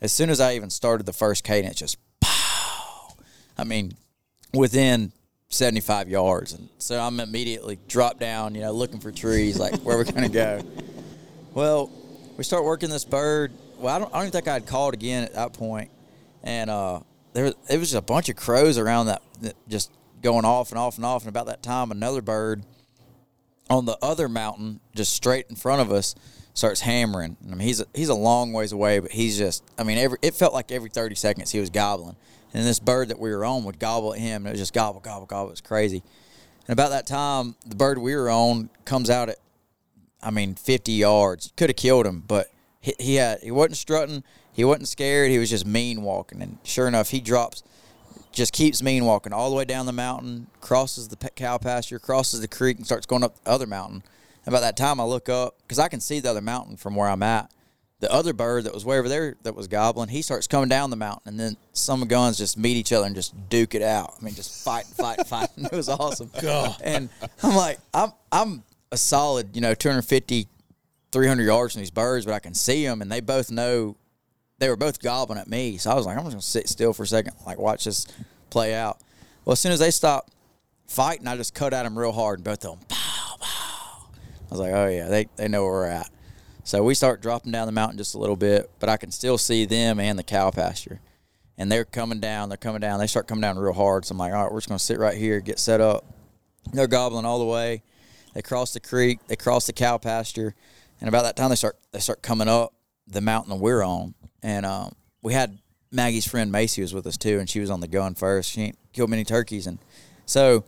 as 0.00 0.12
soon 0.12 0.30
as 0.30 0.40
I 0.40 0.54
even 0.54 0.70
started 0.70 1.06
the 1.06 1.12
first 1.12 1.44
cadence, 1.44 1.76
just 1.76 1.98
pow. 2.20 3.16
I 3.56 3.64
mean, 3.64 3.94
within 4.52 5.12
75 5.54 6.08
yards, 6.08 6.52
and 6.52 6.68
so 6.78 7.00
I'm 7.00 7.20
immediately 7.20 7.78
dropped 7.88 8.20
down, 8.20 8.54
you 8.54 8.60
know, 8.60 8.72
looking 8.72 9.00
for 9.00 9.10
trees, 9.12 9.58
like 9.58 9.74
where 9.80 9.96
we're 9.96 10.04
gonna 10.04 10.28
go. 10.28 10.60
Well, 11.54 11.88
we 12.36 12.42
start 12.42 12.64
working 12.64 12.90
this 12.90 13.04
bird. 13.04 13.52
Well, 13.78 13.94
I 13.94 14.00
don't, 14.00 14.12
I 14.12 14.22
don't 14.22 14.32
think 14.32 14.48
I'd 14.48 14.66
called 14.66 14.92
again 14.92 15.22
at 15.22 15.34
that 15.34 15.52
point. 15.52 15.88
and 16.42 16.68
uh, 16.68 16.98
there 17.32 17.44
was, 17.44 17.54
it 17.70 17.78
was 17.78 17.90
just 17.92 17.98
a 17.98 18.02
bunch 18.02 18.28
of 18.28 18.34
crows 18.34 18.76
around 18.76 19.06
that, 19.06 19.22
that 19.42 19.54
just 19.68 19.92
going 20.20 20.44
off 20.44 20.70
and 20.70 20.78
off 20.80 20.96
and 20.96 21.06
off. 21.06 21.22
And 21.22 21.28
about 21.28 21.46
that 21.46 21.62
time, 21.62 21.92
another 21.92 22.22
bird 22.22 22.64
on 23.70 23.84
the 23.86 23.96
other 24.02 24.28
mountain, 24.28 24.80
just 24.96 25.12
straight 25.12 25.46
in 25.48 25.54
front 25.54 25.80
of 25.80 25.92
us, 25.92 26.16
starts 26.54 26.80
hammering. 26.80 27.36
I 27.46 27.50
mean, 27.50 27.60
he's 27.60 27.80
a, 27.80 27.86
he's 27.94 28.08
a 28.08 28.14
long 28.14 28.52
ways 28.52 28.72
away, 28.72 28.98
but 28.98 29.12
he's 29.12 29.38
just. 29.38 29.62
I 29.78 29.84
mean, 29.84 29.98
every 29.98 30.18
it 30.22 30.34
felt 30.34 30.54
like 30.54 30.72
every 30.72 30.90
thirty 30.90 31.14
seconds 31.14 31.50
he 31.52 31.60
was 31.60 31.70
gobbling, 31.70 32.16
and 32.54 32.64
this 32.64 32.78
bird 32.78 33.08
that 33.08 33.18
we 33.18 33.30
were 33.30 33.44
on 33.44 33.64
would 33.64 33.78
gobble 33.78 34.14
at 34.14 34.20
him, 34.20 34.42
and 34.42 34.48
it 34.48 34.52
was 34.52 34.60
just 34.60 34.72
gobble, 34.72 35.00
gobble, 35.00 35.26
gobble. 35.26 35.48
It 35.48 35.52
was 35.52 35.60
crazy. 35.60 36.02
And 36.66 36.72
about 36.72 36.90
that 36.90 37.06
time, 37.06 37.56
the 37.66 37.76
bird 37.76 37.98
we 37.98 38.14
were 38.14 38.30
on 38.30 38.70
comes 38.84 39.10
out 39.10 39.28
at, 39.28 39.36
I 40.22 40.30
mean, 40.30 40.54
fifty 40.54 40.92
yards. 40.92 41.52
Could 41.56 41.68
have 41.68 41.76
killed 41.76 42.06
him, 42.06 42.22
but 42.26 42.46
he, 42.80 42.94
he 42.98 43.14
had 43.16 43.40
he 43.40 43.50
wasn't 43.50 43.76
strutting. 43.76 44.24
He 44.52 44.64
wasn't 44.64 44.88
scared. 44.88 45.30
He 45.30 45.38
was 45.38 45.50
just 45.50 45.66
mean 45.66 46.02
walking, 46.02 46.40
and 46.40 46.58
sure 46.62 46.88
enough, 46.88 47.10
he 47.10 47.20
drops 47.20 47.62
just 48.34 48.52
keeps 48.52 48.82
mean 48.82 49.04
walking 49.04 49.32
all 49.32 49.48
the 49.48 49.56
way 49.56 49.64
down 49.64 49.86
the 49.86 49.92
mountain, 49.92 50.48
crosses 50.60 51.08
the 51.08 51.16
cow 51.16 51.56
pasture, 51.56 51.98
crosses 51.98 52.40
the 52.40 52.48
creek, 52.48 52.76
and 52.76 52.84
starts 52.84 53.06
going 53.06 53.22
up 53.22 53.42
the 53.42 53.50
other 53.50 53.66
mountain. 53.66 54.02
And 54.44 54.52
about 54.52 54.60
that 54.60 54.76
time, 54.76 55.00
I 55.00 55.04
look 55.04 55.28
up 55.28 55.56
because 55.62 55.78
I 55.78 55.88
can 55.88 56.00
see 56.00 56.20
the 56.20 56.30
other 56.30 56.40
mountain 56.40 56.76
from 56.76 56.96
where 56.96 57.08
I'm 57.08 57.22
at. 57.22 57.50
The 58.00 58.12
other 58.12 58.32
bird 58.32 58.64
that 58.64 58.74
was 58.74 58.84
way 58.84 58.98
over 58.98 59.08
there 59.08 59.36
that 59.44 59.54
was 59.54 59.68
gobbling, 59.68 60.08
he 60.08 60.20
starts 60.20 60.46
coming 60.46 60.68
down 60.68 60.90
the 60.90 60.96
mountain, 60.96 61.28
and 61.28 61.40
then 61.40 61.56
some 61.72 62.06
guns 62.06 62.36
just 62.36 62.58
meet 62.58 62.76
each 62.76 62.92
other 62.92 63.06
and 63.06 63.14
just 63.14 63.48
duke 63.48 63.74
it 63.74 63.82
out. 63.82 64.14
I 64.20 64.24
mean, 64.24 64.34
just 64.34 64.64
fight, 64.64 64.84
fight, 64.84 65.26
fight. 65.26 65.48
And 65.56 65.66
It 65.72 65.72
was 65.72 65.88
awesome. 65.88 66.30
And 66.82 67.08
I'm 67.42 67.54
like, 67.56 67.78
I'm 67.94 68.12
I'm 68.30 68.62
a 68.92 68.96
solid, 68.96 69.54
you 69.54 69.60
know, 69.60 69.74
250, 69.74 70.48
300 71.12 71.42
yards 71.44 71.72
from 71.72 71.80
these 71.80 71.90
birds, 71.90 72.26
but 72.26 72.34
I 72.34 72.40
can 72.40 72.54
see 72.54 72.84
them, 72.84 73.00
and 73.00 73.10
they 73.10 73.20
both 73.20 73.50
know 73.50 73.96
they 74.58 74.68
were 74.68 74.76
both 74.76 75.00
gobbling 75.00 75.38
at 75.38 75.48
me. 75.48 75.78
So 75.78 75.90
I 75.90 75.94
was 75.94 76.06
like, 76.06 76.16
I'm 76.16 76.24
just 76.24 76.34
gonna 76.34 76.42
sit 76.42 76.68
still 76.68 76.92
for 76.92 77.04
a 77.04 77.06
second, 77.06 77.34
like 77.46 77.58
watch 77.58 77.84
this 77.84 78.06
play 78.50 78.74
out. 78.74 78.98
Well, 79.44 79.52
as 79.52 79.60
soon 79.60 79.72
as 79.72 79.78
they 79.78 79.90
stopped 79.90 80.32
fighting, 80.86 81.26
I 81.26 81.36
just 81.36 81.54
cut 81.54 81.72
at 81.72 81.84
them 81.84 81.98
real 81.98 82.12
hard, 82.12 82.38
and 82.40 82.44
both 82.44 82.64
of 82.64 82.78
them, 82.78 82.86
pow, 82.88 83.36
pow. 83.40 84.06
I 84.10 84.50
was 84.50 84.60
like, 84.60 84.72
oh 84.72 84.88
yeah, 84.88 85.08
they 85.08 85.26
they 85.36 85.48
know 85.48 85.62
where 85.64 85.72
we're 85.72 85.86
at. 85.86 86.10
So 86.64 86.82
we 86.82 86.94
start 86.94 87.20
dropping 87.20 87.52
down 87.52 87.66
the 87.66 87.72
mountain 87.72 87.98
just 87.98 88.14
a 88.14 88.18
little 88.18 88.36
bit, 88.36 88.70
but 88.80 88.88
I 88.88 88.96
can 88.96 89.10
still 89.10 89.36
see 89.36 89.66
them 89.66 90.00
and 90.00 90.18
the 90.18 90.22
cow 90.22 90.50
pasture. 90.50 91.00
And 91.58 91.70
they're 91.70 91.84
coming 91.84 92.20
down, 92.20 92.48
they're 92.48 92.56
coming 92.56 92.80
down. 92.80 92.98
They 92.98 93.06
start 93.06 93.28
coming 93.28 93.42
down 93.42 93.58
real 93.58 93.74
hard. 93.74 94.06
So 94.06 94.12
I'm 94.12 94.18
like, 94.18 94.32
all 94.32 94.42
right, 94.42 94.52
we're 94.52 94.60
just 94.60 94.70
to 94.70 94.78
sit 94.78 94.98
right 94.98 95.16
here, 95.16 95.40
get 95.40 95.58
set 95.58 95.82
up. 95.82 96.06
They're 96.72 96.86
gobbling 96.86 97.26
all 97.26 97.38
the 97.38 97.44
way. 97.44 97.82
They 98.32 98.40
cross 98.40 98.72
the 98.72 98.80
creek, 98.80 99.20
they 99.28 99.36
cross 99.36 99.66
the 99.66 99.74
cow 99.74 99.98
pasture. 99.98 100.54
And 101.00 101.08
about 101.08 101.22
that 101.24 101.36
time, 101.36 101.50
they 101.50 101.56
start 101.56 101.76
they 101.92 102.00
start 102.00 102.22
coming 102.22 102.48
up 102.48 102.72
the 103.06 103.20
mountain 103.20 103.50
that 103.50 103.60
we're 103.62 103.84
on. 103.84 104.14
And 104.42 104.64
um, 104.64 104.94
we 105.22 105.34
had 105.34 105.58
Maggie's 105.92 106.26
friend 106.26 106.50
Macy 106.50 106.80
was 106.80 106.94
with 106.94 107.06
us 107.06 107.18
too, 107.18 107.38
and 107.38 107.48
she 107.48 107.60
was 107.60 107.70
on 107.70 107.80
the 107.80 107.88
gun 107.88 108.14
first. 108.14 108.50
She 108.50 108.62
ain't 108.62 108.78
killed 108.92 109.10
many 109.10 109.24
turkeys. 109.24 109.66
And 109.66 109.78
so 110.24 110.64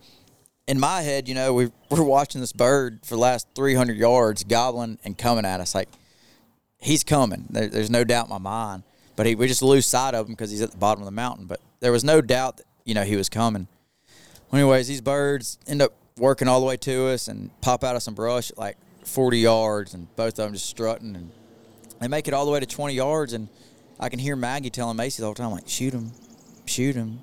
in 0.67 0.79
my 0.79 1.01
head, 1.01 1.27
you 1.27 1.35
know, 1.35 1.53
we 1.53 1.71
we're 1.89 2.03
watching 2.03 2.41
this 2.41 2.53
bird 2.53 2.99
for 3.03 3.15
the 3.15 3.21
last 3.21 3.47
300 3.55 3.97
yards 3.97 4.43
gobbling 4.43 4.99
and 5.03 5.17
coming 5.17 5.45
at 5.45 5.59
us. 5.61 5.73
Like, 5.73 5.89
he's 6.79 7.03
coming. 7.03 7.45
There, 7.49 7.67
there's 7.67 7.89
no 7.89 8.03
doubt 8.03 8.25
in 8.25 8.29
my 8.29 8.37
mind. 8.37 8.83
But 9.15 9.25
he, 9.25 9.35
we 9.35 9.47
just 9.47 9.63
lose 9.63 9.85
sight 9.87 10.13
of 10.13 10.27
him 10.27 10.33
because 10.33 10.51
he's 10.51 10.61
at 10.61 10.71
the 10.71 10.77
bottom 10.77 11.01
of 11.01 11.05
the 11.05 11.11
mountain. 11.11 11.45
But 11.47 11.59
there 11.79 11.91
was 11.91 12.03
no 12.03 12.21
doubt 12.21 12.57
that, 12.57 12.65
you 12.85 12.93
know, 12.93 13.03
he 13.03 13.15
was 13.15 13.29
coming. 13.29 13.67
Well, 14.51 14.61
anyways, 14.61 14.87
these 14.87 15.01
birds 15.01 15.57
end 15.67 15.81
up 15.81 15.93
working 16.17 16.47
all 16.47 16.59
the 16.59 16.65
way 16.65 16.77
to 16.77 17.07
us 17.07 17.27
and 17.27 17.49
pop 17.61 17.83
out 17.83 17.95
of 17.95 18.03
some 18.03 18.13
brush 18.13 18.51
at 18.51 18.57
like 18.57 18.77
40 19.05 19.39
yards, 19.39 19.93
and 19.93 20.13
both 20.15 20.33
of 20.39 20.45
them 20.45 20.53
just 20.53 20.67
strutting. 20.67 21.15
And 21.15 21.31
they 21.99 22.07
make 22.07 22.27
it 22.27 22.33
all 22.33 22.45
the 22.45 22.51
way 22.51 22.59
to 22.59 22.65
20 22.65 22.93
yards, 22.93 23.33
and 23.33 23.49
I 23.99 24.09
can 24.09 24.19
hear 24.19 24.35
Maggie 24.35 24.69
telling 24.69 24.97
Macy 24.97 25.21
the 25.21 25.25
whole 25.25 25.33
time, 25.33 25.51
like, 25.51 25.67
shoot 25.67 25.93
him, 25.93 26.11
shoot 26.65 26.95
him, 26.95 27.19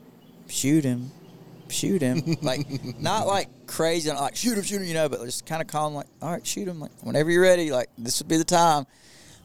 shoot 0.49 0.85
him, 0.85 1.13
shoot 1.69 2.03
him. 2.03 2.37
like, 2.43 2.67
not 3.01 3.27
like 3.27 3.49
crazy, 3.67 4.11
not 4.11 4.21
like 4.21 4.37
shoot 4.37 4.57
him, 4.57 4.65
shoot 4.65 4.81
him, 4.81 4.89
you 4.89 4.95
know, 4.95 5.09
but 5.09 5.25
just 5.25 5.47
kind 5.47 5.63
of 5.63 5.69
calm, 5.69 5.95
like, 5.95 6.07
all 6.23 6.33
right, 6.33 6.47
shoot 6.47 6.69
him. 6.69 6.81
Like, 6.81 6.91
whenever 7.01 7.31
you're 7.31 7.43
ready, 7.43 7.71
like, 7.71 7.89
this 7.99 8.21
would 8.21 8.29
be 8.29 8.37
the 8.37 8.45
time. 8.45 8.87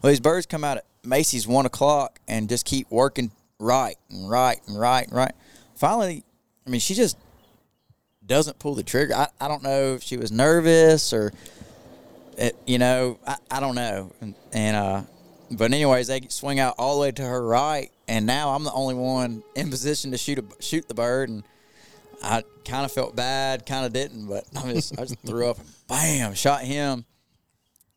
Well, 0.02 0.10
these 0.10 0.20
birds 0.20 0.46
come 0.46 0.64
out 0.64 0.78
at 0.78 0.84
Macy's 1.04 1.46
one 1.46 1.66
o'clock 1.66 2.20
and 2.26 2.48
just 2.48 2.64
keep 2.64 2.90
working 2.90 3.30
right 3.58 3.96
and 4.10 4.28
right 4.28 4.60
and 4.66 4.78
right 4.78 5.06
and 5.06 5.16
right. 5.16 5.32
Finally, 5.74 6.24
I 6.66 6.70
mean, 6.70 6.80
she 6.80 6.94
just 6.94 7.16
doesn't 8.24 8.58
pull 8.58 8.74
the 8.74 8.82
trigger. 8.82 9.14
I, 9.14 9.28
I 9.40 9.48
don't 9.48 9.62
know 9.62 9.94
if 9.94 10.02
she 10.02 10.16
was 10.16 10.32
nervous 10.32 11.12
or, 11.12 11.32
it, 12.38 12.56
you 12.66 12.78
know, 12.78 13.18
I, 13.26 13.36
I 13.50 13.60
don't 13.60 13.74
know. 13.74 14.12
And, 14.20 14.34
and 14.52 14.76
uh, 14.76 15.02
but 15.50 15.72
anyways, 15.72 16.06
they 16.06 16.20
swing 16.28 16.60
out 16.60 16.76
all 16.78 16.94
the 16.94 17.00
way 17.02 17.12
to 17.12 17.22
her 17.22 17.44
right, 17.44 17.90
and 18.06 18.24
now 18.24 18.50
I'm 18.50 18.62
the 18.62 18.72
only 18.72 18.94
one 18.94 19.42
in 19.56 19.68
position 19.68 20.12
to 20.12 20.18
shoot 20.18 20.38
a, 20.38 20.44
shoot 20.62 20.86
the 20.86 20.94
bird, 20.94 21.28
and 21.28 21.42
I 22.22 22.42
kind 22.64 22.84
of 22.84 22.92
felt 22.92 23.16
bad, 23.16 23.66
kind 23.66 23.86
of 23.86 23.92
didn't, 23.92 24.26
but 24.26 24.44
I 24.56 24.72
just 24.72 24.98
I 24.98 25.02
just 25.02 25.20
threw 25.20 25.48
up, 25.48 25.58
and 25.58 25.66
bam, 25.88 26.34
shot 26.34 26.62
him, 26.62 27.04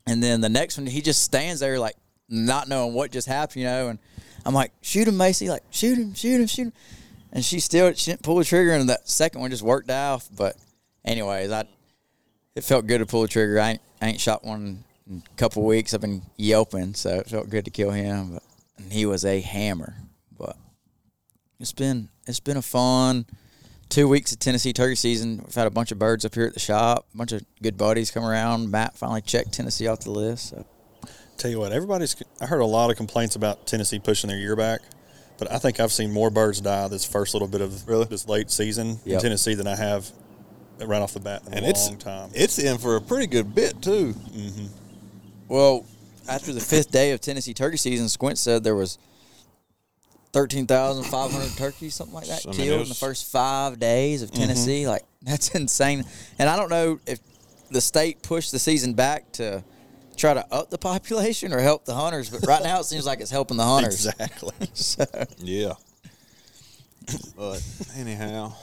and 0.06 0.22
then 0.22 0.42
the 0.42 0.50
next 0.50 0.78
one 0.78 0.88
he 0.88 1.02
just 1.02 1.24
stands 1.24 1.60
there 1.60 1.80
like 1.80 1.96
not 2.30 2.68
knowing 2.68 2.94
what 2.94 3.12
just 3.12 3.28
happened, 3.28 3.58
you 3.58 3.68
know, 3.68 3.90
and 3.90 4.00
I'm 4.46 4.54
like, 4.54 4.72
shoot 4.82 5.08
him, 5.08 5.18
Macy, 5.18 5.50
like 5.50 5.64
shoot 5.70 5.98
him, 5.98 6.14
shoot 6.14 6.40
him, 6.40 6.48
shoot 6.48 6.64
him, 6.64 6.74
and 7.32 7.44
she 7.44 7.60
still 7.60 7.94
she 7.94 8.12
didn't 8.12 8.24
pull 8.24 8.38
the 8.38 8.46
trigger, 8.46 8.72
and 8.74 8.90
that 8.90 9.08
second 9.08 9.42
one 9.42 9.52
just 9.52 9.64
worked 9.64 9.90
out, 9.90 10.28
but 10.36 10.56
anyways, 11.06 11.52
I 11.52 11.66
it 12.56 12.64
felt 12.64 12.88
good 12.88 13.00
to 13.00 13.06
pull 13.06 13.24
the 13.24 13.28
trigger. 13.28 13.60
I 13.60 13.72
ain't, 13.72 13.82
I 14.02 14.08
ain't 14.10 14.22
shot 14.22 14.44
one 14.44 14.84
in 15.10 15.24
a 15.26 15.38
couple 15.38 15.64
weeks. 15.64 15.94
I've 15.94 16.02
been 16.02 16.22
yelping, 16.38 16.94
so 16.94 17.20
it 17.20 17.28
felt 17.28 17.50
good 17.50 17.66
to 17.66 17.72
kill 17.72 17.92
him. 17.92 18.34
But 18.34 18.44
he 18.92 19.06
was 19.06 19.26
a 19.26 19.42
hammer. 19.42 19.96
But 20.38 20.56
it's 21.60 21.74
been 21.74 22.10
it's 22.28 22.40
been 22.40 22.58
a 22.58 22.62
fun 22.62 23.26
two 23.94 24.08
weeks 24.08 24.32
of 24.32 24.40
Tennessee 24.40 24.74
turkey 24.74 24.96
season. 24.96 25.38
We've 25.46 25.54
had 25.54 25.68
a 25.68 25.72
bunch 25.72 25.92
of 25.92 26.00
birds 26.00 26.26
up 26.26 26.34
here 26.34 26.46
at 26.46 26.54
the 26.56 26.60
shop. 26.60 27.06
A 27.14 27.18
bunch 27.18 27.32
of 27.32 27.46
good 27.62 27.78
buddies 27.78 28.10
come 28.10 28.24
around. 28.26 28.72
Matt 28.72 28.98
finally 28.98 29.22
checked 29.22 29.54
Tennessee 29.54 29.88
off 29.88 30.00
the 30.00 30.10
list. 30.10 30.50
So. 30.50 30.66
Tell 31.38 31.52
you 31.52 31.60
what, 31.60 31.72
everybody's. 31.72 32.16
I 32.42 32.48
heard 32.48 32.62
a 32.62 32.66
lot 32.66 32.90
of 32.90 32.98
complaints 32.98 33.36
about 33.36 33.68
Tennessee 33.68 34.00
pushing 34.00 34.30
their 34.30 34.40
year 34.40 34.56
back, 34.56 34.82
but 35.38 35.52
I 35.52 35.60
think 35.60 35.80
I've 35.80 35.92
seen 35.92 36.12
more 36.12 36.32
birds 36.32 36.60
die 36.60 36.88
this 36.88 37.06
first 37.06 37.34
little 37.36 37.48
bit 37.48 37.62
of 37.62 37.88
Really? 37.88 38.06
this 38.06 38.28
late 38.28 38.50
season 38.50 39.00
in 39.06 39.20
Tennessee 39.20 39.54
than 39.54 39.68
I 39.68 39.76
have 39.76 40.10
right 40.80 41.02
off 41.02 41.14
the 41.14 41.20
bat 41.20 41.44
in 41.48 41.54
And 41.54 41.66
a 41.66 41.70
it's 41.70 41.88
long 41.88 41.98
time. 42.00 42.30
it's 42.34 42.58
in 42.58 42.80
for 42.80 42.96
a 42.96 43.02
pretty 43.02 43.28
good 43.28 43.54
bit 43.54 43.80
too. 43.82 44.14
Mm-hmm. 44.14 44.66
Well, 45.48 45.86
after 46.28 46.52
the 46.52 46.60
fifth 46.62 46.92
day 46.92 47.12
of 47.12 47.22
Tennessee 47.22 47.54
turkey 47.54 47.78
season, 47.78 48.10
Squint 48.10 48.40
said 48.40 48.64
there 48.64 48.76
was 48.76 48.98
thirteen 50.34 50.68
thousand 50.68 51.06
five 51.06 51.32
hundred 51.32 51.56
turkeys, 51.56 51.96
something 51.96 52.14
like 52.14 52.28
that, 52.28 52.46
I 52.46 52.50
mean, 52.50 52.58
killed 52.58 52.80
it 52.80 52.84
in 52.84 52.90
the 52.90 52.96
first 52.96 53.32
five 53.32 53.80
days 53.80 54.22
of 54.22 54.32
mm-hmm. 54.32 54.42
Tennessee. 54.42 54.88
Like 54.88 55.04
that's 55.22 55.56
insane. 55.56 56.04
And 56.38 56.50
I 56.50 56.58
don't 56.58 56.70
know 56.70 57.00
if 57.08 57.20
the 57.70 57.82
state 57.82 58.22
pushed 58.22 58.52
the 58.52 58.60
season 58.60 58.94
back 58.94 59.32
to 59.34 59.64
try 60.18 60.34
to 60.34 60.46
up 60.54 60.70
the 60.70 60.78
population 60.78 61.54
or 61.54 61.60
help 61.60 61.86
the 61.86 61.96
hunters, 61.96 62.30
but 62.30 62.46
right 62.48 62.64
now 62.64 62.80
it 62.80 62.86
seems 62.86 63.06
like 63.06 63.20
it's 63.22 63.32
helping 63.32 63.58
the 63.58 63.64
hunters. 63.64 64.06
exactly. 64.06 64.54
So, 64.74 65.06
Yeah. 65.40 65.74
but 67.36 67.62
anyhow, 67.96 68.54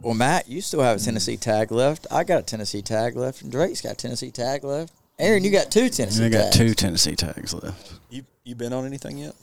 well, 0.00 0.14
Matt, 0.14 0.48
you 0.48 0.60
still 0.60 0.82
have 0.82 0.98
a 0.98 1.00
Tennessee 1.00 1.36
tag 1.36 1.72
left. 1.72 2.06
I 2.10 2.22
got 2.24 2.40
a 2.40 2.42
Tennessee 2.42 2.82
tag 2.82 3.16
left, 3.16 3.42
and 3.42 3.50
Drake's 3.50 3.80
got 3.80 3.92
a 3.92 3.96
Tennessee 3.96 4.30
tag 4.30 4.62
left. 4.62 4.92
Aaron, 5.18 5.42
you 5.42 5.50
got 5.50 5.70
two 5.70 5.88
Tennessee 5.88 6.26
I 6.26 6.28
got 6.28 6.52
tags. 6.52 6.56
two 6.56 6.74
Tennessee 6.74 7.16
tags 7.16 7.54
left. 7.54 7.94
You 8.10 8.24
you 8.44 8.54
been 8.54 8.72
on 8.72 8.84
anything 8.84 9.18
yet? 9.18 9.34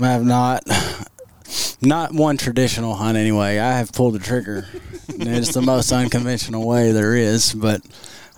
I 0.00 0.06
have 0.08 0.24
not, 0.24 0.64
not 1.80 2.12
one 2.12 2.36
traditional 2.36 2.94
hunt 2.94 3.16
anyway. 3.18 3.58
I 3.58 3.78
have 3.78 3.92
pulled 3.92 4.14
the 4.14 4.18
trigger. 4.18 4.66
it's 5.08 5.54
the 5.54 5.62
most 5.62 5.90
unconventional 5.92 6.66
way 6.66 6.92
there 6.92 7.16
is, 7.16 7.52
but 7.52 7.82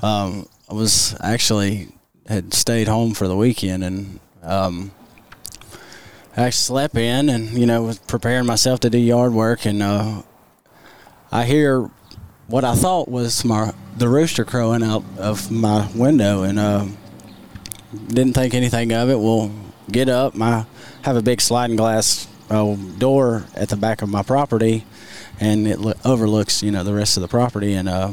um, 0.02 0.48
I 0.68 0.74
was 0.74 1.16
actually 1.20 1.88
had 2.26 2.54
stayed 2.54 2.86
home 2.86 3.12
for 3.12 3.26
the 3.26 3.36
weekend 3.36 3.82
and 3.82 4.20
um, 4.42 4.92
I 6.36 6.50
slept 6.50 6.94
in 6.96 7.28
and 7.28 7.50
you 7.50 7.66
know 7.66 7.82
was 7.82 7.98
preparing 7.98 8.46
myself 8.46 8.80
to 8.80 8.90
do 8.90 8.98
yard 8.98 9.32
work 9.32 9.66
and 9.66 9.82
uh, 9.82 10.22
I 11.32 11.44
hear 11.44 11.90
what 12.46 12.64
I 12.64 12.74
thought 12.76 13.08
was 13.08 13.44
my 13.44 13.72
the 13.96 14.08
rooster 14.08 14.44
crowing 14.44 14.82
out 14.82 15.04
of 15.18 15.50
my 15.50 15.90
window 15.94 16.44
and 16.44 16.58
uh, 16.58 16.86
didn't 18.06 18.34
think 18.34 18.54
anything 18.54 18.92
of 18.92 19.10
it. 19.10 19.18
Well, 19.18 19.50
get 19.90 20.08
up. 20.08 20.40
I 20.40 20.64
have 21.02 21.16
a 21.16 21.22
big 21.22 21.40
sliding 21.40 21.76
glass 21.76 22.28
uh, 22.50 22.74
door 22.98 23.44
at 23.54 23.68
the 23.68 23.76
back 23.76 24.02
of 24.02 24.08
my 24.08 24.22
property, 24.22 24.84
and 25.38 25.66
it 25.66 25.78
lo- 25.80 25.94
overlooks 26.04 26.62
you 26.62 26.70
know 26.70 26.84
the 26.84 26.94
rest 26.94 27.16
of 27.16 27.22
the 27.22 27.28
property. 27.28 27.74
And 27.74 27.88
uh, 27.88 28.12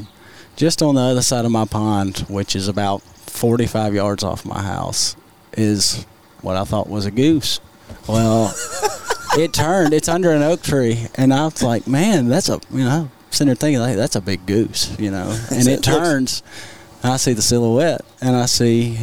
just 0.55 0.81
on 0.81 0.95
the 0.95 1.01
other 1.01 1.21
side 1.21 1.45
of 1.45 1.51
my 1.51 1.65
pond, 1.65 2.19
which 2.29 2.55
is 2.55 2.67
about 2.67 3.01
45 3.01 3.93
yards 3.93 4.23
off 4.23 4.45
my 4.45 4.61
house, 4.61 5.15
is 5.53 6.05
what 6.41 6.55
I 6.55 6.63
thought 6.63 6.89
was 6.89 7.05
a 7.05 7.11
goose. 7.11 7.59
Well, 8.07 8.53
it 9.37 9.53
turned. 9.53 9.93
It's 9.93 10.07
under 10.07 10.31
an 10.31 10.43
oak 10.43 10.61
tree, 10.61 11.07
and 11.15 11.33
I 11.33 11.45
was 11.45 11.63
like, 11.63 11.87
man, 11.87 12.27
that's 12.27 12.49
a 12.49 12.59
you 12.71 12.83
know. 12.83 13.09
Sitting 13.29 13.47
there 13.47 13.55
thinking, 13.55 13.81
like, 13.81 13.97
that's 13.97 14.15
a 14.15 14.21
big 14.21 14.45
goose, 14.45 14.97
you 14.97 15.11
know. 15.11 15.37
And 15.51 15.67
it 15.67 15.83
turns, 15.83 16.41
I 17.03 17.17
see 17.17 17.33
the 17.33 17.41
silhouette, 17.41 18.05
and 18.21 18.35
I 18.37 18.45
see 18.45 18.97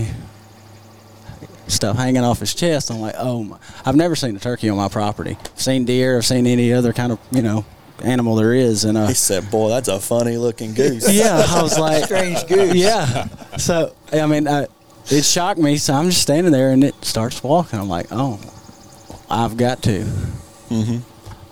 stuff 1.68 1.96
hanging 1.96 2.22
off 2.24 2.40
his 2.40 2.54
chest. 2.54 2.90
I'm 2.90 3.00
like, 3.00 3.14
oh, 3.18 3.44
my. 3.44 3.58
I've 3.84 3.96
never 3.96 4.16
seen 4.16 4.36
a 4.36 4.38
turkey 4.38 4.68
on 4.68 4.76
my 4.76 4.88
property. 4.88 5.36
I've 5.40 5.60
seen 5.60 5.84
deer. 5.84 6.16
I've 6.18 6.26
seen 6.26 6.46
any 6.46 6.72
other 6.72 6.92
kind 6.92 7.12
of, 7.12 7.18
you 7.30 7.42
know, 7.42 7.64
animal 8.02 8.36
there 8.36 8.54
is. 8.54 8.84
And 8.84 8.98
uh, 8.98 9.06
He 9.08 9.14
said, 9.14 9.50
"Boy, 9.50 9.68
that's 9.70 9.88
a 9.88 9.98
funny 10.00 10.36
looking 10.36 10.74
goose." 10.74 11.10
yeah, 11.12 11.44
I 11.46 11.62
was 11.62 11.78
like, 11.78 12.04
Strange 12.04 12.46
goose. 12.46 12.74
yeah. 12.74 13.26
So 13.56 13.94
I 14.12 14.26
mean, 14.26 14.46
uh, 14.46 14.66
it 15.06 15.24
shocked 15.24 15.60
me. 15.60 15.76
So 15.76 15.94
I'm 15.94 16.06
just 16.10 16.22
standing 16.22 16.52
there, 16.52 16.70
and 16.70 16.82
it 16.84 16.94
starts 17.04 17.42
walking. 17.42 17.78
I'm 17.78 17.88
like, 17.88 18.06
oh, 18.10 18.40
I've 19.30 19.56
got 19.56 19.82
to. 19.84 20.00
Mm-hmm. 20.70 20.98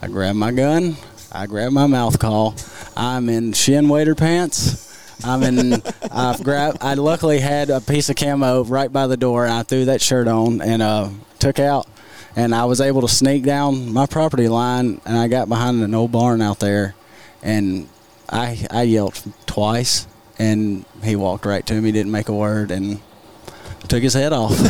I 0.05 0.09
grab 0.09 0.35
my 0.37 0.51
gun. 0.53 0.97
I 1.31 1.47
grab 1.47 1.73
my 1.73 1.87
mouth 1.87 2.19
call. 2.19 2.55
I'm 2.97 3.29
in 3.29 3.53
shin 3.53 3.89
wader 3.89 4.15
pants. 4.15 4.92
I'm 5.25 5.43
in. 5.43 5.83
I've 6.11 6.43
grabbed. 6.43 6.79
I 6.81 6.95
luckily 6.95 7.41
had 7.41 7.71
a 7.71 7.81
piece 7.81 8.09
of 8.09 8.17
camo 8.17 8.65
right 8.65 8.93
by 8.93 9.07
the 9.07 9.17
door. 9.17 9.45
and 9.45 9.53
I 9.53 9.63
threw 9.63 9.87
that 9.87 10.01
shirt 10.01 10.29
on 10.29 10.61
and 10.61 10.83
uh, 10.83 11.09
took 11.39 11.59
out. 11.59 11.87
And 12.35 12.55
I 12.55 12.65
was 12.65 12.81
able 12.81 13.03
to 13.03 13.09
sneak 13.09 13.45
down 13.45 13.93
my 13.93 14.07
property 14.07 14.49
line, 14.49 15.01
and 15.05 15.19
I 15.19 15.29
got 15.29 15.49
behind 15.49 15.83
an 15.83 15.95
old 15.95 16.13
barn 16.13 16.41
out 16.41 16.61
there, 16.61 16.95
and 17.43 17.89
I 18.31 18.67
I 18.71 18.83
yelled 18.85 19.23
twice, 19.45 20.07
and 20.39 20.87
he 21.05 21.15
walked 21.15 21.45
right 21.45 21.67
to 21.67 21.79
me, 21.79 21.93
didn't 21.93 22.11
make 22.11 22.31
a 22.31 22.35
word, 22.35 22.71
and 22.71 23.01
took 23.93 24.03
his 24.03 24.15
head 24.15 24.33
off. 24.33 24.53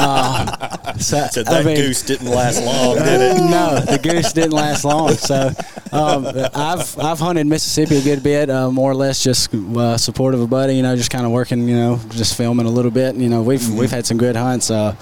Uh, 0.00 0.96
so, 0.98 1.26
So 1.32 1.40
I 1.40 1.44
that 1.44 1.64
mean- 1.64 1.76
goose 1.76 2.02
didn't 2.02 2.28
last 2.28 2.62
long, 2.64 2.96
did 2.96 3.20
it? 3.20 3.36
no, 3.50 3.80
the 3.80 3.98
goose 3.98 4.32
didn't 4.32 4.52
last 4.52 4.84
long. 4.84 5.10
So 5.14 5.50
um, 5.92 6.26
I've 6.54 6.98
I've 6.98 7.18
hunted 7.18 7.46
Mississippi 7.46 7.96
a 7.96 8.02
good 8.02 8.22
bit, 8.22 8.48
uh, 8.48 8.70
more 8.70 8.90
or 8.90 8.94
less 8.94 9.22
just 9.22 9.52
uh, 9.54 9.96
support 9.98 10.34
of 10.34 10.40
a 10.40 10.46
buddy. 10.46 10.76
You 10.76 10.82
know, 10.82 10.94
just 10.96 11.10
kind 11.10 11.26
of 11.26 11.32
working. 11.32 11.68
You 11.68 11.76
know, 11.76 12.00
just 12.10 12.36
filming 12.36 12.66
a 12.66 12.70
little 12.70 12.90
bit. 12.92 13.16
You 13.16 13.28
know, 13.28 13.42
we've 13.42 13.58
Mm-hmm. 13.60 13.76
we've 13.76 13.90
had 13.90 14.06
some 14.06 14.18
good 14.18 14.36
hunts. 14.36 14.70
Uh, 14.70 14.94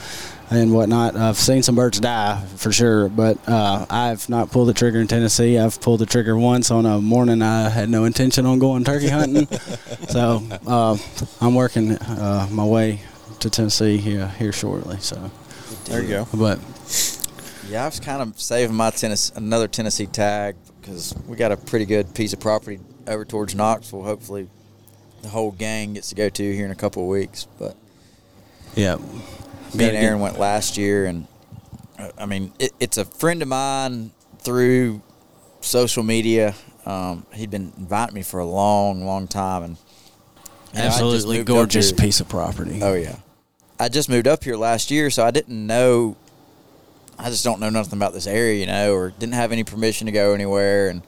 and 0.51 0.72
whatnot. 0.72 1.16
I've 1.16 1.36
seen 1.36 1.62
some 1.62 1.74
birds 1.74 1.99
die 2.01 2.44
for 2.57 2.72
sure, 2.72 3.09
but 3.09 3.38
uh, 3.49 3.86
I've 3.90 4.28
not 4.28 4.51
pulled 4.51 4.68
the 4.68 4.74
trigger 4.74 5.01
in 5.01 5.07
Tennessee. 5.07 5.59
I've 5.59 5.80
pulled 5.80 6.01
the 6.01 6.07
trigger 6.07 6.36
once 6.36 6.70
on 6.70 6.86
a 6.86 7.01
morning 7.01 7.42
I 7.42 7.68
had 7.68 7.88
no 7.88 8.05
intention 8.05 8.47
on 8.47 8.59
going 8.59 8.84
turkey 8.84 9.09
hunting. 9.09 9.47
so 10.09 10.42
uh, 10.66 10.97
I'm 11.40 11.55
working 11.55 11.92
uh, 11.92 12.49
my 12.51 12.64
way 12.64 13.01
to 13.40 13.51
Tennessee 13.51 13.97
here 13.99 14.28
here 14.38 14.53
shortly. 14.53 14.99
So, 15.01 15.30
There 15.84 16.03
you 16.03 16.09
go. 16.09 16.28
but 16.34 16.59
Yeah, 17.68 17.82
I 17.82 17.86
was 17.86 18.01
kind 18.01 18.22
of 18.22 18.40
saving 18.40 18.76
my 18.76 18.90
Tennessee, 18.90 19.32
another 19.36 19.68
Tennessee 19.68 20.07
tag 20.07 20.57
because 20.80 21.14
we 21.26 21.36
got 21.36 21.53
a 21.53 21.57
pretty 21.57 21.84
good 21.84 22.14
piece 22.14 22.32
of 22.32 22.40
property 22.40 22.78
over 23.07 23.24
towards 23.24 23.55
Knoxville. 23.55 24.05
Hopefully, 24.05 24.49
the 25.22 25.28
whole 25.28 25.51
gang 25.51 25.94
gets 25.94 26.11
to 26.11 26.14
go 26.14 26.28
to 26.28 26.55
here 26.55 26.64
in 26.64 26.70
a 26.70 26.76
couple 26.76 27.03
of 27.03 27.09
weeks. 27.09 27.49
But 27.59 27.76
yeah, 28.76 28.97
me 29.77 29.89
and 29.89 29.97
Aaron 29.97 30.20
went 30.20 30.39
last 30.39 30.77
year, 30.77 31.07
and 31.07 31.27
uh, 31.99 32.11
I 32.18 32.27
mean, 32.27 32.53
it, 32.59 32.72
it's 32.81 32.97
a 32.97 33.05
friend 33.05 33.43
of 33.43 33.49
mine 33.49 34.11
through 34.39 35.03
social 35.61 36.03
media. 36.03 36.55
Um, 36.85 37.27
he'd 37.33 37.51
been 37.51 37.72
inviting 37.79 38.14
me 38.14 38.22
for 38.22 38.41
a 38.41 38.47
long, 38.47 39.05
long 39.05 39.27
time, 39.27 39.62
and 39.62 39.77
you 40.72 40.79
know, 40.79 40.87
absolutely 40.87 41.43
gorgeous 41.45 41.93
piece 41.93 42.20
of 42.20 42.29
property. 42.29 42.81
Oh 42.83 42.95
yeah, 42.95 43.16
I 43.79 43.89
just 43.89 44.09
moved 44.09 44.27
up 44.27 44.45
here 44.45 44.57
last 44.57 44.91
year, 44.91 45.11
so 45.11 45.24
I 45.24 45.31
didn't 45.31 45.66
know. 45.66 46.16
I 47.18 47.31
just 47.31 47.45
don't 47.45 47.61
know 47.61 47.70
nothing 47.70 47.99
about 47.99 48.12
this 48.12 48.27
area, 48.27 48.61
you 48.61 48.66
know, 48.66 48.95
or 48.95 49.11
didn't 49.11 49.35
have 49.35 49.51
any 49.51 49.64
permission 49.64 50.07
to 50.07 50.12
go 50.12 50.35
anywhere. 50.35 50.91
And 50.91 51.03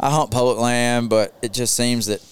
I 0.00 0.10
hunt 0.10 0.30
public 0.30 0.58
land, 0.58 1.10
but 1.10 1.34
it 1.42 1.52
just 1.52 1.74
seems 1.74 2.06
that 2.06 2.22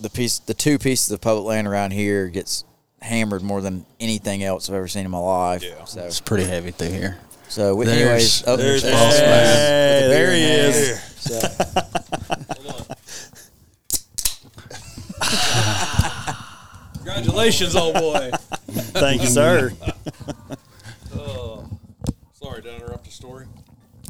the 0.00 0.08
piece, 0.08 0.38
the 0.38 0.54
two 0.54 0.78
pieces 0.78 1.10
of 1.10 1.20
public 1.20 1.44
land 1.44 1.68
around 1.68 1.92
here, 1.92 2.28
gets 2.28 2.64
hammered 3.02 3.42
more 3.42 3.60
than 3.60 3.84
anything 3.98 4.42
else 4.44 4.68
I've 4.68 4.74
ever 4.76 4.88
seen 4.88 5.04
in 5.04 5.10
my 5.10 5.18
life. 5.18 5.62
Yeah. 5.62 5.84
So, 5.84 6.02
It's 6.02 6.20
pretty 6.20 6.44
heavy 6.44 6.70
through 6.70 6.90
here. 6.90 7.18
so 7.48 7.74
we, 7.74 7.86
There's- 7.86 8.00
anyways, 8.02 8.44
oh, 8.46 8.56
there's 8.56 8.82
there's 8.82 8.94
Boss 8.94 9.12
Boss 9.14 9.20
Man. 9.20 9.30
Man 9.30 9.92
with 9.94 10.02
the 10.02 10.14
There 10.14 10.34
he 10.34 10.42
is. 10.42 11.00
So, 11.20 11.40
Congratulations, 16.94 17.76
old 17.76 17.94
boy. 17.94 18.30
Thank 18.68 19.22
you, 19.22 19.28
sir. 19.28 19.72
Uh, 21.12 21.64
sorry, 22.40 22.62
did 22.62 22.72
I 22.72 22.76
interrupt 22.76 23.04
your 23.04 23.12
story? 23.12 23.44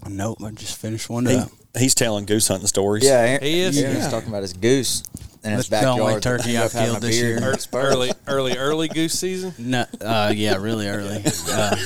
Nope, 0.06 0.38
I 0.44 0.50
just 0.50 0.76
finished 0.78 1.08
one 1.08 1.24
He, 1.24 1.34
up. 1.36 1.48
he's 1.76 1.94
telling 1.94 2.26
goose 2.26 2.46
hunting 2.46 2.66
stories. 2.66 3.04
yeah, 3.04 3.38
He 3.40 3.60
is? 3.60 3.78
Aaron's 3.78 4.00
Yeah. 4.04 4.10
talking 4.10 4.28
about 4.28 4.42
his 4.42 4.52
goose 4.52 5.02
in 5.42 5.52
his 5.52 5.68
That's 5.68 5.84
the 5.84 5.90
only 5.90 6.20
turkey 6.20 6.56
I 6.58 6.64
up 6.64 6.72
having 6.72 6.90
killed 6.90 7.02
this 7.02 7.20
year. 7.20 7.36
and 7.36 7.44
Ear- 7.44 7.52
it's 7.52 7.64
spurs. 7.64 7.94
Early, 7.94 8.12
early, 8.26 8.56
early 8.58 8.88
goose 8.88 9.18
season. 9.18 9.54
No, 9.58 9.86
uh, 10.00 10.32
yeah, 10.34 10.56
really 10.56 10.88
early. 10.88 11.22
Uh, 11.48 11.76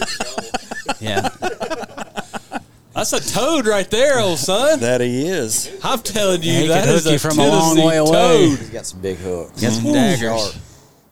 yeah, 1.01 1.29
That's 2.95 3.13
a 3.13 3.21
toad 3.35 3.67
right 3.67 3.91
there, 3.91 4.21
old 4.21 4.39
son. 4.39 4.81
That 4.81 5.01
he 5.01 5.27
is. 5.27 5.71
I'm 5.83 6.01
telling 6.01 6.43
you, 6.43 6.53
He 6.53 6.67
that 6.69 6.85
could 6.85 7.07
a 7.07 7.13
you 7.13 7.19
from 7.19 7.39
a 7.39 7.49
long 7.49 7.77
Tennessee 7.77 7.87
way 7.89 7.97
away. 7.97 8.11
toad. 8.11 8.59
He's 8.59 8.71
got 8.71 8.87
some 8.87 9.01
big 9.01 9.17
hooks. 9.19 9.61
got 9.61 9.73
some 9.73 9.93
daggers. 9.93 10.59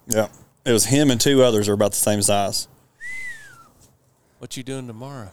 Yeah. 0.07 0.29
It 0.65 0.73
was 0.73 0.85
him 0.87 1.11
and 1.11 1.21
two 1.21 1.43
others 1.43 1.69
are 1.69 1.73
about 1.73 1.91
the 1.93 1.97
same 1.97 2.23
size. 2.23 2.69
What 4.39 4.57
you 4.57 4.63
doing 4.63 4.87
tomorrow? 4.87 5.31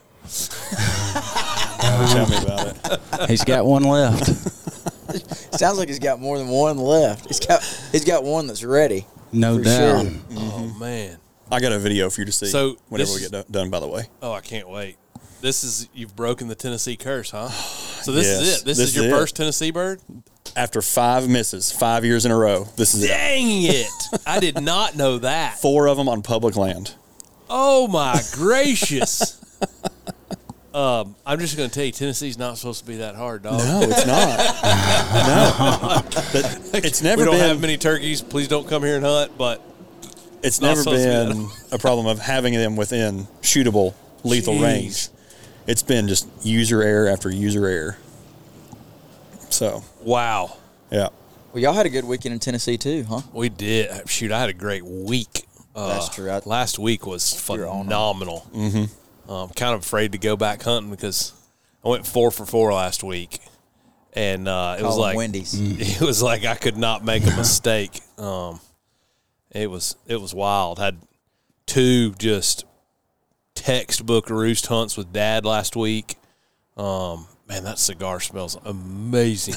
Tell 1.82 2.28
me 2.30 2.38
about 2.38 2.68
it. 3.24 3.30
He's 3.30 3.44
got 3.44 3.66
one 3.66 3.84
left. 3.84 4.28
Sounds 5.58 5.78
like 5.78 5.88
he's 5.88 6.00
got 6.00 6.20
more 6.20 6.38
than 6.38 6.48
one 6.48 6.78
left. 6.78 7.28
He's 7.28 7.40
got 7.40 7.64
he's 7.92 8.06
got 8.06 8.24
one 8.24 8.48
that's 8.48 8.64
ready. 8.64 9.06
No 9.32 9.60
doubt. 9.62 10.04
sure. 10.06 10.12
Oh 10.32 10.70
mm-hmm. 10.70 10.80
man. 10.80 11.18
I 11.52 11.60
got 11.60 11.72
a 11.72 11.80
video 11.80 12.10
for 12.10 12.22
you 12.22 12.26
to 12.26 12.32
see. 12.32 12.46
So, 12.46 12.78
whenever 12.90 13.10
this 13.10 13.16
we 13.16 13.22
get 13.22 13.32
done, 13.32 13.46
done, 13.50 13.70
by 13.72 13.80
the 13.80 13.88
way. 13.88 14.04
Oh, 14.22 14.32
I 14.32 14.42
can't 14.42 14.70
wait. 14.70 14.98
This 15.42 15.64
is 15.64 15.90
you've 15.94 16.16
broken 16.16 16.48
the 16.48 16.56
Tennessee 16.56 16.96
curse, 16.98 17.32
huh? 17.32 17.50
So 18.00 18.14
this 18.14 18.28
Yes, 18.28 18.40
is 18.40 18.62
it. 18.62 18.66
This, 18.66 18.78
this 18.78 18.90
is 18.90 18.96
your 18.96 19.06
is 19.06 19.12
it. 19.12 19.16
first 19.16 19.36
Tennessee 19.36 19.72
bird. 19.72 20.00
After 20.56 20.82
five 20.82 21.28
misses, 21.28 21.70
five 21.70 22.06
years 22.06 22.26
in 22.26 22.32
a 22.32 22.38
row, 22.38 22.64
this 22.78 22.94
is 22.94 23.04
it. 23.04 23.10
Dang 23.10 23.64
it! 23.64 23.92
I 24.26 24.40
did 24.40 24.62
not 24.62 24.96
know 24.96 25.18
that. 25.18 25.60
Four 25.60 25.88
of 25.90 25.98
them 25.98 26.08
on 26.08 26.22
public 26.22 26.56
land. 26.56 26.96
Oh 27.50 27.90
my 27.90 28.22
gracious. 28.32 29.39
Um, 30.80 31.16
I'm 31.26 31.40
just 31.40 31.58
going 31.58 31.68
to 31.70 31.74
tell 31.76 31.84
you, 31.84 31.92
Tennessee's 31.92 32.38
not 32.38 32.58
supposed 32.58 32.82
to 32.82 32.88
be 32.88 32.98
that 32.98 33.16
hard, 33.16 33.44
dog. 33.44 33.60
No, 33.60 33.82
it's 33.82 34.06
not. 34.08 34.38
no, 36.14 36.72
But 36.72 36.86
it's 36.86 37.02
never 37.02 37.22
we 37.22 37.26
don't 37.26 37.34
been. 37.36 37.50
have 37.50 37.60
many 37.60 37.78
turkeys. 37.78 38.22
Please 38.22 38.48
don't 38.48 38.68
come 38.68 38.84
here 38.84 38.96
and 38.96 39.04
hunt. 39.04 39.38
But 39.38 39.62
it's 40.42 40.62
not 40.62 40.70
never 40.70 40.84
supposed 40.84 41.04
to 41.04 41.34
be 41.34 41.34
been 41.42 41.50
a 41.74 41.78
problem 41.80 42.08
of 42.08 42.20
having 42.20 42.54
them 42.54 42.76
within 42.78 43.26
shootable 43.42 43.94
lethal 44.24 44.54
Jeez. 44.56 44.62
range. 44.64 45.08
It's 45.68 45.84
been 45.84 46.08
just 46.08 46.28
user 46.44 46.82
error 46.82 47.10
after 47.10 47.30
user 47.30 47.66
error. 47.68 47.98
So 49.50 49.84
wow, 50.04 50.56
yeah, 50.92 51.10
Well, 51.52 51.62
y'all 51.62 51.74
had 51.74 51.86
a 51.88 51.90
good 51.90 52.06
weekend 52.06 52.34
in 52.34 52.40
Tennessee 52.40 52.78
too, 52.78 53.04
huh? 53.10 53.22
we 53.34 53.50
did. 53.50 54.08
Shoot, 54.10 54.32
I 54.32 54.40
had 54.40 54.50
a 54.50 54.54
great 54.54 54.86
week. 54.86 55.46
Uh, 55.76 55.90
That's 55.90 56.10
true. 56.10 56.30
I- 56.32 56.42
last 56.46 56.80
week 56.80 57.06
was 57.06 57.48
You're 57.50 57.68
on 57.68 57.80
'em. 57.82 57.84
phenomenal. 57.86 58.48
Mm-hmm. 58.54 58.84
Um, 59.30 59.50
kind 59.50 59.76
of 59.76 59.82
afraid 59.82 60.14
to 60.14 60.18
go 60.18 60.36
back 60.36 60.64
hunting 60.64 60.90
because 60.90 61.34
I 61.86 61.90
went 61.90 62.08
four 62.08 62.32
for 62.32 62.48
four 62.48 62.74
last 62.74 63.04
week, 63.04 63.40
and 64.14 64.48
uh, 64.48 64.78
it 64.80 64.84
was 64.84 64.98
like 64.98 65.16
Wendy's. 65.16 65.54
it 66.02 66.02
was 66.02 66.22
like 66.24 66.46
I 66.46 66.56
could 66.56 66.78
not 66.78 67.06
make 67.06 67.24
a 67.24 67.36
mistake. 67.38 68.02
Um, 68.18 68.60
it 69.52 69.70
was 69.70 69.96
it 70.08 70.20
was 70.20 70.34
wild. 70.34 70.80
Had 70.80 70.98
two 71.68 72.14
just 72.16 72.66
textbook 73.54 74.32
roost 74.32 74.66
hunts 74.66 74.98
with 74.98 75.14
dad 75.14 75.46
last 75.46 75.76
week. 75.76 76.16
Um, 76.76 77.28
man, 77.48 77.66
that 77.66 77.78
cigar 77.78 78.20
smells 78.20 78.58
amazing. 78.66 79.56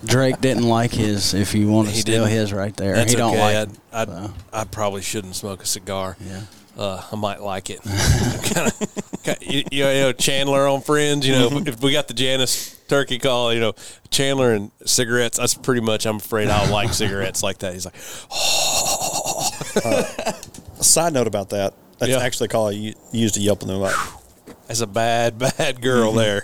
Drake 0.04 0.42
didn't 0.42 0.68
like 0.68 0.92
his. 0.92 1.32
If 1.32 1.54
you 1.54 1.68
want 1.68 1.88
to 1.88 1.94
He 1.94 2.00
steal 2.00 2.24
didn't. 2.24 2.38
his 2.38 2.52
right 2.52 2.76
there, 2.76 2.96
That's 2.96 3.12
he 3.12 3.16
don't 3.16 3.32
okay. 3.32 3.40
like. 3.40 3.68
I'd, 3.92 4.08
I'd, 4.08 4.08
so. 4.08 4.34
I 4.52 4.64
probably 4.64 5.00
shouldn't 5.00 5.36
smoke 5.36 5.62
a 5.62 5.66
cigar. 5.66 6.18
Yeah. 6.20 6.42
Uh, 6.76 7.02
I 7.12 7.16
might 7.16 7.40
like 7.40 7.70
it. 7.70 7.80
kind 7.82 8.66
of, 8.68 9.42
you, 9.42 9.62
you 9.70 9.84
know, 9.84 10.12
Chandler 10.12 10.66
on 10.66 10.80
Friends. 10.80 11.26
You 11.26 11.34
know, 11.34 11.50
Mm-hmm. 11.50 11.68
if 11.68 11.82
we 11.82 11.92
got 11.92 12.08
the 12.08 12.14
Janice 12.14 12.74
turkey 12.88 13.18
call, 13.18 13.52
you 13.54 13.60
know, 13.60 13.74
Chandler 14.10 14.52
and 14.52 14.70
cigarettes. 14.84 15.38
That's 15.38 15.54
pretty 15.54 15.80
much. 15.82 16.06
I'm 16.06 16.16
afraid 16.16 16.48
I'll 16.48 16.70
like 16.72 16.92
cigarettes 17.02 17.42
like 17.42 17.58
that. 17.58 17.74
He's 17.74 17.84
like, 17.84 17.94
a 20.78 20.84
side 20.84 21.12
note 21.12 21.26
about 21.26 21.50
that. 21.50 21.74
That's 21.98 22.10
Yeah. 22.10 22.18
actually 22.18 22.46
a 22.46 22.48
call 22.48 22.68
I 22.68 22.72
u- 22.72 22.94
used 23.12 23.34
to 23.36 23.40
Yelp 23.40 23.60
them 23.60 23.70
about. 23.70 23.94
that's 24.66 24.80
a 24.80 24.86
bad, 24.86 25.38
bad 25.38 25.80
girl 25.80 26.08
Mm-hmm. 26.10 26.18
there. 26.18 26.42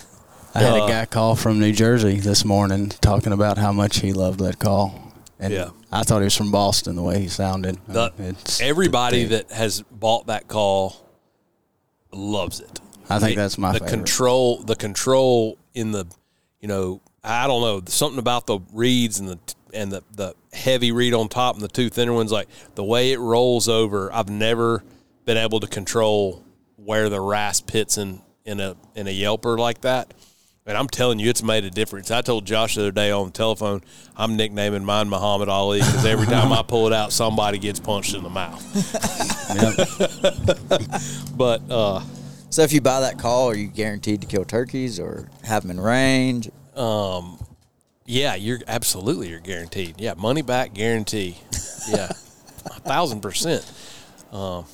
I 0.54 0.58
had 0.60 0.72
Uh, 0.80 0.84
a 0.84 0.88
guy 0.88 1.04
call 1.06 1.36
from 1.36 1.60
New 1.60 1.72
Jersey 1.72 2.18
this 2.18 2.44
morning 2.44 2.88
talking 3.00 3.32
about 3.32 3.58
how 3.58 3.72
much 3.72 4.00
he 4.00 4.12
loved 4.12 4.40
that 4.40 4.58
call. 4.58 5.09
And 5.40 5.52
Yeah. 5.54 5.70
I 5.90 6.02
thought 6.02 6.18
he 6.20 6.24
was 6.24 6.36
from 6.36 6.52
Boston 6.52 6.96
the 6.96 7.02
way 7.02 7.18
he 7.20 7.28
sounded. 7.28 7.78
The- 7.88 8.12
everybody 8.60 9.24
that 9.24 9.50
has 9.50 9.82
bought 9.90 10.26
that 10.26 10.46
call 10.48 10.96
loves 12.12 12.60
it. 12.60 12.80
I 13.08 13.18
think 13.18 13.32
It- 13.32 13.36
that's 13.36 13.58
my 13.58 13.72
the 13.72 13.78
favorite. 13.80 13.90
control. 13.90 14.62
The 14.62 14.76
control 14.76 15.56
in 15.74 15.92
the, 15.92 16.06
you 16.60 16.68
know, 16.68 17.00
I 17.24 17.46
don't 17.46 17.62
know 17.62 17.82
something 17.86 18.18
about 18.18 18.46
the 18.46 18.60
reeds 18.72 19.18
and 19.18 19.28
the 19.28 19.38
and 19.72 19.92
the 19.92 20.02
the 20.14 20.34
heavy 20.52 20.90
reed 20.90 21.14
on 21.14 21.28
top 21.28 21.54
and 21.54 21.62
the 21.62 21.68
two 21.68 21.88
thinner 21.90 22.12
ones. 22.12 22.32
Like 22.32 22.48
the 22.74 22.84
way 22.84 23.12
it 23.12 23.18
rolls 23.18 23.68
over, 23.68 24.12
I've 24.12 24.28
never 24.28 24.82
been 25.24 25.36
able 25.36 25.60
to 25.60 25.66
control 25.66 26.42
where 26.76 27.08
the 27.08 27.20
rasp 27.20 27.70
hits 27.70 27.96
in 27.98 28.22
in 28.44 28.58
a 28.60 28.74
in 28.94 29.06
a 29.06 29.10
yelper 29.16 29.58
like 29.58 29.80
that. 29.82 30.12
And 30.70 30.78
I'm 30.78 30.86
telling 30.86 31.18
you, 31.18 31.28
it's 31.28 31.42
made 31.42 31.64
a 31.64 31.70
difference. 31.70 32.12
I 32.12 32.20
told 32.20 32.44
Josh 32.44 32.76
the 32.76 32.82
other 32.82 32.92
day 32.92 33.10
on 33.10 33.26
the 33.26 33.32
telephone, 33.32 33.82
I'm 34.16 34.36
nicknaming 34.36 34.84
mine 34.84 35.08
Muhammad 35.08 35.48
Ali 35.48 35.80
because 35.80 36.06
every 36.06 36.26
time 36.26 36.52
I 36.52 36.62
pull 36.62 36.86
it 36.86 36.92
out, 36.92 37.12
somebody 37.12 37.58
gets 37.58 37.80
punched 37.80 38.14
in 38.14 38.22
the 38.22 38.30
mouth. 38.30 38.62
But 41.36 41.62
uh, 41.68 42.00
So 42.50 42.62
if 42.62 42.72
you 42.72 42.80
buy 42.80 43.00
that 43.00 43.18
call, 43.18 43.48
are 43.50 43.56
you 43.56 43.66
guaranteed 43.66 44.20
to 44.20 44.28
kill 44.28 44.44
turkeys 44.44 45.00
or 45.00 45.28
have 45.42 45.62
them 45.62 45.72
in 45.72 45.80
range? 45.80 46.48
Um, 46.76 47.44
yeah, 48.06 48.36
you're 48.36 48.60
absolutely 48.68 49.28
you're 49.28 49.40
guaranteed. 49.40 50.00
Yeah, 50.00 50.14
money 50.14 50.42
back 50.42 50.72
guarantee. 50.72 51.38
Yeah, 51.88 52.10
a 52.66 52.80
thousand 52.80 53.22
percent. 53.22 53.68
Um, 54.30 54.66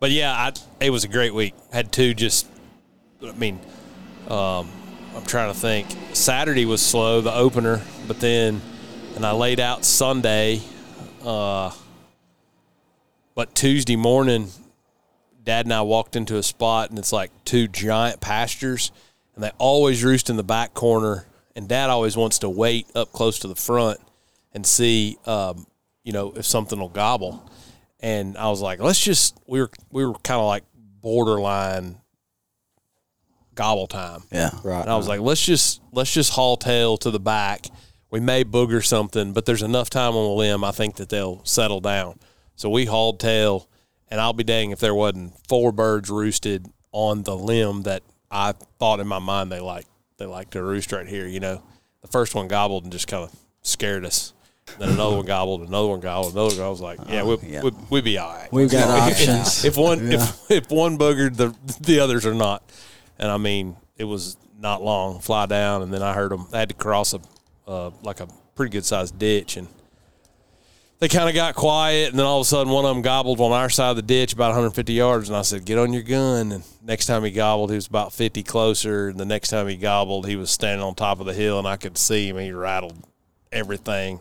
but 0.00 0.10
yeah, 0.10 0.32
I, 0.32 0.52
it 0.84 0.90
was 0.90 1.04
a 1.04 1.08
great 1.08 1.32
week. 1.32 1.54
Had 1.72 1.92
two 1.92 2.12
just. 2.12 2.46
I 3.22 3.32
mean, 3.32 3.58
um, 4.28 4.70
I'm 5.14 5.24
trying 5.24 5.52
to 5.52 5.58
think. 5.58 5.88
Saturday 6.12 6.64
was 6.64 6.80
slow, 6.80 7.20
the 7.20 7.34
opener, 7.34 7.82
but 8.06 8.20
then, 8.20 8.60
and 9.16 9.26
I 9.26 9.32
laid 9.32 9.60
out 9.60 9.84
Sunday. 9.84 10.60
Uh, 11.24 11.72
But 13.34 13.54
Tuesday 13.54 13.96
morning, 13.96 14.48
Dad 15.44 15.64
and 15.66 15.72
I 15.72 15.82
walked 15.82 16.14
into 16.16 16.36
a 16.36 16.42
spot, 16.42 16.90
and 16.90 16.98
it's 16.98 17.12
like 17.12 17.30
two 17.44 17.68
giant 17.68 18.20
pastures, 18.20 18.92
and 19.34 19.42
they 19.42 19.50
always 19.58 20.04
roost 20.04 20.28
in 20.30 20.36
the 20.36 20.42
back 20.44 20.74
corner. 20.74 21.26
And 21.56 21.68
Dad 21.68 21.90
always 21.90 22.16
wants 22.16 22.38
to 22.40 22.48
wait 22.48 22.86
up 22.94 23.12
close 23.12 23.38
to 23.40 23.48
the 23.48 23.54
front 23.54 23.98
and 24.52 24.66
see, 24.66 25.18
um, 25.26 25.66
you 26.04 26.12
know, 26.12 26.32
if 26.36 26.44
something 26.44 26.78
will 26.78 26.88
gobble. 26.88 27.50
And 28.00 28.36
I 28.36 28.48
was 28.48 28.60
like, 28.60 28.80
let's 28.80 29.00
just 29.00 29.38
we 29.46 29.60
were 29.60 29.70
we 29.90 30.04
were 30.04 30.14
kind 30.14 30.40
of 30.40 30.46
like 30.46 30.64
borderline 31.00 31.96
gobble 33.54 33.86
time. 33.86 34.22
Yeah. 34.32 34.50
Right. 34.64 34.80
And 34.82 34.90
I 34.90 34.96
was 34.96 35.08
like, 35.08 35.20
let's 35.20 35.44
just 35.44 35.80
let's 35.92 36.12
just 36.12 36.32
haul 36.32 36.56
tail 36.56 36.96
to 36.98 37.10
the 37.10 37.20
back. 37.20 37.66
We 38.10 38.20
may 38.20 38.42
booger 38.44 38.84
something, 38.84 39.32
but 39.32 39.46
there's 39.46 39.62
enough 39.62 39.88
time 39.90 40.14
on 40.16 40.24
the 40.24 40.34
limb. 40.34 40.64
I 40.64 40.72
think 40.72 40.96
that 40.96 41.08
they'll 41.10 41.44
settle 41.44 41.80
down. 41.80 42.18
So 42.56 42.68
we 42.68 42.84
hauled 42.86 43.20
tail, 43.20 43.68
and 44.08 44.20
I'll 44.20 44.32
be 44.32 44.44
dang 44.44 44.70
if 44.72 44.80
there 44.80 44.94
wasn't 44.94 45.32
four 45.48 45.70
birds 45.72 46.10
roosted 46.10 46.66
on 46.92 47.22
the 47.22 47.36
limb 47.36 47.82
that 47.82 48.02
I 48.30 48.54
thought 48.78 48.98
in 49.00 49.06
my 49.06 49.20
mind 49.20 49.52
they 49.52 49.60
like 49.60 49.86
they 50.18 50.26
like 50.26 50.50
to 50.50 50.62
roost 50.62 50.92
right 50.92 51.06
here. 51.06 51.26
You 51.26 51.40
know, 51.40 51.62
the 52.02 52.08
first 52.08 52.34
one 52.34 52.48
gobbled 52.48 52.82
and 52.84 52.92
just 52.92 53.06
kind 53.08 53.24
of 53.24 53.34
scared 53.62 54.04
us. 54.04 54.32
Then 54.78 54.90
another 54.90 55.16
one 55.16 55.26
gobbled, 55.26 55.66
another 55.66 55.88
one 55.88 56.00
gobbled, 56.00 56.32
another 56.34 56.54
one. 56.56 56.64
I 56.64 56.68
was 56.68 56.80
like, 56.80 57.00
yeah, 57.08 57.24
we'd, 57.24 57.42
yeah. 57.42 57.62
we'd, 57.62 57.74
we'd 57.90 58.04
be 58.04 58.18
all 58.18 58.32
right. 58.32 58.52
We've 58.52 58.70
got 58.70 58.88
options. 59.10 59.64
if 59.64 59.76
one 59.76 60.10
Yeah. 60.12 60.22
if 60.22 60.50
if 60.50 60.70
one 60.70 60.96
boogered, 60.98 61.36
the 61.36 61.54
the 61.80 62.00
others 62.00 62.24
are 62.26 62.34
not. 62.34 62.62
And 63.20 63.30
I 63.30 63.36
mean, 63.36 63.76
it 63.96 64.04
was 64.04 64.36
not 64.58 64.82
long. 64.82 65.20
Fly 65.20 65.46
down, 65.46 65.82
and 65.82 65.92
then 65.92 66.02
I 66.02 66.12
heard 66.14 66.32
them. 66.32 66.46
I 66.52 66.58
had 66.58 66.70
to 66.70 66.74
cross 66.74 67.14
a 67.14 67.20
uh, 67.68 67.90
like 68.02 68.18
a 68.20 68.26
pretty 68.56 68.70
good 68.70 68.84
sized 68.84 69.18
ditch, 69.18 69.56
and 69.56 69.68
they 70.98 71.08
kind 71.08 71.28
of 71.28 71.34
got 71.34 71.54
quiet. 71.54 72.10
And 72.10 72.18
then 72.18 72.26
all 72.26 72.40
of 72.40 72.46
a 72.46 72.48
sudden, 72.48 72.72
one 72.72 72.84
of 72.84 72.94
them 72.94 73.02
gobbled 73.02 73.40
on 73.40 73.52
our 73.52 73.70
side 73.70 73.90
of 73.90 73.96
the 73.96 74.02
ditch, 74.02 74.32
about 74.32 74.48
150 74.48 74.92
yards. 74.92 75.28
And 75.28 75.36
I 75.36 75.42
said, 75.42 75.64
"Get 75.64 75.78
on 75.78 75.92
your 75.92 76.02
gun." 76.02 76.50
And 76.52 76.64
next 76.82 77.06
time 77.06 77.22
he 77.22 77.30
gobbled, 77.30 77.70
he 77.70 77.76
was 77.76 77.86
about 77.86 78.12
50 78.12 78.42
closer. 78.42 79.08
And 79.10 79.20
the 79.20 79.24
next 79.26 79.50
time 79.50 79.68
he 79.68 79.76
gobbled, 79.76 80.26
he 80.26 80.36
was 80.36 80.50
standing 80.50 80.82
on 80.84 80.94
top 80.94 81.20
of 81.20 81.26
the 81.26 81.34
hill, 81.34 81.58
and 81.58 81.68
I 81.68 81.76
could 81.76 81.96
see 81.98 82.28
him. 82.28 82.38
He 82.38 82.52
rattled 82.52 82.96
everything, 83.52 84.20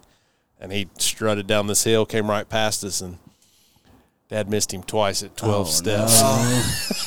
and 0.60 0.72
he 0.74 0.90
strutted 0.98 1.48
down 1.48 1.68
this 1.68 1.86
hill, 1.86 2.06
came 2.06 2.30
right 2.30 2.48
past 2.48 2.84
us, 2.84 3.00
and 3.02 3.18
Dad 4.30 4.50
missed 4.50 4.74
him 4.74 4.84
twice 4.84 5.24
at 5.24 5.36
12 5.38 5.68
Oh, 5.68 5.70
steps. 5.70 6.22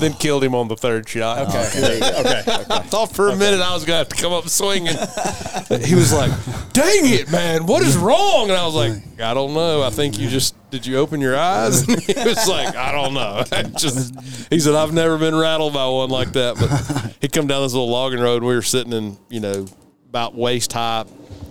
Then 0.00 0.14
killed 0.14 0.44
him 0.44 0.54
on 0.54 0.68
the 0.68 0.76
third 0.76 1.08
shot. 1.08 1.48
Okay. 1.48 2.00
Oh, 2.02 2.20
okay. 2.20 2.42
I 2.70 2.80
thought 2.80 3.14
for 3.14 3.28
a 3.28 3.36
minute 3.36 3.60
I 3.60 3.74
was 3.74 3.84
going 3.84 3.94
to 3.94 3.98
have 3.98 4.08
to 4.08 4.16
come 4.16 4.32
up 4.32 4.48
swinging. 4.48 4.96
he 5.84 5.94
was 5.94 6.12
like, 6.12 6.30
dang 6.72 7.12
it, 7.12 7.30
man, 7.30 7.66
what 7.66 7.82
is 7.82 7.96
wrong? 7.96 8.50
And 8.50 8.58
I 8.58 8.64
was 8.64 8.74
like, 8.74 9.20
I 9.20 9.34
don't 9.34 9.54
know. 9.54 9.82
I 9.82 9.90
think 9.90 10.18
you 10.18 10.28
just, 10.28 10.54
did 10.70 10.86
you 10.86 10.98
open 10.98 11.20
your 11.20 11.36
eyes? 11.36 11.86
And 11.92 12.00
he 12.00 12.14
was 12.14 12.48
like, 12.48 12.74
I 12.76 12.92
don't 12.92 13.14
know. 13.14 13.44
I 13.52 13.62
just, 13.64 14.14
he 14.50 14.60
said, 14.60 14.74
I've 14.74 14.92
never 14.92 15.18
been 15.18 15.34
rattled 15.34 15.74
by 15.74 15.86
one 15.86 16.10
like 16.10 16.32
that. 16.32 16.56
But 16.56 17.16
he'd 17.20 17.32
come 17.32 17.46
down 17.46 17.62
this 17.62 17.72
little 17.72 17.90
logging 17.90 18.20
road. 18.20 18.36
And 18.38 18.46
we 18.46 18.54
were 18.54 18.62
sitting 18.62 18.92
in, 18.92 19.18
you 19.28 19.40
know, 19.40 19.66
about 20.08 20.34
waist 20.34 20.72
high 20.72 21.04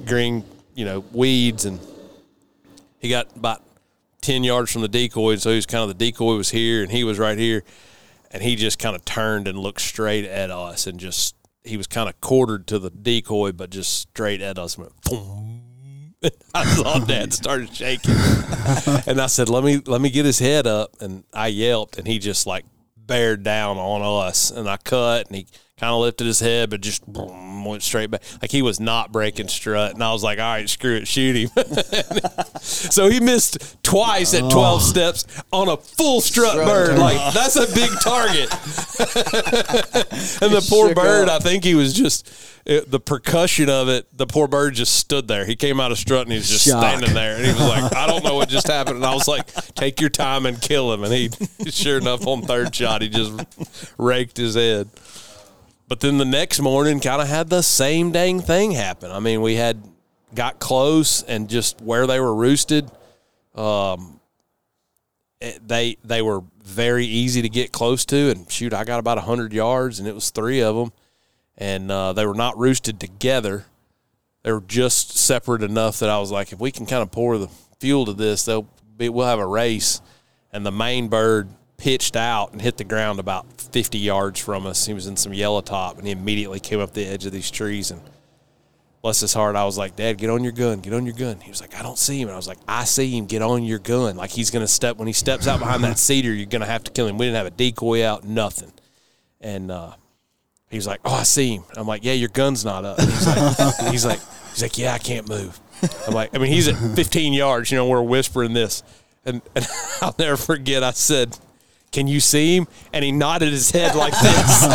green, 0.05 0.43
you 0.75 0.85
know, 0.85 0.99
weeds. 1.11 1.65
And 1.65 1.79
he 2.99 3.09
got 3.09 3.35
about 3.35 3.63
10 4.21 4.43
yards 4.43 4.71
from 4.71 4.81
the 4.81 4.87
decoy. 4.87 5.35
So 5.35 5.49
he 5.49 5.55
was 5.55 5.65
kind 5.65 5.83
of 5.83 5.87
the 5.89 6.05
decoy 6.05 6.35
was 6.35 6.51
here 6.51 6.83
and 6.83 6.91
he 6.91 7.03
was 7.03 7.19
right 7.19 7.37
here. 7.37 7.63
And 8.31 8.41
he 8.41 8.55
just 8.55 8.79
kind 8.79 8.95
of 8.95 9.03
turned 9.03 9.47
and 9.47 9.59
looked 9.59 9.81
straight 9.81 10.25
at 10.25 10.51
us 10.51 10.87
and 10.87 10.99
just, 10.99 11.35
he 11.63 11.77
was 11.77 11.87
kind 11.87 12.07
of 12.07 12.19
quartered 12.21 12.65
to 12.67 12.79
the 12.79 12.89
decoy, 12.89 13.51
but 13.51 13.69
just 13.69 13.93
straight 13.99 14.41
at 14.41 14.57
us. 14.57 14.77
And 14.77 14.89
went. 15.09 15.51
I 16.53 16.65
saw 16.65 16.99
Dad 16.99 17.33
started 17.33 17.75
shaking, 17.75 18.13
and 19.07 19.19
I 19.19 19.25
said, 19.25 19.49
"Let 19.49 19.63
me 19.63 19.81
let 19.87 20.01
me 20.01 20.11
get 20.11 20.23
his 20.23 20.37
head 20.37 20.67
up." 20.67 21.01
And 21.01 21.23
I 21.33 21.47
yelped, 21.47 21.97
and 21.97 22.07
he 22.07 22.19
just 22.19 22.45
like 22.45 22.65
bared 22.95 23.43
down 23.43 23.77
on 23.77 24.01
us, 24.27 24.51
and 24.51 24.69
I 24.69 24.77
cut, 24.77 25.27
and 25.27 25.35
he 25.35 25.47
kind 25.77 25.91
of 25.91 25.99
lifted 25.99 26.27
his 26.27 26.39
head, 26.39 26.69
but 26.69 26.81
just 26.81 27.05
boom, 27.11 27.50
went 27.65 27.83
straight 27.83 28.11
back, 28.11 28.23
like 28.41 28.51
he 28.51 28.61
was 28.61 28.79
not 28.79 29.11
breaking 29.11 29.47
strut. 29.47 29.93
And 29.93 30.03
I 30.03 30.11
was 30.11 30.23
like, 30.23 30.39
"All 30.39 30.45
right, 30.45 30.69
screw 30.69 30.95
it, 30.95 31.07
shoot 31.07 31.35
him." 31.35 31.49
so 32.61 33.09
he 33.09 33.19
missed 33.19 33.83
twice 33.83 34.33
at 34.33 34.49
twelve 34.51 34.81
oh. 34.81 34.85
steps 34.85 35.25
on 35.51 35.69
a 35.69 35.77
full 35.77 36.21
strut, 36.21 36.55
bird. 36.55 36.97
Like 36.97 37.33
that's 37.33 37.55
a 37.55 37.67
big 37.73 37.89
target. 38.01 38.51
and 40.41 40.53
the 40.53 40.65
poor 40.69 40.93
bird, 40.93 41.29
up. 41.29 41.41
I 41.41 41.43
think 41.43 41.63
he 41.63 41.75
was 41.75 41.93
just 41.93 42.31
it, 42.65 42.89
the 42.89 42.99
percussion 42.99 43.69
of 43.69 43.89
it. 43.89 44.05
The 44.15 44.27
poor 44.27 44.47
bird 44.47 44.75
just 44.75 44.95
stood 44.95 45.27
there. 45.27 45.45
He 45.45 45.55
came 45.55 45.79
out 45.79 45.91
of 45.91 45.97
strut 45.97 46.23
and 46.23 46.31
he 46.31 46.37
was 46.37 46.49
just 46.49 46.67
Shock. 46.67 46.81
standing 46.81 47.13
there, 47.13 47.37
and 47.37 47.45
he 47.45 47.51
was 47.51 47.61
like, 47.61 47.95
"I 47.95 48.07
don't 48.07 48.23
know 48.23 48.35
what 48.35 48.49
just 48.49 48.67
happened." 48.67 48.97
And 48.97 49.05
I 49.05 49.13
was 49.13 49.27
like, 49.27 49.51
"Take 49.75 49.99
your 49.99 50.09
time 50.09 50.45
and 50.45 50.61
kill 50.61 50.93
him." 50.93 51.03
And 51.03 51.13
he, 51.13 51.29
sure 51.69 51.97
enough, 51.97 52.25
on 52.27 52.43
third 52.43 52.73
shot, 52.75 53.01
he 53.01 53.09
just 53.09 53.33
raked 53.97 54.37
his 54.37 54.55
head. 54.55 54.89
But 55.91 55.99
then 55.99 56.17
the 56.17 56.23
next 56.23 56.61
morning, 56.61 57.01
kind 57.01 57.21
of 57.21 57.27
had 57.27 57.49
the 57.49 57.61
same 57.61 58.13
dang 58.13 58.39
thing 58.39 58.71
happen. 58.71 59.11
I 59.11 59.19
mean, 59.19 59.41
we 59.41 59.55
had 59.55 59.83
got 60.33 60.57
close 60.57 61.21
and 61.21 61.49
just 61.49 61.81
where 61.81 62.07
they 62.07 62.17
were 62.17 62.33
roosted, 62.33 62.89
um, 63.55 64.21
they 65.67 65.97
they 66.01 66.21
were 66.21 66.43
very 66.63 67.05
easy 67.05 67.41
to 67.41 67.49
get 67.49 67.73
close 67.73 68.05
to. 68.05 68.29
And 68.29 68.49
shoot, 68.49 68.73
I 68.73 68.85
got 68.85 69.01
about 69.01 69.17
hundred 69.17 69.51
yards, 69.51 69.99
and 69.99 70.07
it 70.07 70.15
was 70.15 70.29
three 70.29 70.61
of 70.61 70.77
them, 70.77 70.93
and 71.57 71.91
uh, 71.91 72.13
they 72.13 72.25
were 72.25 72.35
not 72.35 72.57
roosted 72.57 72.97
together. 72.97 73.65
They 74.43 74.53
were 74.53 74.61
just 74.61 75.17
separate 75.17 75.61
enough 75.61 75.99
that 75.99 76.09
I 76.09 76.19
was 76.19 76.31
like, 76.31 76.53
if 76.53 76.59
we 76.61 76.71
can 76.71 76.85
kind 76.85 77.01
of 77.01 77.11
pour 77.11 77.37
the 77.37 77.49
fuel 77.81 78.05
to 78.05 78.13
this, 78.13 78.45
they'll 78.45 78.69
be, 78.95 79.09
we'll 79.09 79.27
have 79.27 79.39
a 79.39 79.45
race. 79.45 79.99
And 80.53 80.65
the 80.65 80.71
main 80.71 81.09
bird 81.09 81.49
pitched 81.81 82.15
out 82.15 82.51
and 82.51 82.61
hit 82.61 82.77
the 82.77 82.83
ground 82.83 83.19
about 83.19 83.59
50 83.59 83.97
yards 83.97 84.39
from 84.39 84.67
us. 84.67 84.85
He 84.85 84.93
was 84.93 85.07
in 85.07 85.17
some 85.17 85.33
yellow 85.33 85.61
top, 85.61 85.97
and 85.97 86.05
he 86.05 86.13
immediately 86.13 86.59
came 86.59 86.79
up 86.79 86.93
the 86.93 87.07
edge 87.07 87.25
of 87.25 87.31
these 87.31 87.49
trees. 87.49 87.89
And 87.89 87.99
bless 89.01 89.19
his 89.19 89.33
heart, 89.33 89.55
I 89.55 89.65
was 89.65 89.79
like, 89.79 89.95
Dad, 89.95 90.19
get 90.19 90.29
on 90.29 90.43
your 90.43 90.53
gun, 90.53 90.81
get 90.81 90.93
on 90.93 91.07
your 91.07 91.15
gun. 91.15 91.39
He 91.39 91.49
was 91.49 91.59
like, 91.59 91.75
I 91.75 91.81
don't 91.81 91.97
see 91.97 92.21
him. 92.21 92.27
And 92.27 92.33
I 92.33 92.37
was 92.37 92.47
like, 92.47 92.59
I 92.67 92.83
see 92.83 93.17
him, 93.17 93.25
get 93.25 93.41
on 93.41 93.63
your 93.63 93.79
gun. 93.79 94.15
Like 94.15 94.29
he's 94.29 94.51
going 94.51 94.63
to 94.63 94.67
step, 94.67 94.97
when 94.97 95.07
he 95.07 95.13
steps 95.13 95.47
out 95.47 95.57
behind 95.57 95.83
that 95.83 95.97
cedar, 95.97 96.31
you're 96.31 96.45
going 96.45 96.61
to 96.61 96.67
have 96.67 96.83
to 96.83 96.91
kill 96.91 97.07
him. 97.07 97.17
We 97.17 97.25
didn't 97.25 97.37
have 97.37 97.47
a 97.47 97.51
decoy 97.51 98.05
out, 98.05 98.23
nothing. 98.25 98.71
And, 99.39 99.71
uh, 99.71 99.93
he 100.69 100.77
was 100.77 100.87
like, 100.87 101.01
"Oh, 101.03 101.15
I 101.15 101.23
see 101.23 101.55
him." 101.55 101.63
I'm 101.75 101.85
like, 101.85 102.05
"Yeah, 102.05 102.13
your 102.13 102.29
gun's 102.29 102.63
not 102.63 102.85
up." 102.85 102.97
He's 102.97 103.27
like, 103.27 103.75
"He's 103.91 104.05
like, 104.05 104.19
he's 104.51 104.61
like, 104.61 104.77
yeah, 104.77 104.93
I 104.93 104.99
can't 104.99 105.27
move." 105.27 105.59
I'm 106.07 106.13
like, 106.13 106.33
I 106.33 106.37
mean, 106.37 106.49
he's 106.49 106.69
at 106.69 106.77
15 106.95 107.33
yards. 107.33 107.71
You 107.71 107.77
know, 107.77 107.87
we're 107.89 108.01
whispering 108.01 108.53
this, 108.53 108.81
and, 109.25 109.41
and 109.53 109.67
I'll 110.01 110.15
never 110.17 110.37
forget. 110.37 110.81
I 110.81 110.91
said, 110.91 111.37
"Can 111.91 112.07
you 112.07 112.19
see 112.19 112.57
him?" 112.57 112.67
And 112.93 113.03
he 113.03 113.11
nodded 113.11 113.51
his 113.51 113.71
head 113.71 113.95
like 113.95 114.13
this, 114.13 114.63
and 114.63 114.71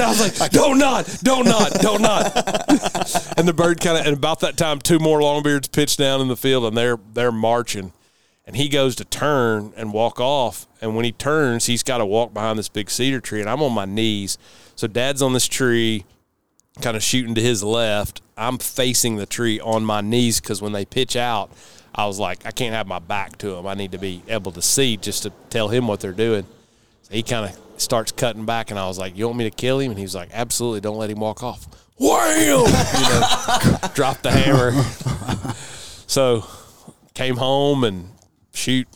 I 0.00 0.06
was 0.08 0.40
like, 0.40 0.50
"Don't 0.50 0.78
nod, 0.78 1.06
don't 1.22 1.46
nod, 1.46 1.72
don't 1.80 2.02
nod." 2.02 2.32
and 3.36 3.46
the 3.48 3.54
bird 3.54 3.80
kind 3.80 3.98
of, 3.98 4.06
and 4.06 4.16
about 4.16 4.40
that 4.40 4.56
time, 4.56 4.78
two 4.80 4.98
more 4.98 5.20
longbeards 5.20 5.70
pitched 5.72 5.98
down 5.98 6.20
in 6.20 6.28
the 6.28 6.36
field, 6.36 6.64
and 6.64 6.76
they're 6.76 6.98
they're 7.14 7.32
marching. 7.32 7.92
And 8.46 8.56
he 8.56 8.68
goes 8.68 8.96
to 8.96 9.04
turn 9.04 9.72
and 9.76 9.92
walk 9.92 10.18
off. 10.18 10.66
And 10.80 10.96
when 10.96 11.04
he 11.04 11.12
turns 11.12 11.66
he's 11.66 11.84
got 11.84 11.98
to 11.98 12.06
walk 12.06 12.34
behind 12.34 12.58
this 12.58 12.68
big 12.68 12.90
cedar 12.90 13.20
tree 13.20 13.40
and 13.40 13.48
i'm 13.48 13.62
on 13.62 13.72
my 13.72 13.84
knees. 13.84 14.38
So 14.74 14.88
dad's 14.88 15.22
on 15.22 15.34
this 15.34 15.46
tree 15.46 16.04
kind 16.80 16.96
of 16.96 17.02
shooting 17.02 17.34
to 17.36 17.40
his 17.40 17.62
left. 17.62 18.22
I'm 18.36 18.58
facing 18.58 19.16
the 19.16 19.26
tree 19.26 19.60
on 19.60 19.84
my 19.84 20.00
knees 20.00 20.40
because 20.40 20.60
when 20.62 20.72
they 20.72 20.84
pitch 20.84 21.14
out 21.14 21.52
i 21.94 22.06
was 22.06 22.18
like 22.18 22.44
i 22.46 22.50
can't 22.50 22.74
have 22.74 22.86
my 22.86 22.98
back 22.98 23.36
to 23.38 23.54
him 23.54 23.66
i 23.66 23.74
need 23.74 23.92
to 23.92 23.98
be 23.98 24.22
able 24.28 24.52
to 24.52 24.62
see 24.62 24.96
just 24.96 25.22
to 25.22 25.32
tell 25.50 25.68
him 25.68 25.86
what 25.86 26.00
they're 26.00 26.12
doing. 26.12 26.44
So 27.02 27.14
he 27.14 27.22
kind 27.22 27.50
of 27.50 27.80
starts 27.80 28.12
cutting 28.12 28.44
back 28.44 28.70
and 28.70 28.78
i 28.78 28.86
was 28.86 28.98
like 28.98 29.16
you 29.16 29.26
want 29.26 29.38
me 29.38 29.44
to 29.44 29.50
kill 29.56 29.80
him? 29.80 29.90
And 29.90 29.98
he 29.98 30.04
was 30.04 30.14
like 30.14 30.30
absolutely 30.32 30.80
don't 30.80 30.98
let 30.98 31.10
him 31.10 31.20
walk 31.20 31.42
off. 31.42 31.66
Wham! 31.98 32.38
You 32.38 32.64
know 32.66 33.88
drop 33.94 34.22
the 34.22 34.30
hammer. 34.30 34.72
So 36.06 36.46
came 37.14 37.36
home 37.36 37.84
and 37.84 38.08
shoot. 38.54 38.88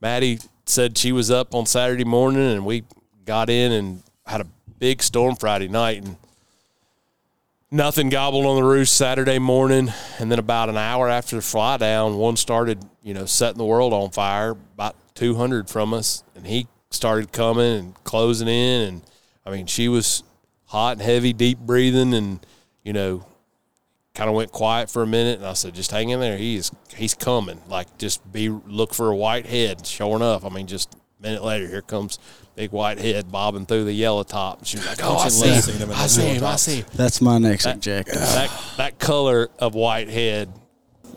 Maddie 0.00 0.40
said 0.66 0.98
she 0.98 1.12
was 1.12 1.30
up 1.30 1.54
on 1.54 1.66
saturday 1.66 2.04
morning 2.04 2.52
and 2.52 2.64
we 2.64 2.84
got 3.24 3.50
in 3.50 3.72
and 3.72 4.02
had 4.26 4.40
a 4.40 4.46
big 4.78 5.02
storm 5.02 5.36
friday 5.36 5.68
night 5.68 6.02
and 6.02 6.16
nothing 7.72 8.10
gobbled 8.10 8.44
on 8.44 8.54
the 8.56 8.62
roost 8.62 8.94
saturday 8.94 9.38
morning 9.38 9.90
and 10.18 10.30
then 10.30 10.38
about 10.38 10.68
an 10.68 10.76
hour 10.76 11.08
after 11.08 11.36
the 11.36 11.42
fly 11.42 11.78
down 11.78 12.16
one 12.18 12.36
started 12.36 12.84
you 13.02 13.14
know 13.14 13.24
setting 13.24 13.56
the 13.56 13.64
world 13.64 13.94
on 13.94 14.10
fire 14.10 14.50
about 14.50 14.94
200 15.14 15.70
from 15.70 15.94
us 15.94 16.22
and 16.36 16.46
he 16.46 16.68
started 16.90 17.32
coming 17.32 17.78
and 17.78 18.04
closing 18.04 18.46
in 18.46 18.82
and 18.82 19.02
i 19.46 19.50
mean 19.50 19.66
she 19.66 19.88
was 19.88 20.22
hot 20.66 20.92
and 20.92 21.02
heavy 21.02 21.32
deep 21.32 21.58
breathing 21.58 22.12
and 22.12 22.44
you 22.84 22.92
know 22.92 23.24
kind 24.14 24.28
of 24.28 24.36
went 24.36 24.52
quiet 24.52 24.90
for 24.90 25.02
a 25.02 25.06
minute 25.06 25.38
and 25.38 25.46
I 25.46 25.54
said, 25.54 25.74
just 25.74 25.90
hang 25.90 26.10
in 26.10 26.20
there. 26.20 26.36
He's 26.36 26.70
he's 26.94 27.14
coming. 27.14 27.60
Like 27.68 27.96
just 27.98 28.30
be 28.30 28.48
look 28.48 28.94
for 28.94 29.08
a 29.08 29.16
white 29.16 29.46
head. 29.46 29.86
Sure 29.86 30.16
enough, 30.16 30.44
I 30.44 30.50
mean, 30.50 30.66
just 30.66 30.94
minute 31.22 31.42
later, 31.42 31.66
here 31.66 31.82
comes 31.82 32.18
big 32.54 32.72
white 32.72 32.98
head 32.98 33.30
bobbing 33.32 33.66
through 33.66 33.84
the 33.84 33.92
yellow 33.92 34.22
top. 34.22 34.58
And 34.58 34.66
she 34.66 34.78
like, 34.78 35.02
oh, 35.02 35.16
I 35.16 35.28
see 35.28 35.72
him. 35.72 35.88
him 35.88 35.96
I 35.96 36.06
see 36.06 36.22
yellow 36.22 36.34
him. 36.34 36.44
I 36.44 36.56
see 36.56 36.76
him. 36.76 36.86
That's 36.94 37.20
my 37.20 37.38
next 37.38 37.64
That, 37.64 37.76
objective. 37.76 38.14
that 38.14 38.50
that 38.76 38.98
color 38.98 39.48
of 39.58 39.74
white 39.74 40.08
head 40.08 40.52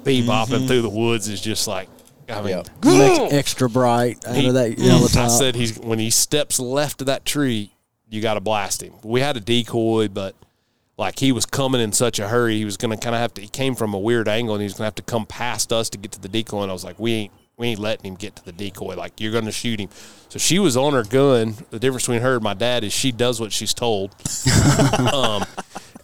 bebopping 0.04 0.46
mm-hmm. 0.48 0.68
through 0.68 0.82
the 0.82 0.90
woods 0.90 1.28
is 1.28 1.42
just 1.42 1.68
like, 1.68 1.90
I 2.30 2.42
mean, 2.42 2.50
Yep. 2.58 2.68
Make 2.86 3.34
extra 3.34 3.70
bright 3.70 4.26
out 4.26 4.36
he- 4.36 4.48
of 4.48 4.54
that 4.54 4.78
yellow 4.78 5.08
top. 5.08 5.26
I 5.26 5.28
said 5.28 5.56
he's 5.56 5.78
when 5.78 6.00
he 6.00 6.10
steps 6.10 6.60
left 6.60 7.02
of 7.02 7.08
that 7.08 7.26
tree, 7.26 7.72
you 8.10 8.22
got 8.22 8.36
to 8.36 8.42
blast 8.42 8.82
him. 8.82 8.94
We 9.04 9.22
had 9.22 9.36
a 9.38 9.40
decoy, 9.40 10.08
but 10.08 10.36
like 10.98 11.20
he 11.20 11.32
was 11.32 11.46
coming 11.46 11.82
in 11.82 11.92
such 11.92 12.20
a 12.20 12.28
hurry, 12.28 12.58
he 12.58 12.66
was 12.66 12.78
going 12.78 12.98
to 12.98 13.04
kind 13.04 13.16
of 13.16 13.22
have 13.22 13.34
to. 13.36 13.42
He 13.42 13.48
came 13.48 13.76
from 13.76 13.94
a 13.94 14.00
weird 14.00 14.28
angle, 14.28 14.56
and 14.56 14.62
he 14.62 14.66
was 14.66 14.74
going 14.74 14.84
to 14.84 14.86
have 14.86 14.96
to 14.96 15.04
come 15.04 15.26
past 15.26 15.74
us 15.74 15.90
to 15.90 15.98
get 15.98 16.12
to 16.14 16.22
the 16.22 16.30
decoy. 16.30 16.62
And 16.62 16.72
I 16.72 16.74
was 16.74 16.84
like, 16.84 17.00
we 17.00 17.14
ain't. 17.14 17.32
We 17.58 17.68
ain't 17.68 17.80
letting 17.80 18.06
him 18.06 18.16
get 18.16 18.36
to 18.38 18.46
the 18.46 18.52
decoy. 18.52 18.96
Like 18.96 19.20
you're 19.22 19.32
going 19.32 19.46
to 19.46 19.52
shoot 19.52 19.80
him. 19.80 19.90
So 20.30 20.40
she 20.40 20.60
was 20.60 20.76
on 20.76 20.94
her 20.94 21.04
gun. 21.04 21.56
The 21.70 21.80
difference 21.80 22.04
between 22.04 22.22
her 22.22 22.36
and 22.36 22.44
my 22.44 22.54
dad 22.54 22.84
is 22.84 22.92
she 22.92 23.12
does 23.12 23.40
what 23.40 23.54
she's 23.54 23.74
told, 23.74 24.14
um, 25.14 25.46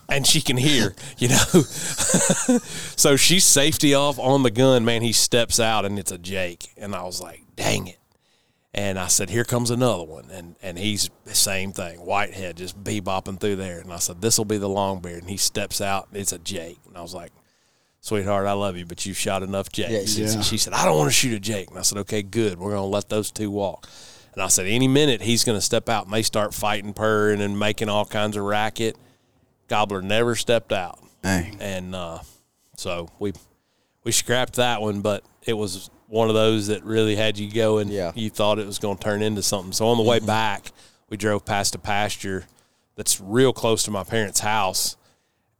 and 0.08 0.26
she 0.26 0.42
can 0.42 0.56
hear. 0.58 0.96
You 1.18 1.30
know, 1.30 1.36
so 1.66 3.16
she's 3.18 3.44
safety 3.44 3.94
off 3.94 4.18
on 4.18 4.44
the 4.44 4.52
gun. 4.52 4.86
Man, 4.86 5.02
he 5.02 5.12
steps 5.12 5.60
out 5.60 5.86
and 5.86 6.00
it's 6.00 6.12
a 6.12 6.18
Jake, 6.18 6.70
and 6.78 6.96
I 6.96 7.04
was 7.04 7.22
like, 7.22 7.44
dang 7.56 7.88
it. 7.88 7.98
And 8.74 8.98
I 8.98 9.08
said, 9.08 9.30
"Here 9.30 9.44
comes 9.44 9.70
another 9.70 10.04
one," 10.04 10.30
and 10.32 10.56
and 10.62 10.80
he's 10.80 11.10
the 11.26 11.36
same 11.36 11.74
thing, 11.74 12.00
whitehead, 12.00 12.56
just 12.56 12.82
bebopping 12.82 13.38
through 13.38 13.58
there. 13.58 13.80
And 13.80 13.92
I 13.92 13.98
said, 13.98 14.22
"This 14.22 14.38
will 14.38 14.46
be 14.46 14.58
the 14.58 14.70
long 14.70 15.02
beard." 15.02 15.24
And 15.24 15.30
he 15.30 15.36
steps 15.36 15.82
out, 15.82 16.08
it's 16.14 16.32
a 16.32 16.40
Jake. 16.40 16.80
And 16.88 16.98
I 16.98 17.02
was 17.02 17.14
like, 17.14 17.34
"Sweetheart, 18.02 18.46
I 18.48 18.54
love 18.54 18.76
you, 18.78 18.86
but 18.86 19.06
you've 19.06 19.18
shot 19.18 19.44
enough 19.44 19.72
Jakes." 19.72 20.18
Yeah, 20.18 20.28
She- 20.30 20.44
She 20.44 20.58
said, 20.58 20.74
"I 20.74 20.86
don't 20.86 20.98
want 20.98 21.08
to 21.10 21.14
shoot 21.14 21.34
a 21.34 21.40
Jake." 21.40 21.70
And 21.70 21.80
I 21.80 21.84
said, 21.84 21.98
"Okay, 22.00 22.22
good. 22.22 22.60
We're 22.60 22.72
gonna 22.72 22.86
let 22.86 23.10
those 23.10 23.32
two 23.32 23.50
walk." 23.50 23.88
And 24.34 24.42
I 24.44 24.48
said, 24.48 24.66
"Any 24.68 24.88
minute 24.88 25.22
he's 25.22 25.44
gonna 25.44 25.62
step 25.62 25.88
out, 25.90 26.06
and 26.06 26.14
they 26.14 26.24
start 26.24 26.54
fighting, 26.54 26.94
purring, 26.94 27.42
and 27.42 27.58
making 27.58 27.90
all 27.90 28.06
kinds 28.06 28.36
of 28.38 28.44
racket." 28.44 28.98
Gobbler 29.68 30.02
never 30.02 30.36
stepped 30.36 30.74
out 30.74 31.00
Dang. 31.24 31.56
and 31.62 31.96
uh, 31.96 32.20
so 32.76 33.08
we 33.20 33.32
we 34.04 34.12
scrapped 34.12 34.54
that 34.56 34.82
one, 34.82 35.02
but 35.02 35.24
it 35.46 35.54
was 35.54 35.90
one 36.08 36.28
of 36.28 36.34
those 36.36 36.68
that 36.68 36.84
really 36.84 37.16
had 37.16 37.38
you 37.38 37.50
going. 37.52 37.88
Yeah. 37.90 38.12
you 38.16 38.30
thought 38.30 38.60
it 38.60 38.66
was 38.66 38.80
going 38.80 38.98
to 38.98 39.04
turn 39.04 39.22
into 39.22 39.42
something. 39.42 39.72
So 39.72 39.88
on 39.88 39.96
the 39.98 40.04
way 40.04 40.20
back, 40.20 40.74
we 41.10 41.16
drove 41.16 41.46
past 41.46 41.74
a 41.76 41.80
pasture 41.80 42.48
that's 42.96 43.22
real 43.22 43.54
close 43.54 43.84
to 43.84 43.92
my 43.92 44.04
parents' 44.04 44.42
house, 44.42 44.98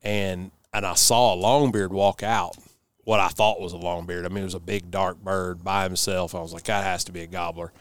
and 0.04 0.52
and 0.74 0.86
I 0.86 0.94
saw 0.96 1.34
a 1.34 1.38
longbeard 1.38 1.90
walk 1.90 2.24
out. 2.24 2.56
What 3.04 3.20
I 3.20 3.30
thought 3.30 3.60
was 3.60 3.74
a 3.74 3.78
longbeard. 3.78 4.26
I 4.26 4.30
mean, 4.30 4.44
it 4.44 4.46
was 4.46 4.54
a 4.54 4.60
big 4.60 4.92
dark 4.92 5.24
bird 5.24 5.64
by 5.64 5.84
himself. 5.84 6.36
I 6.36 6.40
was 6.40 6.54
like, 6.54 6.64
that 6.64 6.84
has 6.84 7.04
to 7.06 7.12
be 7.12 7.22
a 7.22 7.28
gobbler. 7.28 7.72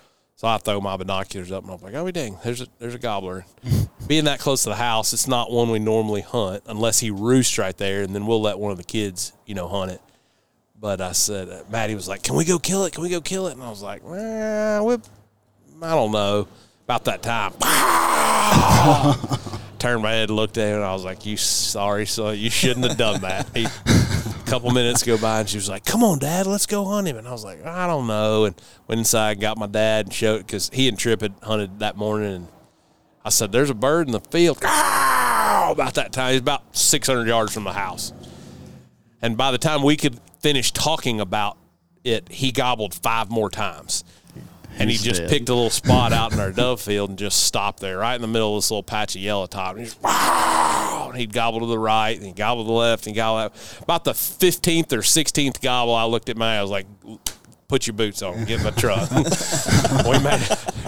So 0.40 0.48
I 0.48 0.56
throw 0.56 0.80
my 0.80 0.96
binoculars 0.96 1.52
up 1.52 1.64
and 1.64 1.72
I'm 1.72 1.82
like, 1.82 1.92
oh, 1.92 2.10
dang, 2.10 2.38
there's 2.42 2.62
a 2.62 2.66
there's 2.78 2.94
a 2.94 2.98
gobbler. 2.98 3.44
Being 4.06 4.24
that 4.24 4.40
close 4.40 4.62
to 4.62 4.70
the 4.70 4.76
house, 4.76 5.12
it's 5.12 5.28
not 5.28 5.52
one 5.52 5.68
we 5.68 5.78
normally 5.78 6.22
hunt 6.22 6.62
unless 6.66 6.98
he 6.98 7.10
roosts 7.10 7.58
right 7.58 7.76
there, 7.76 8.02
and 8.02 8.14
then 8.14 8.26
we'll 8.26 8.40
let 8.40 8.58
one 8.58 8.72
of 8.72 8.78
the 8.78 8.84
kids, 8.84 9.34
you 9.44 9.54
know, 9.54 9.68
hunt 9.68 9.90
it. 9.92 10.00
But 10.80 11.02
I 11.02 11.12
said, 11.12 11.50
uh, 11.50 11.62
Maddie 11.70 11.94
was 11.94 12.08
like, 12.08 12.22
"Can 12.22 12.36
we 12.36 12.46
go 12.46 12.58
kill 12.58 12.86
it? 12.86 12.94
Can 12.94 13.02
we 13.02 13.10
go 13.10 13.20
kill 13.20 13.48
it?" 13.48 13.52
And 13.52 13.62
I 13.62 13.68
was 13.68 13.82
like, 13.82 14.02
well, 14.02 14.86
we, 14.86 14.94
I 15.82 15.94
don't 15.94 16.10
know. 16.10 16.48
About 16.84 17.04
that 17.04 17.22
time, 17.22 17.52
turned 19.80 20.02
my 20.02 20.12
head, 20.12 20.28
and 20.28 20.36
looked 20.36 20.58
at 20.58 20.68
him, 20.68 20.76
and 20.76 20.84
I 20.84 20.92
was 20.92 21.04
like, 21.04 21.26
"You 21.26 21.36
sorry, 21.36 22.06
son, 22.06 22.38
you 22.38 22.50
shouldn't 22.50 22.86
have 22.86 22.96
done 22.96 23.20
that." 23.22 23.48
He, 23.54 23.64
a 23.64 24.44
couple 24.46 24.70
minutes 24.70 25.02
go 25.02 25.18
by, 25.18 25.40
and 25.40 25.48
she 25.48 25.56
was 25.56 25.68
like, 25.68 25.84
"Come 25.84 26.04
on, 26.04 26.18
Dad, 26.18 26.46
let's 26.46 26.66
go 26.66 26.84
hunt 26.84 27.08
him." 27.08 27.16
And 27.16 27.26
I 27.26 27.32
was 27.32 27.44
like, 27.44 27.64
"I 27.64 27.86
don't 27.86 28.06
know." 28.06 28.44
And 28.44 28.54
went 28.86 29.00
inside, 29.00 29.32
and 29.32 29.40
got 29.40 29.58
my 29.58 29.66
dad, 29.66 30.06
and 30.06 30.14
showed 30.14 30.46
because 30.46 30.70
he 30.72 30.88
and 30.88 30.98
Trip 30.98 31.20
had 31.22 31.34
hunted 31.42 31.80
that 31.80 31.96
morning, 31.96 32.34
and 32.34 32.48
I 33.24 33.30
said, 33.30 33.52
"There's 33.52 33.70
a 33.70 33.74
bird 33.74 34.06
in 34.06 34.12
the 34.12 34.20
field." 34.20 34.58
About 35.70 35.94
that 35.94 36.12
time, 36.12 36.32
he's 36.32 36.40
about 36.40 36.62
600 36.76 37.28
yards 37.28 37.52
from 37.52 37.64
the 37.64 37.72
house. 37.72 38.12
And 39.22 39.36
by 39.36 39.50
the 39.52 39.58
time 39.58 39.82
we 39.82 39.96
could 39.96 40.18
finish 40.40 40.72
talking 40.72 41.20
about 41.20 41.58
it, 42.02 42.28
he 42.30 42.50
gobbled 42.50 42.94
five 42.94 43.30
more 43.30 43.50
times. 43.50 44.02
And 44.78 44.88
he 44.88 44.96
just 44.96 45.20
dead. 45.20 45.30
picked 45.30 45.48
a 45.48 45.54
little 45.54 45.70
spot 45.70 46.12
out 46.12 46.32
in 46.32 46.40
our 46.40 46.52
dove 46.52 46.80
field 46.80 47.10
and 47.10 47.18
just 47.18 47.44
stopped 47.44 47.80
there, 47.80 47.98
right 47.98 48.14
in 48.14 48.22
the 48.22 48.28
middle 48.28 48.56
of 48.56 48.62
this 48.62 48.70
little 48.70 48.82
patch 48.82 49.14
of 49.14 49.20
yellow 49.20 49.46
top. 49.46 49.76
And, 49.76 49.80
he 49.80 49.86
just, 49.86 50.04
and 50.04 51.18
he'd 51.18 51.32
gobble 51.32 51.60
to 51.60 51.66
the 51.66 51.78
right, 51.78 52.16
and 52.16 52.24
he 52.24 52.32
gobbled 52.32 52.66
to 52.66 52.70
the 52.70 52.76
left, 52.76 53.06
and 53.06 53.14
he 53.14 53.18
gobbled 53.18 53.52
out. 53.52 53.82
About 53.82 54.04
the 54.04 54.12
15th 54.12 54.92
or 54.92 54.98
16th 54.98 55.60
gobble, 55.60 55.94
I 55.94 56.04
looked 56.04 56.28
at 56.28 56.36
my, 56.36 56.58
I 56.58 56.62
was 56.62 56.70
like, 56.70 56.86
put 57.68 57.86
your 57.86 57.94
boots 57.94 58.22
on, 58.22 58.44
get 58.44 58.58
in 58.58 58.64
my 58.64 58.70
truck. 58.70 59.10
we 60.06 60.18
made, 60.18 60.40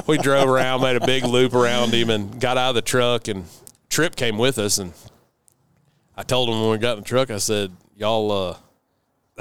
we 0.07 0.19
drove 0.19 0.49
around, 0.49 0.81
made 0.83 0.97
a 0.97 1.07
big 1.07 1.25
loop 1.25 1.55
around 1.55 1.93
him, 1.93 2.11
and 2.11 2.41
got 2.41 2.59
out 2.59 2.71
of 2.71 2.75
the 2.75 2.83
truck. 2.83 3.29
And 3.29 3.45
Trip 3.89 4.17
came 4.17 4.39
with 4.39 4.59
us, 4.59 4.79
and 4.79 4.93
I 6.17 6.23
told 6.23 6.49
him 6.49 6.61
when 6.61 6.71
we 6.71 6.79
got 6.79 6.97
in 6.97 7.05
the 7.05 7.09
truck, 7.09 7.31
I 7.31 7.39
said, 7.39 7.73
"Y'all, 7.97 8.33
uh, 8.33 8.57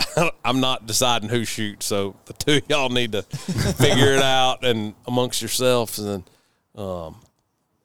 I'm 0.45 0.59
not 0.59 0.87
deciding 0.87 1.29
who 1.29 1.45
shoots, 1.45 1.85
so 1.85 2.15
the 2.25 2.33
two 2.33 2.57
of 2.57 2.63
y'all 2.69 2.89
need 2.89 3.11
to 3.13 3.21
figure 3.23 4.13
it 4.13 4.21
out 4.23 4.63
and 4.63 4.93
amongst 5.07 5.41
yourselves." 5.41 5.99
And 5.99 6.23
um, 6.75 7.15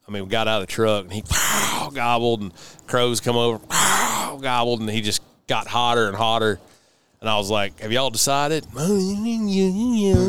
I 0.07 0.11
mean, 0.11 0.23
we 0.23 0.29
got 0.29 0.47
out 0.47 0.61
of 0.61 0.67
the 0.67 0.71
truck, 0.73 1.03
and 1.03 1.13
he 1.13 1.21
pow, 1.27 1.91
gobbled, 1.93 2.41
and 2.41 2.53
crows 2.87 3.19
come 3.19 3.35
over, 3.35 3.59
pow, 3.59 4.39
gobbled, 4.41 4.79
and 4.81 4.89
he 4.89 5.01
just 5.01 5.21
got 5.47 5.67
hotter 5.67 6.07
and 6.07 6.15
hotter. 6.15 6.59
And 7.19 7.27
I 7.27 7.37
was 7.37 7.49
like, 7.49 7.79
"Have 7.79 7.91
y'all 7.91 8.11
decided?" 8.11 8.65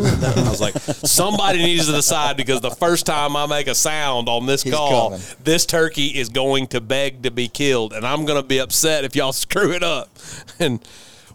And 0.06 0.24
I 0.46 0.50
was 0.50 0.60
like, 0.60 0.74
"Somebody 0.74 1.58
needs 1.58 1.86
to 1.86 1.92
decide 1.92 2.38
because 2.38 2.62
the 2.62 2.70
first 2.70 3.04
time 3.04 3.36
I 3.36 3.46
make 3.46 3.66
a 3.66 3.74
sound 3.74 4.26
on 4.28 4.46
this 4.46 4.62
He's 4.62 4.72
call, 4.72 5.10
coming. 5.10 5.20
this 5.44 5.66
turkey 5.66 6.06
is 6.18 6.30
going 6.30 6.66
to 6.68 6.80
beg 6.80 7.22
to 7.24 7.30
be 7.30 7.46
killed, 7.48 7.92
and 7.92 8.06
I'm 8.06 8.24
going 8.24 8.40
to 8.40 8.46
be 8.46 8.58
upset 8.58 9.04
if 9.04 9.14
y'all 9.14 9.32
screw 9.32 9.72
it 9.72 9.82
up." 9.82 10.08
And 10.60 10.80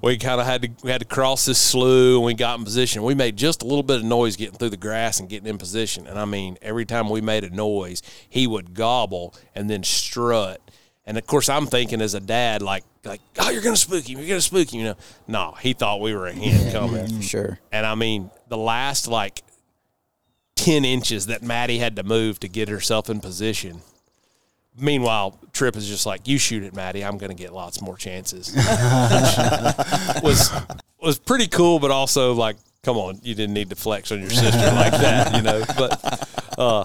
we 0.03 0.17
kind 0.17 0.41
of 0.41 0.45
had 0.45 0.61
to 0.63 0.69
we 0.83 0.91
had 0.91 0.99
to 0.99 1.07
cross 1.07 1.45
this 1.45 1.57
slough, 1.57 2.17
and 2.17 2.23
we 2.23 2.33
got 2.33 2.59
in 2.59 2.65
position. 2.65 3.03
We 3.03 3.15
made 3.15 3.37
just 3.37 3.63
a 3.63 3.65
little 3.65 3.83
bit 3.83 3.97
of 3.97 4.03
noise 4.03 4.35
getting 4.35 4.57
through 4.57 4.71
the 4.71 4.77
grass 4.77 5.19
and 5.19 5.29
getting 5.29 5.47
in 5.47 5.57
position. 5.57 6.07
And 6.07 6.19
I 6.19 6.25
mean, 6.25 6.57
every 6.61 6.85
time 6.85 7.09
we 7.09 7.21
made 7.21 7.45
a 7.45 7.49
noise, 7.49 8.01
he 8.27 8.45
would 8.45 8.73
gobble 8.73 9.33
and 9.55 9.69
then 9.69 9.83
strut. 9.83 10.59
And 11.05 11.17
of 11.17 11.25
course, 11.25 11.47
I'm 11.47 11.67
thinking 11.67 12.01
as 12.01 12.13
a 12.13 12.19
dad, 12.19 12.61
like, 12.61 12.83
like, 13.05 13.21
oh, 13.39 13.49
you're 13.49 13.61
gonna 13.61 13.77
spook 13.77 14.09
him, 14.09 14.19
you're 14.19 14.27
gonna 14.27 14.41
spook 14.41 14.73
him. 14.73 14.81
You 14.81 14.85
know, 14.87 14.95
no, 15.27 15.55
he 15.61 15.71
thought 15.71 16.01
we 16.01 16.13
were 16.13 16.27
a 16.27 16.33
hen 16.33 16.71
coming. 16.73 17.07
For 17.07 17.21
sure. 17.21 17.59
And 17.71 17.85
I 17.85 17.95
mean, 17.95 18.29
the 18.49 18.57
last 18.57 19.07
like 19.07 19.41
10 20.55 20.83
inches 20.83 21.27
that 21.27 21.43
Maddie 21.43 21.79
had 21.79 21.95
to 21.95 22.03
move 22.03 22.41
to 22.41 22.49
get 22.49 22.67
herself 22.67 23.09
in 23.09 23.21
position. 23.21 23.81
Meanwhile, 24.77 25.39
Trip 25.51 25.75
is 25.75 25.87
just 25.87 26.05
like, 26.05 26.27
you 26.27 26.37
shoot 26.37 26.63
it, 26.63 26.75
Maddie. 26.75 27.03
I'm 27.03 27.17
going 27.17 27.29
to 27.29 27.35
get 27.35 27.53
lots 27.53 27.81
more 27.81 27.95
chances. 27.95 28.53
was 30.23 30.51
was 30.99 31.19
pretty 31.19 31.47
cool, 31.47 31.79
but 31.79 31.91
also 31.91 32.33
like, 32.33 32.57
come 32.81 32.97
on, 32.97 33.19
you 33.21 33.35
didn't 33.35 33.53
need 33.53 33.69
to 33.69 33.75
flex 33.75 34.11
on 34.11 34.19
your 34.19 34.29
sister 34.29 34.71
like 34.71 34.93
that, 34.93 35.35
you 35.35 35.41
know. 35.41 35.63
But 35.77 36.57
uh, 36.57 36.83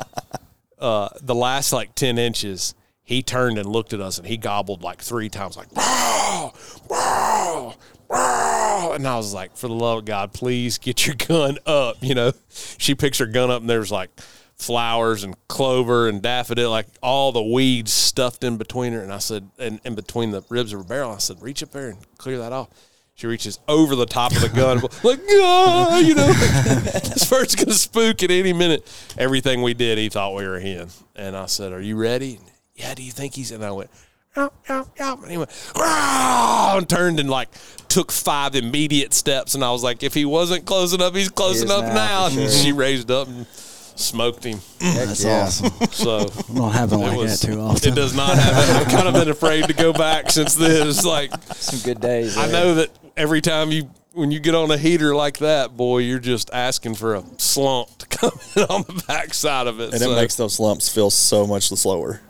uh, 0.78 1.08
the 1.22 1.34
last 1.34 1.72
like 1.72 1.94
10 1.94 2.18
inches, 2.18 2.74
he 3.02 3.22
turned 3.22 3.58
and 3.58 3.68
looked 3.68 3.92
at 3.92 4.00
us 4.00 4.18
and 4.18 4.26
he 4.26 4.36
gobbled 4.36 4.82
like 4.82 5.00
three 5.00 5.30
times, 5.30 5.56
like, 5.56 5.74
"Wow, 5.74 6.52
wow, 6.90 7.74
wow." 8.08 8.92
and 8.94 9.06
I 9.06 9.16
was 9.16 9.32
like, 9.32 9.56
for 9.56 9.68
the 9.68 9.74
love 9.74 9.98
of 9.98 10.04
God, 10.04 10.32
please 10.32 10.78
get 10.78 11.06
your 11.06 11.16
gun 11.16 11.58
up. 11.66 11.96
You 12.00 12.14
know, 12.14 12.32
she 12.78 12.94
picks 12.94 13.18
her 13.18 13.26
gun 13.26 13.50
up 13.50 13.60
and 13.60 13.70
there's 13.70 13.90
like 13.90 14.10
flowers 14.58 15.22
and 15.24 15.36
clover 15.48 16.08
and 16.08 16.20
daffodil, 16.20 16.70
like 16.70 16.86
all 17.02 17.32
the 17.32 17.42
weeds 17.42 17.92
stuffed 17.92 18.42
in 18.44 18.56
between 18.56 18.92
her. 18.92 19.00
And 19.00 19.12
I 19.12 19.18
said, 19.18 19.48
and 19.58 19.80
in 19.84 19.94
between 19.94 20.30
the 20.32 20.42
ribs 20.48 20.72
of 20.72 20.80
her 20.80 20.84
barrel, 20.84 21.12
I 21.12 21.18
said, 21.18 21.40
reach 21.40 21.62
up 21.62 21.70
there 21.70 21.88
and 21.90 21.98
clear 22.18 22.38
that 22.38 22.52
off. 22.52 22.68
She 23.14 23.26
reaches 23.26 23.58
over 23.66 23.96
the 23.96 24.06
top 24.06 24.30
of 24.32 24.40
the 24.40 24.48
gun, 24.48 24.78
like, 25.02 25.18
ah, 25.40 25.98
you 25.98 26.14
know, 26.14 26.26
this 26.32 27.28
bird's 27.28 27.56
going 27.56 27.66
to 27.68 27.74
spook 27.74 28.22
at 28.22 28.30
any 28.30 28.52
minute. 28.52 28.86
Everything 29.18 29.62
we 29.62 29.74
did, 29.74 29.98
he 29.98 30.08
thought 30.08 30.34
we 30.36 30.46
were 30.46 30.60
hen. 30.60 30.88
And 31.16 31.36
I 31.36 31.46
said, 31.46 31.72
Are 31.72 31.80
you 31.80 31.96
ready? 31.96 32.36
And, 32.36 32.44
Yeah, 32.76 32.94
do 32.94 33.02
you 33.02 33.10
think 33.10 33.34
he's? 33.34 33.50
And 33.50 33.64
I 33.64 33.72
went, 33.72 33.90
"Yow, 34.36 34.52
yow, 34.68 34.86
yow." 35.00 35.18
and 35.20 35.30
he 35.32 35.36
went, 35.36 35.50
and 35.74 36.88
turned 36.88 37.18
and 37.18 37.28
like 37.28 37.48
took 37.88 38.12
five 38.12 38.54
immediate 38.54 39.12
steps. 39.12 39.56
And 39.56 39.64
I 39.64 39.72
was 39.72 39.82
like, 39.82 40.04
If 40.04 40.14
he 40.14 40.24
wasn't 40.24 40.64
close 40.64 40.92
enough, 40.94 41.12
he's 41.14 41.28
close 41.28 41.58
He 41.58 41.64
enough 41.64 41.82
now, 41.92 41.94
now. 41.94 42.28
for 42.28 42.40
And 42.42 42.50
she 42.52 42.70
raised 42.70 43.10
up 43.10 43.26
and 43.26 43.46
smoked 43.98 44.44
him. 44.44 44.58
Mm, 44.78 44.94
that's 45.06 45.24
yeah. 45.24 45.42
awesome. 45.44 45.72
So. 45.92 46.26
Don't 46.54 46.72
having 46.72 47.00
like 47.00 47.16
was. 47.16 47.40
that 47.40 47.46
too 47.52 47.60
often. 47.60 47.92
It 47.92 47.94
does 47.96 48.14
not 48.14 48.36
happen. 48.38 48.76
I've 48.76 48.88
kind 48.94 49.08
of 49.08 49.14
been 49.14 49.28
afraid 49.28 49.64
to 49.66 49.72
go 49.74 49.92
back 49.92 50.30
since 50.30 50.54
then. 50.54 50.86
It's 50.88 51.04
like 51.04 51.30
Some 51.54 51.80
good 51.80 52.00
days. 52.00 52.36
I 52.36 52.46
there. 52.46 52.52
know 52.64 52.74
that 52.76 52.90
every 53.16 53.40
time 53.40 53.70
you 53.72 53.90
when 54.12 54.30
you 54.32 54.40
get 54.40 54.54
on 54.54 54.70
a 54.70 54.76
heater 54.78 55.14
like 55.14 55.38
that, 55.38 55.76
boy, 55.76 55.98
you're 55.98 56.18
just 56.18 56.50
asking 56.52 56.94
for 56.96 57.14
a 57.16 57.24
slump 57.38 57.96
to 57.98 58.06
come 58.08 58.32
in 58.56 58.62
on 58.64 58.82
the 58.82 59.04
backside 59.06 59.66
of 59.68 59.78
it. 59.80 59.90
And 59.92 60.00
So, 60.02 60.12
it 60.12 60.16
makes 60.16 60.34
those 60.36 60.58
lumps 60.58 60.88
feel 60.88 61.10
so 61.10 61.46
much 61.46 61.68
the 61.70 61.76
slower. 61.76 62.20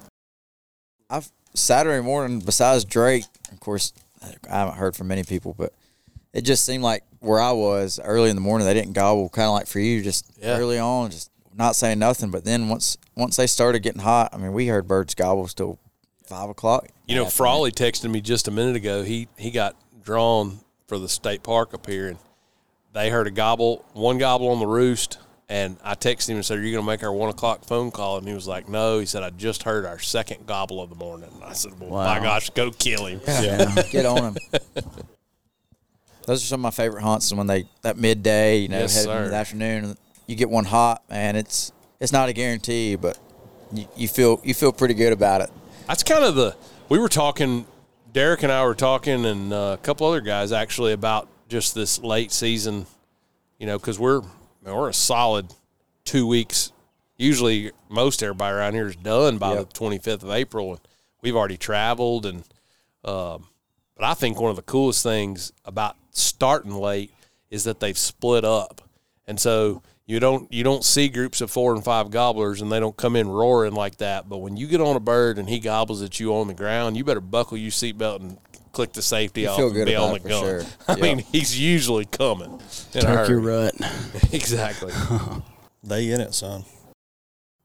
I've 1.10 1.30
Saturday 1.54 2.02
morning. 2.02 2.40
Besides 2.40 2.84
Drake, 2.84 3.24
of 3.52 3.60
course, 3.60 3.92
I 4.22 4.56
haven't 4.58 4.74
heard 4.76 4.96
from 4.96 5.08
many 5.08 5.24
people, 5.24 5.54
but 5.56 5.72
it 6.32 6.42
just 6.42 6.64
seemed 6.66 6.82
like 6.84 7.04
where 7.20 7.40
I 7.40 7.52
was 7.52 7.98
early 8.02 8.28
in 8.30 8.36
the 8.36 8.42
morning, 8.42 8.66
they 8.66 8.74
didn't 8.74 8.92
gobble. 8.92 9.28
Kind 9.28 9.46
of 9.46 9.52
like 9.52 9.66
for 9.66 9.80
you, 9.80 10.02
just 10.02 10.30
Yeah. 10.40 10.58
early 10.58 10.78
on, 10.78 11.10
just 11.10 11.30
not 11.59 11.76
saying 11.76 11.98
nothing. 11.98 12.30
But 12.30 12.44
then 12.44 12.68
once 12.68 12.96
once 13.16 13.36
they 13.36 13.46
started 13.46 13.80
getting 13.80 14.02
hot, 14.02 14.30
I 14.32 14.36
mean, 14.38 14.52
we 14.52 14.68
heard 14.68 14.86
birds 14.88 15.14
gobble 15.14 15.46
till 15.48 15.78
five 16.24 16.48
o'clock. 16.48 16.88
you 17.06 17.16
know, 17.16 17.26
afternoon. 17.26 17.36
Frawley 17.36 17.72
texted 17.72 18.11
me 18.11 18.20
just 18.20 18.48
a 18.48 18.50
minute 18.50 18.76
ago. 18.76 19.02
He 19.02 19.28
he 19.36 19.50
got 19.50 19.76
drawn 20.02 20.61
for 20.86 20.98
the 20.98 21.09
state 21.09 21.42
park 21.42 21.74
up 21.74 21.86
here, 21.86 22.09
and 22.09 22.18
they 22.94 23.11
heard 23.11 23.26
a 23.26 23.30
gobble, 23.30 23.84
one 23.92 24.16
gobble 24.18 24.48
on 24.48 24.59
the 24.61 24.66
roost. 24.66 25.18
And 25.50 25.78
I 25.82 25.94
texted 25.94 26.28
him 26.28 26.36
and 26.36 26.44
said, 26.44 26.59
"Are 26.59 26.62
you 26.62 26.72
going 26.72 26.84
to 26.84 26.86
make 26.86 27.02
our 27.02 27.12
one 27.12 27.30
o'clock 27.30 27.64
phone 27.64 27.90
call?" 27.90 28.18
And 28.18 28.28
he 28.28 28.34
was 28.34 28.46
like, 28.46 28.68
"No." 28.68 28.98
He 28.98 29.06
said, 29.06 29.22
"I 29.22 29.30
just 29.30 29.62
heard 29.62 29.86
our 29.86 29.98
second 29.98 30.46
gobble 30.46 30.82
of 30.82 30.90
the 30.90 30.94
morning." 30.96 31.30
And 31.34 31.42
I 31.42 31.54
said, 31.54 31.72
"Well, 31.80 31.90
my 31.90 32.20
gosh, 32.20 32.50
go 32.50 32.70
kill 32.70 33.06
him." 33.06 33.20
Get 33.24 34.04
on 34.04 34.34
him." 34.34 34.36
Those 36.26 36.42
are 36.42 36.46
some 36.46 36.61
of 36.61 36.64
my 36.64 36.70
favorite 36.70 37.00
hunts. 37.02 37.26
is 37.26 37.34
When 37.34 37.46
they 37.46 37.64
that 37.80 37.96
midday, 37.96 38.59
you 38.59 38.68
know, 38.68 38.80
Yes, 38.80 38.96
heading 38.96 39.11
into 39.16 39.30
the 39.30 39.36
afternoon, 39.36 39.96
you 40.28 40.36
get 40.36 40.48
one 40.48 40.66
hot, 40.66 41.02
man. 41.10 41.34
It's 41.34 41.72
it's 41.98 42.12
not 42.12 42.28
a 42.28 42.32
guarantee, 42.32 42.94
but 42.94 43.18
you, 43.72 43.88
you 43.96 44.06
feel 44.06 44.40
you 44.44 44.54
feel 44.54 44.70
pretty 44.72 44.94
good 44.94 45.12
about 45.12 45.40
it. 45.40 45.50
That's 45.88 46.04
kind 46.04 46.22
of 46.22 46.36
the. 46.36 46.54
We 46.88 46.98
were 47.00 47.08
talking. 47.08 47.66
Derek 48.12 48.42
and 48.42 48.50
I 48.52 48.64
were 48.64 48.74
talking, 48.74 49.24
and 49.24 49.52
uh, 49.52 49.76
a 49.78 49.82
couple 49.82 50.06
other 50.06 50.20
guys 50.20 50.50
actually 50.52 50.92
about 50.92 51.28
just 51.48 51.74
this 51.74 51.98
late 51.98 52.30
season. 52.30 52.86
You 53.58 53.66
know, 53.66 53.78
because 53.78 53.98
we're 53.98 54.22
we're 54.62 54.88
a 54.90 54.94
solid 54.94 55.52
two 56.04 56.26
weeks. 56.26 56.70
Usually, 57.16 57.72
most 57.88 58.22
everybody 58.22 58.54
around 58.54 58.74
here 58.74 58.86
is 58.86 58.96
done 58.96 59.38
by 59.38 59.54
Yep. 59.54 59.68
the 59.68 59.74
twenty 59.74 59.98
fifth 59.98 60.22
of 60.22 60.30
April, 60.30 60.70
and 60.72 60.80
we've 61.22 61.34
already 61.36 61.56
traveled. 61.56 62.26
And 62.26 62.44
um, 63.04 63.48
but 63.96 64.04
I 64.04 64.14
think 64.14 64.40
one 64.40 64.50
of 64.50 64.56
the 64.56 64.62
coolest 64.62 65.02
things 65.02 65.52
about 65.64 65.96
starting 66.12 66.72
late 66.72 67.12
is 67.50 67.64
that 67.64 67.80
they've 67.80 67.98
split 67.98 68.44
up, 68.44 68.80
and 69.26 69.40
so 69.40 69.82
you 70.09 70.18
don't 70.18 70.52
you 70.52 70.64
don't 70.64 70.84
see 70.84 71.09
groups 71.09 71.40
of 71.40 71.50
four 71.50 71.72
and 71.74 71.84
five 71.84 72.11
gobblers, 72.11 72.61
and 72.61 72.72
they 72.72 72.80
don't 72.80 72.96
come 72.96 73.14
in 73.14 73.28
roaring 73.28 73.74
like 73.74 73.98
that. 73.98 74.28
But 74.28 74.38
when 74.38 74.56
you 74.56 74.66
get 74.66 74.80
on 74.80 74.96
a 74.96 75.00
bird 75.00 75.38
and 75.38 75.48
he 75.48 75.61
gobbles 75.61 76.02
at 76.02 76.18
you 76.18 76.34
on 76.34 76.48
the 76.48 76.54
ground, 76.54 76.96
you 76.96 77.04
better 77.04 77.20
buckle 77.20 77.56
your 77.59 77.70
seatbelt 77.70 78.20
and 78.20 78.38
click 78.72 78.92
the 78.94 79.02
safety 79.02 79.42
You 79.42 79.48
off 79.50 79.56
feel 79.59 79.66
and 79.66 79.74
good 79.74 79.86
be 79.86 79.94
on 79.96 80.11
the 80.11 80.16
it 80.16 80.24
gun. 80.24 80.42
sure. 80.42 80.62
I 80.88 80.96
Yeah. 80.96 81.02
mean, 81.02 81.18
he's 81.18 81.59
usually 81.61 82.06
coming. 82.06 82.61
In 82.94 83.00
a 83.00 83.02
Turkey 83.02 83.32
hurry. 83.34 83.42
rut. 83.42 83.74
exactly. 84.32 84.92
They 85.84 86.11
in 86.11 86.20
it, 86.20 86.34
son. 86.34 86.64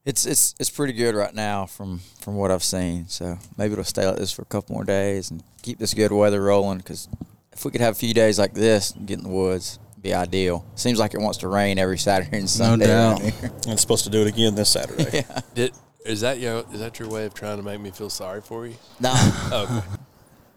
It's 0.04 0.24
it's 0.26 0.54
it's 0.60 0.70
pretty 0.70 0.92
good 0.92 1.14
right 1.14 1.34
now 1.34 1.66
from 1.66 2.00
from 2.20 2.36
what 2.36 2.50
I've 2.50 2.62
seen. 2.62 3.08
So 3.08 3.38
maybe 3.58 3.72
it'll 3.72 3.84
stay 3.84 4.06
like 4.06 4.16
this 4.18 4.30
for 4.32 4.42
a 4.42 4.46
couple 4.46 4.74
more 4.74 4.84
days 4.84 5.30
and 5.30 5.42
keep 5.62 5.78
this 5.78 5.94
good 5.94 6.12
weather 6.12 6.42
rolling. 6.42 6.78
Because 6.78 7.08
if 7.52 7.64
we 7.64 7.70
could 7.70 7.80
have 7.80 7.94
a 7.94 7.98
few 7.98 8.14
days 8.14 8.38
like 8.38 8.54
this 8.54 8.92
and 8.92 9.06
get 9.06 9.18
in 9.18 9.24
the 9.24 9.30
woods, 9.30 9.78
it'd 9.80 9.83
be 10.04 10.14
ideal. 10.14 10.64
Seems 10.76 10.98
like 11.00 11.14
it 11.14 11.20
wants 11.20 11.38
to 11.38 11.48
rain 11.48 11.78
every 11.78 11.98
Saturday 11.98 12.38
and 12.38 12.48
Sunday. 12.48 12.88
around 12.88 13.20
doubt. 13.20 13.32
And 13.42 13.52
it's 13.72 13.80
supposed 13.80 14.04
to 14.04 14.10
do 14.10 14.20
it 14.20 14.28
again 14.28 14.54
this 14.54 14.68
Saturday. 14.68 15.24
Did 15.54 15.72
is 16.04 16.20
that 16.20 16.38
your 16.38 16.64
is 16.72 16.80
that 16.80 16.98
your 16.98 17.08
way 17.08 17.24
of 17.24 17.32
trying 17.34 17.56
to 17.56 17.62
make 17.62 17.80
me 17.80 17.90
feel 17.90 18.10
sorry 18.10 18.42
for 18.42 18.66
you? 18.66 18.74
Nah, 19.00 19.14
Okay. 19.52 19.80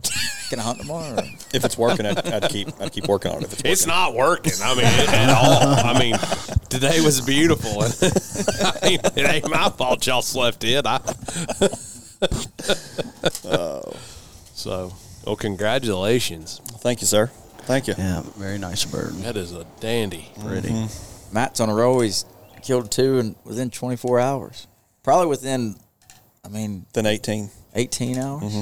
can 0.49 0.59
I 0.59 0.63
hunt 0.63 0.79
tomorrow? 0.79 1.17
If 1.53 1.63
it's 1.63 1.77
working, 1.77 2.05
I'd, 2.05 2.27
I'd 2.27 2.49
keep 2.49 2.67
I'd 2.79 2.91
keep 2.91 3.07
working 3.07 3.31
on 3.31 3.37
it. 3.37 3.45
If 3.45 3.53
it's. 3.53 3.63
It's 3.63 3.87
not 3.87 4.13
working. 4.13 4.53
I 4.61 4.75
mean, 4.75 4.85
it, 4.85 5.13
at 5.13 5.29
all. 5.29 5.85
I 5.85 5.97
mean, 5.97 6.15
today 6.69 6.99
was 7.01 7.21
beautiful. 7.21 7.81
I 7.81 8.87
mean, 8.87 8.99
it 9.15 9.17
ain't 9.17 9.49
my 9.49 9.69
fault 9.69 10.05
y'all 10.05 10.21
slept 10.21 10.65
in. 10.65 10.85
I, 10.85 10.99
oh. 13.45 13.93
So, 14.53 14.93
well, 15.25 15.35
congratulations. 15.37 16.59
Thank 16.79 17.01
you, 17.01 17.07
sir. 17.07 17.31
Thank 17.67 17.87
you. 17.87 17.93
Yeah, 17.97 18.21
very 18.37 18.57
nice 18.57 18.85
bird. 18.85 19.13
That 19.23 19.35
is 19.37 19.51
a 19.53 19.65
dandy. 19.79 20.29
Pretty. 20.39 20.69
Mm-hmm. 20.69 21.33
Matt's 21.33 21.59
on 21.59 21.69
a 21.69 21.73
roll. 21.75 21.99
He's 21.99 22.25
killed 22.63 22.89
two 22.89 23.19
in 23.19 23.35
within 23.43 23.69
24 23.69 24.19
hours. 24.19 24.67
Probably 25.03 25.27
within, 25.27 25.75
I 26.45 26.47
mean, 26.49 26.85
Then 26.93 27.05
18. 27.05 27.49
18 27.75 28.17
hours. 28.17 28.43
Mm-hmm. 28.43 28.61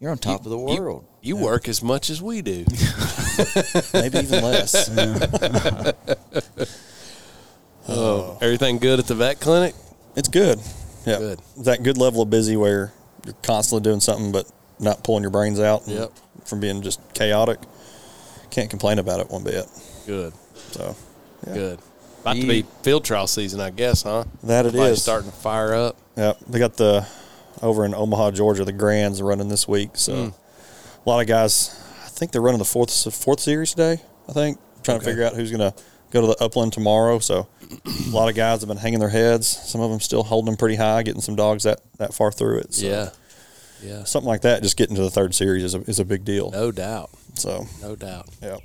You're 0.00 0.10
on 0.10 0.18
top 0.18 0.44
of 0.46 0.50
the 0.50 0.58
You- 0.58 0.80
world. 0.80 1.04
You, 1.20 1.36
work 1.36 1.68
as 1.68 1.82
much 1.82 2.08
as 2.10 2.22
we 2.22 2.40
do. 2.42 2.64
Maybe 3.92 4.18
even 4.18 4.42
less. 4.42 4.88
Oh, 7.90 8.36
everything 8.42 8.78
good 8.78 8.98
at 8.98 9.06
the 9.06 9.14
vet 9.14 9.40
clinic? 9.40 9.74
It's 10.14 10.28
good. 10.28 10.58
Yeah. 11.06 11.18
Good. 11.18 11.40
That 11.64 11.82
good 11.82 11.96
level 11.96 12.20
of 12.22 12.28
busy 12.28 12.54
where 12.56 12.92
you're 13.24 13.34
constantly 13.42 13.82
doing 13.82 14.00
something 14.00 14.30
but 14.30 14.50
not 14.78 15.02
pulling 15.02 15.22
your 15.22 15.30
brains 15.30 15.58
out 15.58 15.82
Yep. 15.86 16.12
from 16.44 16.60
being 16.60 16.82
just 16.82 17.00
chaotic. 17.14 17.58
Can't 18.50 18.70
complain 18.70 18.98
about 18.98 19.20
it 19.20 19.30
one 19.30 19.44
bit. 19.44 19.66
Good, 20.06 20.32
So 20.72 20.96
yeah. 21.46 21.54
good. 21.54 21.78
About 22.22 22.36
to 22.36 22.46
be 22.46 22.64
field 22.82 23.04
trial 23.04 23.26
season, 23.26 23.60
I 23.60 23.70
guess, 23.70 24.02
huh? 24.02 24.24
That 24.42 24.64
it 24.66 24.68
Everybody's 24.70 24.96
is. 24.98 25.02
starting 25.02 25.30
to 25.30 25.36
fire 25.36 25.72
up. 25.74 25.96
Yep. 26.16 26.38
they 26.48 26.58
got 26.58 26.76
the 26.76 27.06
over 27.62 27.84
in 27.84 27.94
Omaha, 27.94 28.32
Georgia. 28.32 28.64
The 28.64 28.72
Grands 28.72 29.22
running 29.22 29.48
this 29.48 29.68
week, 29.68 29.90
so 29.94 30.12
Mm. 30.14 30.34
a 31.06 31.08
lot 31.08 31.20
of 31.20 31.26
guys. 31.26 31.70
I 32.04 32.08
think 32.08 32.32
they're 32.32 32.42
running 32.42 32.58
the 32.58 32.64
fourth 32.64 32.90
fourth 33.14 33.40
series 33.40 33.70
today. 33.70 34.00
I 34.28 34.32
think 34.32 34.58
trying 34.82 34.98
to 34.98 35.04
figure 35.04 35.24
out 35.24 35.34
who's 35.34 35.50
going 35.52 35.70
to 35.70 35.74
go 36.10 36.20
to 36.22 36.26
the 36.26 36.42
Upland 36.42 36.72
tomorrow. 36.72 37.18
So 37.20 37.46
a 37.86 38.10
lot 38.10 38.28
of 38.28 38.34
guys 38.34 38.60
have 38.60 38.68
been 38.68 38.76
hanging 38.78 38.98
their 38.98 39.08
heads. 39.10 39.46
Some 39.46 39.80
of 39.80 39.90
them 39.90 40.00
still 40.00 40.24
holding 40.24 40.46
them 40.46 40.56
pretty 40.56 40.76
high, 40.76 41.02
getting 41.04 41.20
some 41.20 41.36
dogs 41.36 41.62
that 41.64 41.80
that 41.98 42.12
far 42.14 42.32
through 42.32 42.58
it. 42.58 42.74
So 42.74 42.86
Yeah, 42.86 43.10
yeah, 43.82 44.04
something 44.04 44.28
like 44.28 44.40
that. 44.42 44.62
Just 44.62 44.76
getting 44.76 44.96
to 44.96 45.02
the 45.02 45.10
third 45.10 45.34
series 45.34 45.62
is 45.62 45.74
a, 45.74 45.80
is 45.82 46.00
a 46.00 46.04
big 46.04 46.24
deal. 46.24 46.50
no 46.50 46.72
doubt, 46.72 47.10
So 47.38 47.66
no 47.80 47.94
doubt. 47.96 48.28
yeah, 48.42 48.58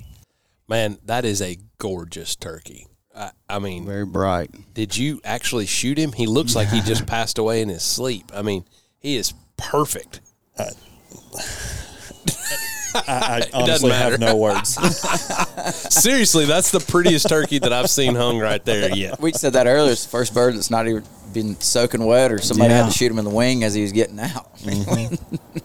Man, 0.68 0.98
that 1.04 1.24
is 1.24 1.40
a 1.42 1.58
gorgeous 1.78 2.36
turkey. 2.36 2.86
I, 3.16 3.30
I 3.48 3.58
mean, 3.60 3.84
Very 3.86 4.04
bright. 4.06 4.50
did 4.74 4.96
you 4.96 5.20
actually 5.24 5.66
shoot 5.66 5.96
him? 5.98 6.12
He 6.12 6.26
looks 6.26 6.56
like 6.56 6.68
he 6.68 6.80
just 6.80 7.06
passed 7.14 7.38
away 7.38 7.60
in 7.62 7.68
his 7.68 7.82
sleep. 7.82 8.32
I 8.34 8.42
mean, 8.42 8.64
he 8.98 9.16
is 9.16 9.32
perfect. 9.56 10.20
I, 10.58 10.70
I 12.96 13.42
honestly 13.54 13.90
have 13.90 14.18
no 14.20 14.36
words. 14.36 14.74
Seriously, 15.94 16.44
that's 16.44 16.70
the 16.70 16.80
prettiest 16.80 17.28
turkey 17.28 17.58
that 17.58 17.72
I've 17.72 17.90
seen 17.90 18.14
hung 18.14 18.38
right 18.38 18.64
there 18.64 18.94
yet. 18.94 19.20
We 19.20 19.32
said 19.32 19.52
that 19.54 19.66
earlier. 19.66 19.92
It's 19.92 20.04
the 20.04 20.10
first 20.10 20.34
bird 20.34 20.54
that's 20.54 20.70
not 20.70 20.86
even 20.86 21.04
been 21.32 21.58
soaking 21.60 22.04
wet, 22.04 22.30
or 22.32 22.38
somebody 22.40 22.72
had 22.72 22.86
to 22.86 22.92
shoot 22.92 23.10
him 23.10 23.18
in 23.18 23.24
the 23.24 23.30
wing 23.30 23.64
as 23.64 23.74
he 23.74 23.82
was 23.82 23.92
getting 23.92 24.20
out. 24.20 24.56
Mm-hmm. 24.58 25.58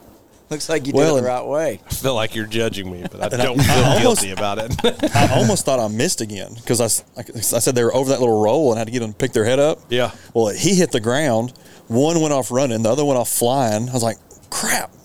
Looks 0.50 0.68
like 0.68 0.86
you 0.86 0.92
Well, 0.92 1.14
did 1.14 1.20
it 1.20 1.22
the 1.22 1.28
right 1.28 1.46
way. 1.46 1.80
I 1.86 1.94
feel 1.94 2.14
like 2.14 2.34
you're 2.34 2.46
judging 2.46 2.90
me, 2.90 3.04
but 3.10 3.20
I 3.22 3.26
I- 3.26 3.44
don't 3.44 3.60
I 3.60 3.62
feel 3.64 3.84
almost- 3.84 4.02
guilty 4.02 4.30
about 4.32 4.58
it. 4.58 5.14
I 5.16 5.34
almost 5.38 5.64
thought 5.64 5.78
I 5.78 5.86
missed 5.88 6.20
again 6.20 6.54
because 6.54 6.80
I, 6.80 6.86
s- 6.86 7.04
like 7.16 7.30
I 7.36 7.40
said 7.40 7.74
they 7.74 7.84
were 7.84 7.94
over 7.94 8.10
that 8.10 8.20
little 8.20 8.42
roll 8.42 8.70
and 8.72 8.78
had 8.78 8.86
to 8.86 8.90
get 8.92 8.98
them 9.00 9.12
to 9.12 9.16
pick 9.16 9.32
their 9.32 9.44
head 9.44 9.60
up. 9.60 9.78
Yeah. 9.88 10.10
Well, 10.34 10.48
he 10.48 10.74
hit 10.74 10.90
the 10.90 11.00
ground. 11.00 11.52
One 11.86 12.20
went 12.20 12.32
off 12.34 12.50
running. 12.50 12.82
The 12.82 12.90
other 12.90 13.04
went 13.04 13.18
off 13.18 13.28
flying. 13.28 13.88
I 13.88 13.92
was 13.92 14.02
like, 14.02 14.16
crap. 14.50 14.90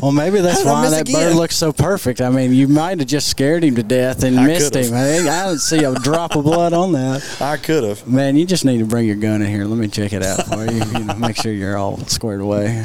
Well, 0.00 0.12
maybe 0.12 0.40
that's 0.40 0.58
How 0.62 0.62
did 0.62 0.68
I 0.70 0.72
why 0.82 0.90
that 0.90 1.08
again? 1.08 1.30
bird 1.30 1.34
looks 1.34 1.56
so 1.56 1.72
perfect. 1.72 2.20
I 2.20 2.30
mean, 2.30 2.52
you 2.54 2.68
might 2.68 3.00
have 3.00 3.08
just 3.08 3.26
scared 3.26 3.64
him 3.64 3.74
to 3.74 3.82
death 3.82 4.22
and 4.22 4.38
I 4.38 4.46
missed 4.46 4.72
could've. 4.72 4.90
him. 4.92 4.94
I, 4.96 5.08
I 5.28 5.46
didn't 5.48 5.58
see 5.58 5.82
a 5.82 5.92
drop 5.92 6.36
of 6.36 6.44
blood 6.44 6.72
on 6.72 6.92
that. 6.92 7.24
I 7.42 7.56
could 7.56 7.82
have. 7.82 8.06
Man, 8.06 8.36
you 8.36 8.46
just 8.46 8.64
need 8.64 8.78
to 8.78 8.84
bring 8.84 9.06
your 9.08 9.16
gun 9.16 9.42
in 9.42 9.48
here. 9.50 9.64
Let 9.64 9.76
me 9.76 9.88
check 9.88 10.12
it 10.12 10.22
out 10.22 10.46
for 10.46 10.64
you. 10.70 10.84
you 10.84 11.04
know, 11.04 11.14
make 11.16 11.34
sure 11.34 11.52
you're 11.52 11.76
all 11.76 11.98
squared 12.06 12.40
away. 12.42 12.84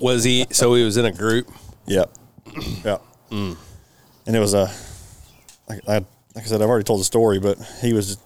Was 0.00 0.24
he? 0.24 0.46
So 0.50 0.74
he 0.74 0.84
was 0.84 0.96
in 0.96 1.04
a 1.04 1.12
group. 1.12 1.48
Yep. 1.86 2.10
Yep. 2.84 3.02
And 3.30 3.56
it 4.26 4.38
was 4.40 4.54
a, 4.54 4.70
like 5.68 5.80
I, 5.88 5.94
like 5.98 6.06
I 6.36 6.42
said, 6.42 6.60
I've 6.62 6.68
already 6.68 6.84
told 6.84 7.00
the 7.00 7.04
story, 7.04 7.38
but 7.38 7.58
he 7.80 7.92
was 7.92 8.18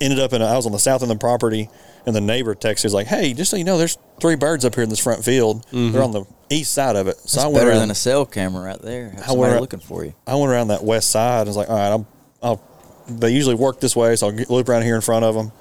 ended 0.00 0.18
up 0.18 0.32
in. 0.32 0.42
A, 0.42 0.46
I 0.46 0.56
was 0.56 0.66
on 0.66 0.72
the 0.72 0.78
south 0.78 1.02
end 1.02 1.10
of 1.10 1.18
the 1.18 1.20
property, 1.20 1.68
and 2.04 2.14
the 2.14 2.20
neighbor 2.20 2.54
texted. 2.54 2.82
He's 2.82 2.94
like, 2.94 3.06
"Hey, 3.06 3.32
just 3.32 3.50
so 3.50 3.56
you 3.56 3.64
know, 3.64 3.78
there's 3.78 3.96
three 4.20 4.34
birds 4.36 4.64
up 4.64 4.74
here 4.74 4.84
in 4.84 4.90
this 4.90 4.98
front 4.98 5.24
field. 5.24 5.64
Mm-hmm. 5.66 5.92
They're 5.92 6.02
on 6.02 6.12
the 6.12 6.24
east 6.50 6.72
side 6.74 6.96
of 6.96 7.06
it." 7.06 7.16
So 7.20 7.40
I 7.40 7.44
went 7.46 7.56
better 7.56 7.70
around, 7.70 7.80
than 7.80 7.90
a 7.90 7.94
cell 7.94 8.26
camera 8.26 8.62
right 8.64 8.82
there. 8.82 9.10
Have 9.10 9.20
I 9.20 9.26
somebody 9.26 9.50
went- 9.50 9.60
looking 9.62 9.80
for 9.80 10.04
you. 10.04 10.14
I 10.26 10.34
went 10.34 10.50
around 10.52 10.68
that 10.68 10.84
west 10.84 11.10
side 11.10 11.40
and 11.40 11.48
was 11.48 11.56
like, 11.56 11.70
all 11.70 11.76
right, 11.76 11.92
I'm, 11.94 12.06
I'll, 12.42 12.62
they 13.08 13.30
usually 13.30 13.54
work 13.54 13.80
this 13.80 13.96
way, 13.96 14.14
so 14.16 14.26
I'll 14.26 14.32
get, 14.32 14.50
loop 14.50 14.68
around 14.68 14.82
here 14.82 14.94
in 14.94 15.00
front 15.00 15.24
of 15.24 15.34
them. 15.34 15.52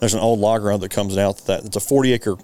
There's 0.00 0.14
an 0.14 0.20
old 0.20 0.38
log 0.38 0.62
road 0.62 0.80
that 0.82 0.90
comes 0.90 1.16
out 1.16 1.38
that 1.46 1.64
it's 1.64 1.76
a 1.76 1.80
40 1.80 2.12
acre 2.12 2.36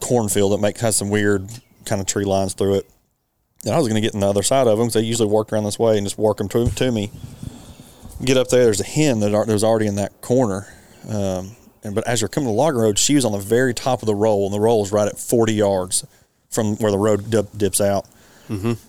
cornfield 0.00 0.52
that 0.52 0.58
make, 0.58 0.78
has 0.78 0.96
some 0.96 1.10
weird 1.10 1.48
kind 1.84 2.00
of 2.00 2.06
tree 2.06 2.24
lines 2.24 2.54
through 2.54 2.76
it. 2.76 2.90
And 3.64 3.74
I 3.74 3.78
was 3.78 3.88
going 3.88 3.96
to 3.96 4.00
get 4.00 4.14
on 4.14 4.20
the 4.20 4.28
other 4.28 4.42
side 4.42 4.66
of 4.66 4.78
them 4.78 4.86
because 4.86 4.94
they 4.94 5.02
usually 5.02 5.28
work 5.28 5.52
around 5.52 5.64
this 5.64 5.78
way 5.78 5.98
and 5.98 6.06
just 6.06 6.18
work 6.18 6.38
them 6.38 6.48
to, 6.50 6.70
to 6.70 6.90
me. 6.90 7.10
Get 8.24 8.36
up 8.36 8.48
there, 8.48 8.64
there's 8.64 8.80
a 8.80 8.84
hen 8.84 9.20
that, 9.20 9.34
are, 9.34 9.44
that 9.44 9.52
was 9.52 9.64
already 9.64 9.86
in 9.86 9.96
that 9.96 10.20
corner. 10.20 10.66
Um, 11.08 11.56
and, 11.82 11.94
but 11.94 12.06
as 12.06 12.20
you're 12.20 12.28
coming 12.28 12.48
to 12.48 12.52
log 12.52 12.74
road, 12.74 12.98
she 12.98 13.14
was 13.14 13.24
on 13.24 13.32
the 13.32 13.38
very 13.38 13.72
top 13.72 14.02
of 14.02 14.06
the 14.06 14.14
roll, 14.14 14.44
and 14.46 14.54
the 14.54 14.60
roll 14.60 14.82
is 14.84 14.92
right 14.92 15.08
at 15.08 15.18
40 15.18 15.54
yards 15.54 16.06
from 16.50 16.76
where 16.76 16.90
the 16.90 16.98
road 16.98 17.30
dip, 17.30 17.56
dips 17.56 17.80
out. 17.80 18.06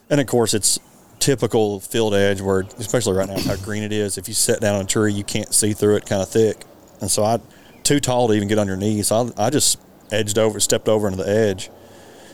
And 0.10 0.20
of 0.20 0.28
course, 0.28 0.54
it's 0.54 0.80
typical 1.20 1.80
field 1.80 2.14
edge 2.14 2.42
where, 2.42 2.62
especially 2.80 3.14
right 3.14 3.30
now, 3.30 3.40
how 3.40 3.56
green 3.58 3.84
it 3.84 3.94
is. 3.94 4.18
If 4.18 4.28
you 4.28 4.34
sit 4.34 4.60
down 4.60 4.76
on 4.76 4.82
a 4.82 4.88
tree, 4.88 5.14
you 5.14 5.24
can't 5.24 5.54
see 5.54 5.74
through 5.74 5.98
it, 5.98 6.06
kind 6.06 6.22
of 6.22 6.30
thick. 6.30 6.58
And 7.00 7.10
so 7.10 7.24
I, 7.24 7.40
too 7.84 8.00
tall 8.00 8.28
to 8.28 8.34
even 8.34 8.48
get 8.48 8.58
on 8.58 8.68
your 8.68 8.78
knees. 8.78 9.08
So 9.08 9.32
I, 9.38 9.48
I 9.48 9.50
just 9.50 9.80
edged 10.12 10.38
over, 10.38 10.60
stepped 10.60 10.88
over 10.88 11.08
into 11.08 11.24
the 11.24 11.30
edge, 11.30 11.70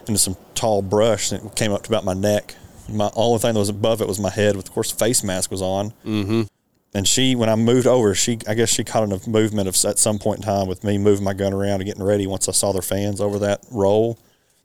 into 0.08 0.18
some 0.20 0.36
tall 0.56 0.82
brush 0.82 1.30
that 1.30 1.56
came 1.56 1.72
up 1.72 1.84
to 1.84 1.90
about 1.90 2.06
my 2.06 2.14
neck. 2.14 2.56
My 2.90 3.12
only 3.16 3.40
thing 3.40 3.54
that 3.54 3.60
was 3.60 3.70
above 3.70 4.02
it 4.02 4.08
was 4.08 4.20
my 4.20 4.30
head. 4.30 4.56
With 4.56 4.68
of 4.68 4.74
course, 4.74 4.92
face 4.92 5.24
mask 5.24 5.52
was 5.52 5.62
on. 5.62 5.92
Mm-hmm. 6.06 6.44
And 6.94 7.08
she, 7.08 7.36
when 7.36 7.50
I 7.50 7.56
moved 7.56 7.86
over, 7.86 8.16
she, 8.16 8.40
I 8.48 8.54
guess 8.54 8.70
she 8.70 8.84
caught 8.84 9.04
in 9.04 9.12
a 9.12 9.30
movement 9.30 9.68
of 9.68 9.76
at 9.86 10.00
some 10.00 10.18
point 10.20 10.40
in 10.40 10.46
time 10.46 10.68
with 10.68 10.84
me 10.84 10.98
moving 10.98 11.24
my 11.24 11.34
gun 11.34 11.54
around 11.54 11.82
and 11.82 11.86
getting 11.86 12.04
ready. 12.04 12.26
Once 12.26 12.48
I 12.48 12.54
saw 12.54 12.72
their 12.72 12.82
fans 12.82 13.20
over 13.20 13.40
that 13.40 13.66
roll, 13.72 14.18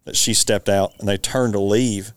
that 0.05 0.17
she 0.17 0.35
stepped 0.35 0.69
out 0.69 0.93
and 0.99 1.09
they 1.09 1.19
turned 1.19 1.53
to 1.55 1.61
leave. 1.61 2.13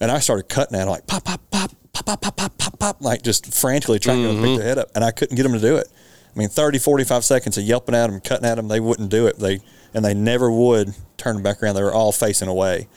And 0.00 0.10
I 0.10 0.18
started 0.18 0.48
cutting 0.48 0.76
at 0.76 0.84
her 0.84 0.90
like 0.90 1.06
pop, 1.06 1.24
pop, 1.24 1.40
pop, 1.50 1.70
pop, 1.92 2.06
pop, 2.06 2.20
pop, 2.20 2.36
pop, 2.36 2.58
pop, 2.58 2.78
pop, 2.78 3.00
like 3.00 3.22
just 3.22 3.54
frantically 3.54 3.98
trying 3.98 4.22
to 4.22 4.42
pick 4.42 4.58
their 4.58 4.66
head 4.66 4.78
up. 4.78 4.90
And 4.94 5.04
I 5.04 5.10
couldn't 5.10 5.36
get 5.36 5.44
them 5.44 5.52
to 5.52 5.60
do 5.60 5.76
it. 5.76 5.86
I 6.34 6.38
mean, 6.38 6.48
30, 6.48 6.78
45 6.78 7.24
seconds 7.24 7.58
of 7.58 7.64
yelping 7.64 7.94
at 7.94 8.08
them, 8.08 8.20
cutting 8.20 8.46
at 8.46 8.56
them, 8.56 8.68
they 8.68 8.80
wouldn't 8.80 9.08
do 9.08 9.26
it. 9.26 9.38
They 9.38 9.60
And 9.94 10.04
they 10.04 10.14
never 10.14 10.50
would 10.50 10.94
turn 11.16 11.42
back 11.42 11.62
around. 11.62 11.76
They 11.76 11.82
were 11.82 11.94
all 11.94 12.12
facing 12.12 12.48
away. 12.48 12.88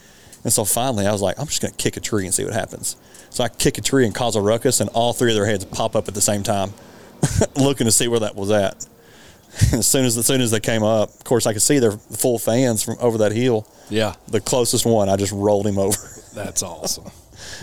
And 0.44 0.52
so 0.52 0.66
finally, 0.66 1.06
I 1.06 1.12
was 1.12 1.22
like, 1.22 1.40
I'm 1.40 1.46
just 1.48 1.62
going 1.62 1.72
to 1.72 1.78
kick 1.78 1.98
a 1.98 2.00
tree 2.00 2.26
and 2.26 2.34
see 2.34 2.44
what 2.44 2.54
happens. 2.54 2.96
So 3.30 3.44
I 3.44 3.50
kick 3.50 3.78
a 3.78 3.82
tree 3.82 4.06
and 4.06 4.16
cause 4.16 4.36
a 4.36 4.42
ruckus, 4.42 4.80
and 4.80 4.90
all 4.92 5.14
three 5.14 5.32
of 5.32 5.36
their 5.36 5.46
heads 5.46 5.66
pop 5.66 5.96
up 5.96 6.08
at 6.08 6.14
the 6.14 6.22
same 6.22 6.44
time, 6.44 6.72
looking 7.56 7.86
to 7.86 7.92
see 7.92 8.08
where 8.08 8.22
that 8.22 8.36
was 8.36 8.50
at. 8.52 8.86
as 9.74 9.88
soon 9.88 10.06
as 10.06 10.18
as 10.18 10.26
soon 10.26 10.40
as 10.42 10.52
they 10.52 10.60
came 10.60 10.84
up, 10.84 11.10
of 11.14 11.24
course, 11.24 11.46
I 11.46 11.54
could 11.54 11.62
see 11.62 11.80
their 11.80 11.92
full 11.94 12.38
fans 12.40 12.84
from 12.84 12.96
over 13.00 13.18
that 13.20 13.32
hill. 13.32 13.68
Yeah, 13.90 14.16
The 14.28 14.42
closest 14.42 14.86
one, 14.86 15.08
I 15.10 15.16
just 15.16 15.32
rolled 15.34 15.66
him 15.68 15.78
over. 15.80 15.98
that's 16.34 16.62
awesome. 16.64 17.10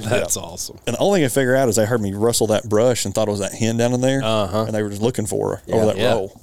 That's 0.00 0.36
awesome. 0.36 0.78
And 0.86 0.96
the 0.96 1.00
only 1.00 1.20
thing 1.20 1.26
I 1.26 1.28
figured 1.28 1.56
out 1.56 1.68
is 1.68 1.76
they 1.76 1.84
heard 1.86 2.00
me 2.00 2.12
rustle 2.14 2.46
that 2.48 2.68
brush 2.68 3.04
and 3.04 3.14
thought 3.14 3.28
it 3.28 3.30
was 3.30 3.40
that 3.40 3.52
hen 3.52 3.76
down 3.76 3.92
in 3.92 4.00
there, 4.00 4.22
Uh-huh. 4.24 4.64
and 4.64 4.74
they 4.74 4.82
were 4.82 4.88
just 4.90 5.02
looking 5.02 5.26
for 5.26 5.56
her 5.56 5.74
over 5.74 5.86
that 5.86 5.98
Yeah. 5.98 6.12
roll. 6.12 6.40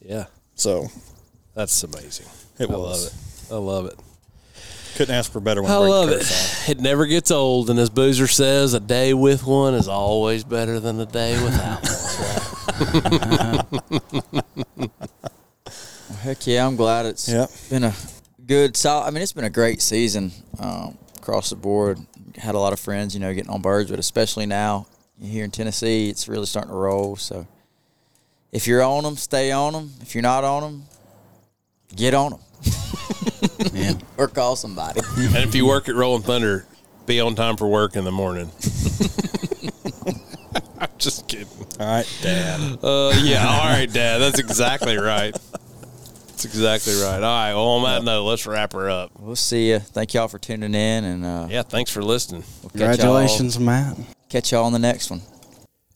Yeah, 0.00 0.24
So 0.54 0.88
that's 1.54 1.82
amazing. 1.84 2.26
It 2.58 2.70
I 2.70 2.76
was. 2.76 3.04
love 3.04 3.06
it. 3.06 3.54
I 3.54 3.58
love 3.58 3.86
it. 3.86 3.98
couldn't 4.96 5.14
ask 5.14 5.30
for 5.32 5.38
a 5.38 5.42
better 5.42 5.62
one. 5.62 5.70
I 5.70 5.74
to 5.76 5.80
love 5.80 6.08
it. 6.10 6.18
curse 6.18 6.68
It 6.68 6.80
never 6.80 7.06
gets 7.06 7.30
old, 7.30 7.70
and 7.70 7.78
as 7.78 7.90
Boozer 7.90 8.26
says, 8.26 8.74
a 8.74 8.80
day 8.80 9.14
with 9.14 9.44
one 9.46 9.74
is 9.74 9.88
always 9.88 10.44
better 10.44 10.78
than 10.80 10.98
a 11.00 11.06
day 11.06 11.32
without 11.42 11.82
one. 11.84 13.32
Heck 16.22 16.46
yeah, 16.46 16.66
I'm 16.66 16.76
glad 16.76 17.06
it's 17.06 17.28
Yep. 17.28 17.50
been 17.70 17.84
a 17.84 17.94
good 18.46 18.76
solid. 18.76 19.06
I 19.06 19.10
mean, 19.10 19.22
it's 19.22 19.32
been 19.32 19.44
a 19.44 19.50
great 19.50 19.82
season 19.82 20.30
um, 20.58 20.96
across 21.18 21.50
the 21.50 21.56
board. 21.56 21.98
Had 22.36 22.54
a 22.54 22.58
lot 22.58 22.72
of 22.72 22.80
friends, 22.80 23.14
you 23.14 23.20
know, 23.20 23.32
getting 23.34 23.50
on 23.50 23.60
birds, 23.60 23.90
but 23.90 23.98
especially 23.98 24.46
now 24.46 24.86
here 25.20 25.44
in 25.44 25.50
Tennessee, 25.50 26.08
it's 26.10 26.28
really 26.28 26.46
starting 26.46 26.70
to 26.70 26.76
roll. 26.76 27.16
So 27.16 27.46
if 28.52 28.66
you're 28.66 28.82
on 28.82 29.02
them, 29.04 29.16
stay 29.16 29.50
on 29.52 29.72
them. 29.72 29.90
If 30.00 30.14
you're 30.14 30.22
not 30.22 30.44
on 30.44 30.62
them, 30.62 30.82
get 31.96 32.14
on 32.14 32.32
them 32.32 32.40
Yeah. 33.72 33.92
or 34.16 34.28
call 34.28 34.56
somebody. 34.56 35.00
and 35.16 35.36
if 35.36 35.54
you 35.54 35.66
work 35.66 35.88
at 35.88 35.94
Rolling 35.94 36.22
Thunder, 36.22 36.66
be 37.06 37.20
on 37.20 37.34
time 37.34 37.56
for 37.56 37.68
work 37.68 37.96
in 37.96 38.04
the 38.04 38.12
morning. 38.12 38.50
I'm 40.80 40.88
just 40.98 41.28
kidding. 41.28 41.46
All 41.80 41.86
right, 41.86 42.18
Dad. 42.22 42.78
Uh, 42.82 43.12
yeah, 43.22 43.46
all 43.46 43.68
right, 43.68 43.90
Dad. 43.92 44.18
That's 44.18 44.38
exactly 44.38 44.96
right. 44.96 45.32
That's 46.28 46.44
exactly 46.44 46.94
right. 46.94 47.16
All 47.16 47.20
right. 47.20 47.54
Well, 47.54 47.66
on 47.68 47.84
that 47.84 48.04
note, 48.04 48.24
let's 48.24 48.46
wrap 48.46 48.72
her 48.72 48.90
up. 48.90 49.12
we'll 49.18 49.36
see 49.36 49.70
you. 49.70 49.78
Thank 49.78 50.14
y'all 50.14 50.28
for 50.28 50.38
tuning 50.38 50.74
in, 50.74 51.04
and 51.04 51.24
uh, 51.24 51.46
Yeah, 51.50 51.62
thanks 51.62 51.90
for 51.90 52.02
listening. 52.02 52.42
we'll 52.62 52.70
catch 52.70 52.80
y'all- 52.80 52.86
Congratulations, 52.96 53.58
Matt. 53.60 53.96
Catch 54.28 54.52
y'all 54.52 54.64
on 54.64 54.72
the 54.72 54.78
next 54.78 55.10
one. 55.10 55.22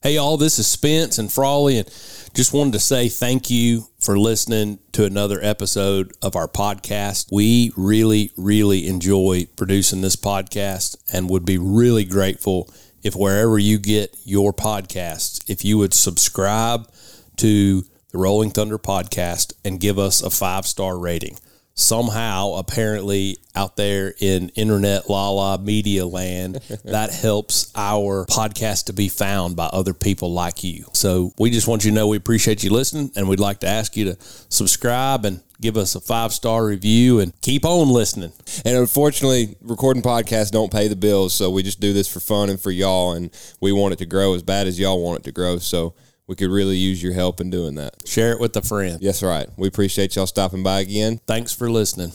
Hey, 0.01 0.15
y'all, 0.15 0.37
this 0.37 0.59
is 0.59 0.67
Spence 0.67 1.17
and 1.17 1.31
Frawley, 1.31 1.79
and 1.79 1.87
just 2.33 2.53
wanted 2.53 2.73
to 2.73 2.79
say 2.79 3.09
thank 3.09 3.49
you 3.49 3.87
for 4.07 4.17
listening 4.17 4.79
to 4.93 5.03
another 5.03 5.37
episode 5.43 6.13
of 6.21 6.33
our 6.33 6.47
podcast. 6.47 7.27
We 7.29 7.73
really, 7.75 8.31
really 8.37 8.87
enjoy 8.87 9.47
producing 9.57 9.99
this 9.99 10.15
podcast 10.15 10.95
and 11.11 11.29
would 11.29 11.43
be 11.43 11.57
really 11.57 12.05
grateful 12.05 12.73
if 13.03 13.17
wherever 13.17 13.59
you 13.59 13.77
get 13.77 14.15
your 14.23 14.53
podcasts, 14.53 15.43
if 15.49 15.65
you 15.65 15.77
would 15.79 15.93
subscribe 15.93 16.89
to 17.35 17.81
the 18.11 18.17
Rolling 18.17 18.49
Thunder 18.49 18.77
podcast 18.77 19.51
and 19.65 19.77
give 19.77 19.99
us 19.99 20.21
a 20.21 20.29
five 20.29 20.65
star 20.65 20.97
rating 20.97 21.37
somehow 21.77 22.53
apparently 22.53 23.37
out 23.55 23.77
there 23.77 24.13
in 24.19 24.49
internet 24.49 25.09
la 25.09 25.29
la 25.29 25.57
media 25.57 26.05
land 26.05 26.55
that 26.83 27.13
helps 27.13 27.71
our 27.75 28.25
podcast 28.25 28.85
to 28.85 28.93
be 28.93 29.07
found 29.07 29.55
by 29.55 29.67
other 29.67 29.93
people 29.93 30.33
like 30.33 30.63
you 30.63 30.85
so 30.91 31.31
we 31.37 31.49
just 31.51 31.67
want 31.67 31.85
you 31.85 31.91
to 31.91 31.95
know 31.95 32.07
we 32.07 32.17
appreciate 32.17 32.63
you 32.63 32.71
listening 32.71 33.11
and 33.15 33.29
we'd 33.29 33.39
like 33.39 33.59
to 33.59 33.67
ask 33.67 33.95
you 33.95 34.05
to 34.05 34.17
subscribe 34.49 35.23
and 35.23 35.39
give 35.61 35.77
us 35.77 35.95
a 35.95 36.01
five 36.01 36.33
star 36.33 36.65
review 36.65 37.19
and 37.19 37.39
keep 37.41 37.63
on 37.65 37.89
listening 37.89 38.31
And 38.65 38.77
unfortunately, 38.77 39.55
recording 39.61 40.03
podcasts 40.03 40.51
don't 40.51 40.71
pay 40.71 40.87
the 40.87 40.95
bills, 40.95 41.33
so 41.33 41.49
we 41.49 41.63
just 41.63 41.79
do 41.79 41.93
this 41.93 42.11
for 42.11 42.19
fun 42.19 42.49
and 42.49 42.59
for 42.59 42.71
y'all, 42.71 43.13
and 43.13 43.29
we 43.59 43.71
want 43.71 43.93
it 43.93 43.99
to 43.99 44.05
grow 44.05 44.33
as 44.33 44.43
bad 44.43 44.67
as 44.67 44.79
y'all 44.79 45.01
want 45.01 45.19
it 45.19 45.23
to 45.25 45.31
grow. 45.31 45.57
So 45.57 45.93
we 46.27 46.35
could 46.35 46.49
really 46.49 46.75
use 46.77 47.01
your 47.01 47.13
help 47.13 47.39
in 47.41 47.49
doing 47.49 47.75
that. 47.75 47.95
share 48.07 48.31
it 48.33 48.39
with 48.39 48.55
a 48.57 48.61
friend 48.61 48.99
Yes, 49.01 49.23
right. 49.23 49.47
We 49.57 49.67
appreciate 49.67 50.15
y'all 50.15 50.27
stopping 50.27 50.63
by 50.63 50.81
again. 50.81 51.19
thanks 51.25 51.53
for 51.53 51.69
listening 51.69 52.11